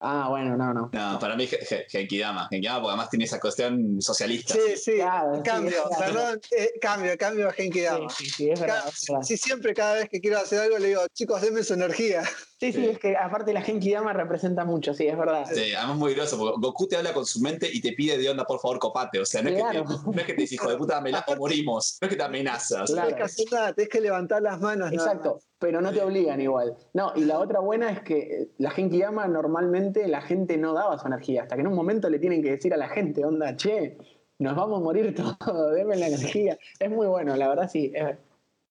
Ah, 0.00 0.26
bueno, 0.28 0.56
no, 0.56 0.72
no. 0.72 0.90
No, 0.92 1.18
para 1.18 1.34
mí, 1.34 1.46
Ge- 1.48 1.64
Ge- 1.64 1.86
Genkidama. 1.88 2.46
Genkidama, 2.50 2.78
porque 2.80 2.90
además 2.92 3.10
tiene 3.10 3.24
esa 3.24 3.40
cuestión 3.40 4.00
socialista. 4.00 4.54
Sí, 4.54 4.76
sí, 4.76 4.92
Claro, 4.96 5.42
cambio, 5.44 5.82
perdón, 5.98 6.40
eh, 6.56 6.70
cambio, 6.80 7.18
cambio 7.18 7.48
a 7.48 7.52
Genki 7.52 7.80
Dama. 7.80 8.08
Sí, 8.10 8.24
sí, 8.26 8.30
sí, 8.30 8.50
es 8.50 8.60
verdad. 8.60 8.76
Cada- 8.78 8.88
es 8.90 9.04
verdad. 9.08 9.22
Sí, 9.24 9.36
siempre 9.36 9.74
cada 9.74 9.94
vez 9.94 10.08
que 10.08 10.20
quiero 10.20 10.38
hacer 10.38 10.60
algo 10.60 10.78
le 10.78 10.88
digo, 10.88 11.02
chicos, 11.12 11.40
denme 11.42 11.64
su 11.64 11.74
energía. 11.74 12.22
Sí, 12.60 12.72
sí, 12.72 12.80
Sí. 12.80 12.86
es 12.86 12.98
que 12.98 13.16
aparte 13.16 13.52
la 13.52 13.62
Genki 13.62 13.92
Dama 13.92 14.12
representa 14.12 14.64
mucho, 14.64 14.92
sí, 14.92 15.06
es 15.06 15.16
verdad. 15.16 15.46
Sí, 15.46 15.72
además 15.74 15.94
es 15.94 15.98
muy 16.00 16.14
groso, 16.14 16.36
porque 16.38 16.56
Goku 16.60 16.88
te 16.88 16.96
habla 16.96 17.14
con 17.14 17.24
su 17.24 17.40
mente 17.40 17.68
y 17.72 17.80
te 17.80 17.92
pide 17.92 18.18
de 18.18 18.28
onda, 18.28 18.44
por 18.44 18.58
favor, 18.58 18.80
copate. 18.80 19.20
O 19.20 19.24
sea, 19.24 19.42
no, 19.42 19.50
es, 19.50 19.54
que 19.54 19.62
te, 19.70 19.78
no 19.84 20.12
es 20.20 20.24
que 20.26 20.34
te 20.34 20.40
dice, 20.42 20.56
hijo 20.56 20.68
de 20.68 20.76
puta, 20.76 21.00
me 21.00 21.12
la 21.12 21.24
o 21.28 21.36
morimos. 21.36 21.98
No 22.00 22.06
es 22.06 22.10
que 22.10 22.16
te 22.16 22.22
amenazas. 22.24 22.90
Claro. 22.90 23.10
No 23.10 23.16
hay 23.24 23.30
que 23.32 23.44
nada, 23.54 23.72
tenés 23.74 23.88
que 23.88 24.00
levantar 24.00 24.42
las 24.42 24.60
manos. 24.60 24.90
nada 24.90 25.12
Exacto, 25.12 25.34
más. 25.34 25.48
pero 25.60 25.80
no 25.80 25.92
te 25.92 26.02
obligan 26.02 26.40
igual. 26.40 26.76
No, 26.94 27.12
y 27.14 27.24
la 27.26 27.38
otra 27.38 27.60
buena 27.60 27.90
es 27.92 28.00
que 28.02 28.18
eh, 28.18 28.48
la 28.58 28.72
Genki 28.72 28.98
Dama 29.00 29.28
normalmente 29.28 30.08
la 30.08 30.20
gente 30.20 30.56
no 30.56 30.72
daba 30.72 30.98
su 30.98 31.06
energía, 31.06 31.42
hasta 31.42 31.54
que 31.54 31.60
en 31.60 31.68
un 31.68 31.74
momento 31.74 32.10
le 32.10 32.18
tienen 32.18 32.42
que 32.42 32.50
decir 32.50 32.74
a 32.74 32.76
la 32.76 32.88
gente, 32.88 33.24
onda, 33.24 33.54
che, 33.54 33.98
nos 34.40 34.56
vamos 34.56 34.80
a 34.80 34.82
morir 34.82 35.14
todos, 35.38 35.74
denme 35.74 35.94
la 35.94 36.08
energía. 36.08 36.58
Es 36.80 36.90
muy 36.90 37.06
bueno, 37.06 37.36
la 37.36 37.48
verdad 37.48 37.70
sí. 37.70 37.92
es- 37.94 38.16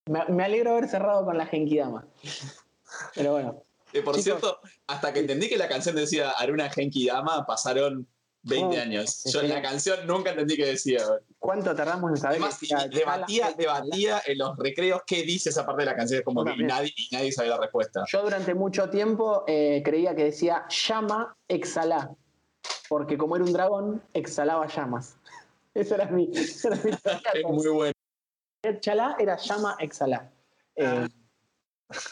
me, 0.09 0.25
me 0.27 0.43
alegro 0.43 0.71
haber 0.71 0.89
cerrado 0.89 1.23
con 1.23 1.37
la 1.37 1.45
Genki 1.45 1.77
Dama. 1.77 2.05
Pero 3.15 3.31
bueno. 3.31 3.63
Que 3.91 4.01
por 4.01 4.13
Chicos. 4.15 4.23
cierto, 4.23 4.59
hasta 4.87 5.13
que 5.13 5.19
entendí 5.19 5.47
que 5.49 5.57
la 5.57 5.67
canción 5.67 5.95
decía 5.95 6.31
Aruna 6.31 6.69
Genki 6.69 7.07
Dama, 7.07 7.45
pasaron 7.45 8.07
20 8.43 8.77
Oh, 8.77 8.81
años. 8.81 9.23
Yo 9.25 9.41
sí. 9.41 9.47
la 9.47 9.61
canción 9.61 10.05
nunca 10.07 10.31
entendí 10.31 10.55
qué 10.55 10.65
decía. 10.67 10.99
¿Cuánto 11.39 11.73
tardamos 11.75 12.11
en 12.11 12.17
saber 12.17 12.37
Además, 12.41 12.59
que 12.59 12.97
debatía, 12.97 13.43
"Chala, 13.45 13.55
debatía 13.57 14.21
en 14.25 14.37
los 14.37 14.57
recreos 14.57 15.01
qué 15.07 15.23
dice 15.23 15.49
esa 15.49 15.65
parte 15.65 15.81
de 15.81 15.85
la 15.87 15.95
canción, 15.95 16.21
como 16.23 16.43
que 16.45 16.55
nadie, 16.57 16.93
nadie 17.11 17.31
sabía 17.31 17.51
la 17.51 17.61
respuesta. 17.61 18.03
Yo 18.07 18.21
durante 18.23 18.53
mucho 18.53 18.89
tiempo 18.89 19.43
eh, 19.47 19.81
creía 19.83 20.15
que 20.15 20.25
decía 20.25 20.65
llama, 20.69 21.35
exhalá. 21.47 22.11
Porque 22.89 23.17
como 23.17 23.35
era 23.35 23.43
un 23.45 23.53
dragón, 23.53 24.01
exhalaba 24.13 24.67
llamas. 24.67 25.17
Esa 25.73 25.95
era 25.95 26.05
mi. 26.07 26.29
esa 26.33 26.69
era 26.69 26.77
mi 26.83 26.91
Es 27.33 27.43
muy 27.43 27.67
bueno. 27.69 27.93
Chalá 28.81 29.15
era 29.19 29.37
llama, 29.37 29.75
exhalá. 29.79 30.29
Eh, 30.75 30.85
Ah. 30.85 31.07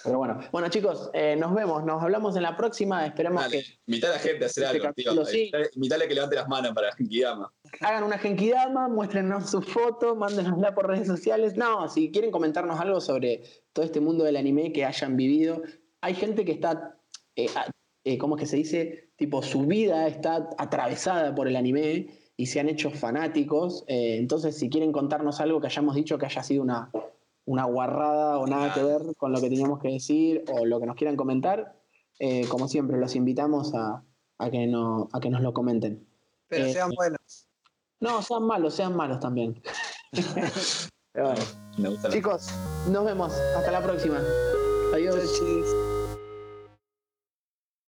Pero 0.04 0.20
bueno. 0.20 0.40
Bueno, 0.52 0.70
chicos, 0.70 1.10
eh, 1.14 1.36
nos 1.36 1.54
vemos. 1.54 1.84
Nos 1.84 2.02
hablamos 2.02 2.36
en 2.38 2.44
la 2.44 2.56
próxima. 2.56 3.06
Esperemos 3.06 3.42
Dale, 3.42 3.64
que 3.64 3.80
invita 3.88 4.08
a 4.08 4.12
la 4.12 4.20
gente 4.20 4.46
a 4.46 4.48
hacer 4.48 4.64
este 4.64 4.78
algo, 4.78 4.94
tío. 4.94 5.26
sí. 5.26 5.52
Invitale 5.74 6.08
que 6.08 6.16
levante 6.16 6.36
las 6.36 6.48
manos 6.48 6.72
para 6.74 6.94
Genki 6.94 7.22
Dama. 7.22 7.52
hagan 7.82 8.04
una 8.04 8.18
genkidama, 8.18 8.88
muéstrenos 8.88 9.50
su 9.50 9.62
foto, 9.62 10.16
mándenosla 10.16 10.74
por 10.74 10.88
redes 10.88 11.08
sociales. 11.08 11.56
No, 11.58 11.90
si 11.90 12.12
quieren 12.12 12.32
comentarnos 12.32 12.80
algo 12.80 13.02
sobre 13.02 13.44
todo 13.74 13.86
este 13.86 14.00
mundo 14.00 14.24
del 14.24 14.38
anime 14.38 14.72
que 14.72 14.86
hayan 14.86 15.18
vivido. 15.18 15.62
Hay 16.02 16.16
gente 16.16 16.46
que 16.46 16.54
está, 16.54 16.98
eh, 17.36 17.48
eh, 18.06 18.18
¿cómo 18.18 18.36
es 18.38 18.42
que 18.42 18.48
se 18.48 18.58
dice? 18.58 19.10
Tipo, 19.18 19.42
su 19.42 19.66
vida 19.66 20.08
está 20.08 20.50
atravesada 20.58 21.36
por 21.36 21.48
el 21.48 21.56
anime 21.56 22.08
y 22.38 22.46
se 22.46 22.60
han 22.60 22.70
hecho 22.70 22.92
fanáticos. 22.92 23.84
Entonces, 23.88 24.58
si 24.58 24.70
quieren 24.70 24.92
contarnos 24.92 25.42
algo 25.42 25.60
que 25.60 25.68
hayamos 25.68 25.96
dicho 25.96 26.18
que 26.18 26.26
haya 26.26 26.44
sido 26.44 26.64
una, 26.64 26.92
una 27.46 27.66
guarrada 27.66 28.40
o 28.40 28.48
nada 28.48 28.74
que 28.74 28.84
ver 28.84 29.16
con 29.18 29.32
lo 29.32 29.40
que 29.40 29.50
teníamos 29.50 29.80
que 29.80 29.90
decir 29.90 30.44
o 30.52 30.66
lo 30.66 30.80
que 30.80 30.86
nos 30.86 30.96
quieran 30.96 31.16
comentar, 31.16 31.76
eh, 32.20 32.48
como 32.48 32.68
siempre, 32.68 32.98
los 32.98 33.16
invitamos 33.16 33.74
a, 33.76 34.04
a 34.38 34.50
que 34.50 34.68
no, 34.68 35.10
a 35.14 35.20
que 35.20 35.30
nos 35.30 35.42
lo 35.42 35.54
comenten. 35.54 36.08
Pero 36.48 36.66
Eh, 36.66 36.74
sean 36.74 36.92
buenos. 36.96 37.48
No, 38.00 38.22
sean 38.22 38.44
malos, 38.44 38.74
sean 38.74 38.96
malos 38.96 39.20
también. 39.20 39.62
Pero 41.12 41.28
bueno. 41.28 41.42
Me 41.78 41.90
gusta 41.90 42.08
la 42.08 42.14
Chicos, 42.14 42.48
nos 42.90 43.06
vemos. 43.06 43.34
Hasta 43.56 43.72
la 43.72 43.82
próxima. 43.82 44.22
Adiós. 44.94 45.16
Chis. 45.16 45.85